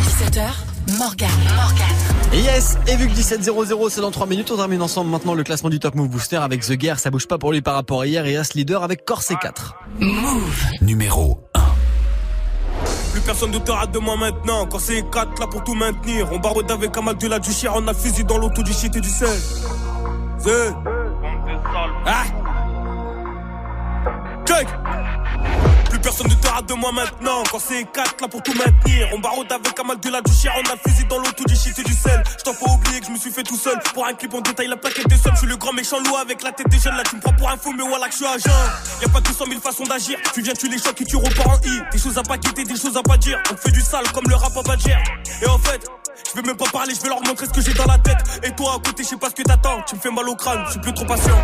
17h, 0.02 0.98
Morgan. 0.98 1.30
Morgan. 1.54 2.32
Et 2.32 2.40
yes, 2.40 2.76
et 2.88 2.96
vu 2.96 3.06
que 3.06 3.12
17-0-0 3.12 3.90
c'est 3.90 4.00
dans 4.00 4.10
3 4.10 4.26
minutes, 4.26 4.50
on 4.50 4.56
termine 4.56 4.82
ensemble 4.82 5.08
maintenant 5.08 5.34
le 5.34 5.44
classement 5.44 5.70
du 5.70 5.78
Top 5.78 5.94
Move 5.94 6.08
Booster 6.08 6.38
avec 6.38 6.62
The 6.62 6.80
Gear, 6.80 6.98
ça 6.98 7.08
bouge 7.08 7.28
pas 7.28 7.38
pour 7.38 7.52
lui 7.52 7.62
par 7.62 7.74
rapport 7.74 8.00
à 8.00 8.06
hier 8.08 8.26
et 8.26 8.36
As 8.36 8.54
Leader 8.54 8.82
avec 8.82 9.04
Corset 9.04 9.36
4. 9.40 9.76
Move. 10.00 10.64
Numéro 10.80 11.48
Plus 13.12 13.20
personne 13.20 13.52
ne 13.52 13.58
te 13.58 13.70
rate 13.70 13.92
de 13.92 14.00
moi 14.00 14.16
maintenant. 14.16 14.66
Quand 14.66 14.80
c'est 14.80 15.08
4 15.08 15.38
là 15.38 15.46
pour 15.46 15.62
tout 15.62 15.74
maintenir. 15.74 16.32
On 16.32 16.40
barode 16.40 16.68
avec 16.68 16.96
un 16.96 17.02
mal 17.02 17.16
de 17.16 17.28
la 17.28 17.38
du 17.38 17.52
chien. 17.52 17.70
On 17.76 17.86
a 17.86 17.94
fusil 17.94 18.24
dans 18.24 18.38
l'auto 18.38 18.64
du 18.64 18.72
shit 18.72 18.96
et 18.96 19.00
du 19.00 19.08
sel. 19.08 19.28
C'est. 20.40 20.72
Ah! 22.04 22.24
Check! 24.44 24.66
Personne 26.08 26.28
ne 26.28 26.34
te 26.36 26.48
rate 26.48 26.66
de 26.66 26.72
moi 26.72 26.90
maintenant. 26.90 27.42
Quand 27.52 27.58
c'est 27.58 27.84
4 27.84 28.22
là 28.22 28.28
pour 28.28 28.42
tout 28.42 28.54
maintenir. 28.54 29.10
On 29.12 29.18
barode 29.18 29.52
avec 29.52 29.78
un 29.78 29.82
mal 29.82 30.00
de 30.00 30.08
la 30.08 30.22
du 30.22 30.32
chien. 30.32 30.50
On 30.56 30.70
a 30.70 30.72
le 30.72 30.90
fusil 30.90 31.04
dans 31.04 31.18
l'auto 31.18 31.44
du 31.44 31.54
shit 31.54 31.78
et 31.78 31.82
du 31.82 31.92
sel. 31.92 32.22
Je 32.38 32.44
t'en 32.44 32.54
pas 32.54 32.72
oublier 32.72 33.00
que 33.00 33.06
je 33.08 33.10
me 33.10 33.18
suis 33.18 33.30
fait 33.30 33.42
tout 33.42 33.58
seul. 33.58 33.78
Pour 33.92 34.06
un 34.06 34.14
clip, 34.14 34.32
on 34.32 34.40
détaille 34.40 34.68
la 34.68 34.78
plaquette 34.78 35.06
des 35.06 35.18
sommes. 35.18 35.34
Je 35.34 35.40
suis 35.40 35.46
le 35.46 35.58
grand 35.58 35.74
méchant 35.74 35.98
loup 36.00 36.16
avec 36.16 36.42
la 36.42 36.52
tête 36.52 36.70
des 36.70 36.78
jeunes. 36.78 36.96
Là, 36.96 37.02
tu 37.02 37.16
me 37.16 37.20
prends 37.20 37.34
pour 37.34 37.50
un 37.50 37.58
fou, 37.58 37.74
mais 37.76 37.86
voilà 37.86 38.06
que 38.06 38.12
je 38.12 38.16
suis 38.16 38.26
agent. 38.26 38.58
Y'a 39.02 39.08
pas 39.10 39.20
200 39.20 39.44
000 39.50 39.60
façons 39.60 39.84
d'agir. 39.84 40.18
Tu 40.32 40.40
viens, 40.40 40.54
tu 40.54 40.70
les 40.70 40.78
chocs 40.78 40.98
et 40.98 41.04
tu 41.04 41.16
repars 41.16 41.50
en 41.50 41.58
I. 41.62 41.82
Des 41.92 41.98
choses 41.98 42.16
à 42.16 42.22
pas 42.22 42.38
quitter, 42.38 42.64
des 42.64 42.76
choses 42.76 42.96
à 42.96 43.02
pas 43.02 43.18
dire. 43.18 43.38
On 43.52 43.56
fait 43.58 43.70
du 43.70 43.82
sale 43.82 44.10
comme 44.12 44.30
le 44.30 44.34
rap 44.34 44.56
à 44.56 44.62
Badger. 44.62 44.96
Et 45.42 45.46
en 45.46 45.58
fait, 45.58 45.86
je 46.26 46.40
vais 46.40 46.46
même 46.46 46.56
pas 46.56 46.70
parler, 46.72 46.94
je 46.94 47.02
vais 47.02 47.10
leur 47.10 47.20
montrer 47.20 47.44
ce 47.44 47.52
que 47.52 47.60
j'ai 47.60 47.74
dans 47.74 47.84
la 47.84 47.98
tête. 47.98 48.16
Et 48.44 48.50
toi 48.52 48.76
à 48.76 48.78
côté, 48.78 49.02
je 49.02 49.10
sais 49.10 49.18
pas 49.18 49.28
ce 49.28 49.34
que 49.34 49.42
t'attends. 49.42 49.82
Tu 49.86 49.96
me 49.96 50.00
fais 50.00 50.10
mal 50.10 50.26
au 50.26 50.36
crâne, 50.36 50.62
je 50.68 50.70
suis 50.70 50.80
plus 50.80 50.94
trop 50.94 51.04
patient. 51.04 51.36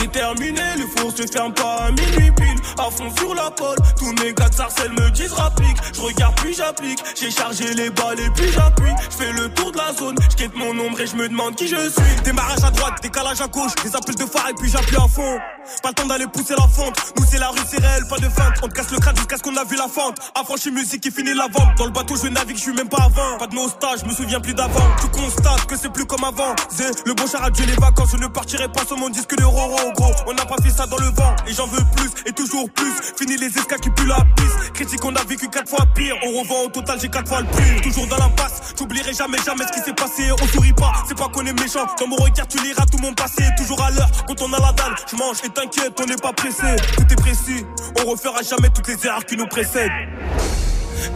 Déterminé, 0.00 0.62
le 0.78 0.86
four 0.96 1.12
se 1.14 1.26
ferme 1.30 1.52
pas 1.52 1.76
à 1.84 1.90
minuit 1.90 2.30
pile. 2.32 2.60
À 2.78 2.90
fond 2.90 3.14
sur 3.16 3.34
la 3.34 3.50
pole, 3.50 3.76
tous 3.98 4.12
mes 4.22 4.32
gars 4.32 4.48
de 4.48 4.54
sarcelles 4.54 4.92
me 4.92 5.10
disent 5.10 5.32
rapplique. 5.32 5.76
Je 5.94 6.00
regarde 6.00 6.34
puis 6.40 6.54
j'applique, 6.54 6.98
j'ai 7.20 7.30
chargé 7.30 7.74
les 7.74 7.90
balles 7.90 8.18
et 8.18 8.30
puis 8.30 8.50
j'appuie. 8.50 8.92
Je 9.10 9.16
fais 9.16 9.32
le 9.32 9.48
tour 9.50 9.70
de 9.72 9.76
la 9.76 9.92
zone, 9.92 10.16
je 10.38 10.58
mon 10.58 10.86
ombre 10.86 11.00
et 11.00 11.06
je 11.06 11.16
me 11.16 11.28
demande 11.28 11.54
qui 11.54 11.68
je 11.68 11.76
suis. 11.76 12.22
Démarrage 12.24 12.64
à 12.64 12.70
droite, 12.70 12.94
décalage 13.02 13.40
à 13.40 13.48
gauche, 13.48 13.74
des 13.84 13.94
appels 13.94 14.14
de 14.14 14.24
phare 14.24 14.48
et 14.48 14.54
puis 14.54 14.70
j'appuie 14.70 14.96
à 14.96 15.06
fond. 15.08 15.38
Pas 15.82 15.90
le 15.90 15.94
temps 15.94 16.06
d'aller 16.06 16.26
pousser 16.26 16.54
la 16.56 16.66
fente, 16.66 16.96
nous 17.18 17.26
c'est 17.30 17.38
la 17.38 17.48
rue, 17.48 17.60
c'est 17.68 17.80
réel, 17.80 18.02
pas 18.08 18.18
de 18.18 18.28
feinte. 18.28 18.54
On 18.62 18.68
te 18.68 18.74
casse 18.74 18.90
le 18.90 18.98
crâne 18.98 19.16
jusqu'à 19.16 19.36
ce 19.36 19.42
qu'on 19.42 19.56
a 19.56 19.64
vu 19.64 19.76
la 19.76 19.88
fente. 19.88 20.18
Affranchi 20.34 20.70
musique 20.70 21.06
et 21.06 21.10
fini 21.10 21.34
la 21.34 21.48
vente. 21.52 21.76
Dans 21.76 21.84
le 21.84 21.92
bateau 21.92 22.16
je 22.16 22.28
navigue, 22.28 22.56
je 22.56 22.62
suis 22.62 22.72
même 22.72 22.88
pas 22.88 23.04
avant. 23.04 23.36
Pas 23.38 23.46
de 23.46 23.54
nostalgie, 23.54 24.02
je 24.02 24.08
me 24.08 24.14
souviens 24.14 24.40
plus 24.40 24.54
d'avant. 24.54 24.86
Tu 25.00 25.08
constates 25.08 25.66
que 25.66 25.76
c'est 25.76 25.92
plus 25.92 26.06
comme 26.06 26.24
avant. 26.24 26.54
Zé, 26.70 26.84
le 27.04 27.12
bon 27.14 27.26
char 27.26 27.44
a 27.44 27.50
dû 27.50 27.66
les 27.66 27.74
vacances, 27.74 28.10
je 28.12 28.16
ne 28.16 28.28
partirai 28.28 28.68
pas 28.68 28.84
sur 28.86 28.96
mon 28.96 29.10
disque 29.10 29.36
de 29.36 29.44
Roro, 29.44 29.89
On 30.26 30.32
n'a 30.34 30.46
pas 30.46 30.56
fait 30.62 30.70
ça 30.70 30.86
dans 30.86 30.98
le 30.98 31.06
vent, 31.06 31.34
et 31.46 31.52
j'en 31.52 31.66
veux 31.66 31.82
plus, 31.96 32.10
et 32.26 32.32
toujours 32.32 32.70
plus. 32.70 32.92
Fini 33.18 33.36
les 33.36 33.46
escas 33.46 33.78
qui 33.78 33.90
puent 33.90 34.06
la 34.06 34.24
piste. 34.36 34.72
Critique, 34.72 35.04
on 35.04 35.14
a 35.14 35.24
vécu 35.24 35.48
quatre 35.48 35.68
fois 35.68 35.84
pire. 35.94 36.14
On 36.24 36.40
revend 36.40 36.66
au 36.66 36.68
total, 36.68 36.98
j'ai 37.00 37.08
quatre 37.08 37.28
fois 37.28 37.40
le 37.40 37.46
prix. 37.46 37.80
Toujours 37.82 38.06
dans 38.06 38.18
la 38.18 38.28
passe, 38.28 38.74
j'oublierai 38.78 39.12
jamais, 39.12 39.38
jamais 39.44 39.64
ce 39.66 39.72
qui 39.72 39.80
s'est 39.80 39.94
passé. 39.94 40.30
On 40.32 40.46
sourit 40.46 40.72
pas, 40.72 40.92
c'est 41.08 41.16
pas 41.16 41.28
qu'on 41.28 41.44
est 41.44 41.58
méchant. 41.60 41.86
Dans 41.98 42.06
mon 42.06 42.16
regard, 42.16 42.46
tu 42.46 42.58
liras 42.58 42.86
tout 42.86 42.98
mon 42.98 43.12
passé. 43.14 43.42
Toujours 43.56 43.82
à 43.82 43.90
l'heure, 43.90 44.10
quand 44.26 44.40
on 44.42 44.52
a 44.52 44.60
la 44.60 44.72
dalle, 44.72 44.94
je 45.10 45.16
mange 45.16 45.38
et 45.44 45.48
t'inquiète, 45.48 45.98
on 46.00 46.06
n'est 46.06 46.16
pas 46.16 46.32
pressé. 46.32 46.76
Tout 46.96 47.12
est 47.12 47.20
précis, 47.20 47.64
on 48.00 48.10
refera 48.10 48.42
jamais 48.42 48.70
toutes 48.70 48.88
les 48.88 49.06
erreurs 49.06 49.24
qui 49.24 49.36
nous 49.36 49.46
précèdent. 49.46 49.90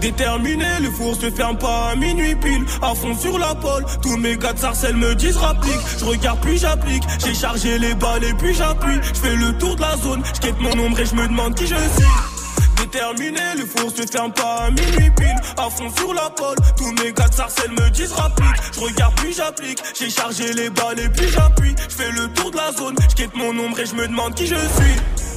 Déterminé, 0.00 0.66
le 0.80 0.90
four 0.90 1.14
se 1.14 1.30
ferme 1.30 1.58
pas 1.58 1.90
à 1.90 1.96
minuit 1.96 2.34
pile. 2.36 2.64
À 2.82 2.94
fond 2.94 3.16
sur 3.16 3.38
la 3.38 3.54
pole, 3.54 3.84
tous 4.02 4.16
mes 4.16 4.36
gars 4.36 4.52
de 4.52 4.58
sarcelles 4.58 4.96
me 4.96 5.14
disent 5.14 5.36
rapplique. 5.36 5.80
Je 5.98 6.04
regarde 6.04 6.40
puis 6.40 6.58
j'applique, 6.58 7.02
j'ai 7.24 7.34
chargé 7.34 7.78
les 7.78 7.94
balles 7.94 8.24
et 8.24 8.34
puis 8.34 8.54
j'appuie. 8.54 9.00
Je 9.14 9.20
fais 9.20 9.36
le 9.36 9.56
tour 9.58 9.76
de 9.76 9.80
la 9.80 9.96
zone, 9.96 10.22
je 10.42 10.62
mon 10.62 10.84
ombre 10.84 11.00
et 11.00 11.06
je 11.06 11.14
me 11.14 11.26
demande 11.26 11.54
qui 11.54 11.66
je 11.66 11.74
suis. 11.74 12.34
Déterminé, 12.78 13.40
le 13.56 13.66
four 13.66 13.90
se 13.90 14.06
ferme 14.10 14.32
pas 14.32 14.66
à 14.66 14.70
minuit 14.70 15.10
pile. 15.16 15.36
À 15.56 15.70
fond 15.70 15.90
sur 15.96 16.12
la 16.12 16.30
pole, 16.30 16.56
tous 16.76 16.92
mes 17.02 17.12
gars 17.12 17.28
de 17.28 17.34
sarcelles 17.34 17.70
me 17.70 17.90
disent 17.90 18.12
rapplique. 18.12 18.46
Je 18.72 18.80
regarde 18.80 19.14
puis 19.16 19.32
j'applique, 19.32 19.82
j'ai 19.98 20.10
chargé 20.10 20.52
les 20.52 20.70
balles 20.70 21.00
et 21.00 21.08
puis 21.08 21.28
j'appuie. 21.28 21.74
Je 21.88 21.94
fais 21.94 22.10
le 22.10 22.28
tour 22.34 22.50
de 22.50 22.56
la 22.56 22.72
zone, 22.72 22.96
je 23.16 23.24
mon 23.38 23.58
ombre 23.64 23.78
et 23.80 23.86
je 23.86 23.94
me 23.94 24.06
demande 24.06 24.34
qui 24.34 24.46
je 24.46 24.54
suis. 24.54 25.33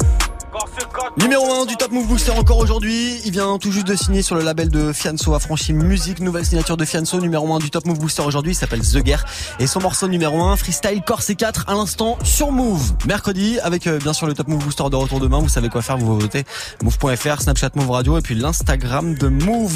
Numéro 1.18 1.62
1 1.62 1.66
du 1.66 1.76
Top 1.78 1.92
Move 1.92 2.08
Booster 2.08 2.32
encore 2.32 2.58
aujourd'hui. 2.58 3.20
Il 3.26 3.32
vient 3.32 3.58
tout 3.58 3.72
juste 3.72 3.88
de 3.88 3.96
signer 3.96 4.22
sur 4.22 4.36
le 4.36 4.44
label 4.44 4.70
de 4.70 4.94
Fianso 4.94 5.34
Affranchi 5.34 5.74
Musique. 5.74 6.20
Nouvelle 6.20 6.46
signature 6.46 6.78
de 6.78 6.86
Fianso, 6.86 7.20
numéro 7.20 7.54
1 7.54 7.60
du 7.60 7.70
Top 7.70 7.86
Move 7.86 8.00
Booster 8.00 8.22
aujourd'hui. 8.22 8.52
Il 8.52 8.56
s'appelle 8.56 8.82
The 8.82 8.98
Guerre. 8.98 9.26
Et 9.60 9.68
son 9.68 9.82
morceau 9.82 10.08
numéro 10.08 10.42
1, 10.44 10.56
Freestyle 10.58 11.02
Corse 11.06 11.34
4 11.36 11.66
à 11.68 11.74
l'instant 11.74 12.18
sur 12.24 12.52
Move. 12.52 12.94
Mercredi, 13.08 13.60
avec 13.60 13.88
euh, 13.88 14.00
bien 14.00 14.14
sûr 14.14 14.28
le 14.28 14.34
Top 14.34 14.48
Move 14.48 14.64
Booster 14.64 14.84
de 14.90 14.96
retour 14.96 15.20
demain. 15.20 15.40
Vous 15.40 15.50
savez 15.50 15.70
quoi 15.70 15.82
faire, 15.82 15.98
vous 15.98 16.20
votez. 16.20 16.46
Move.fr, 16.84 17.42
Snapchat 17.42 17.72
Move 17.76 17.92
Radio 17.92 18.18
et 18.18 18.22
puis 18.22 18.36
l'Instagram 18.36 19.16
de 19.16 19.28
Move. 19.28 19.74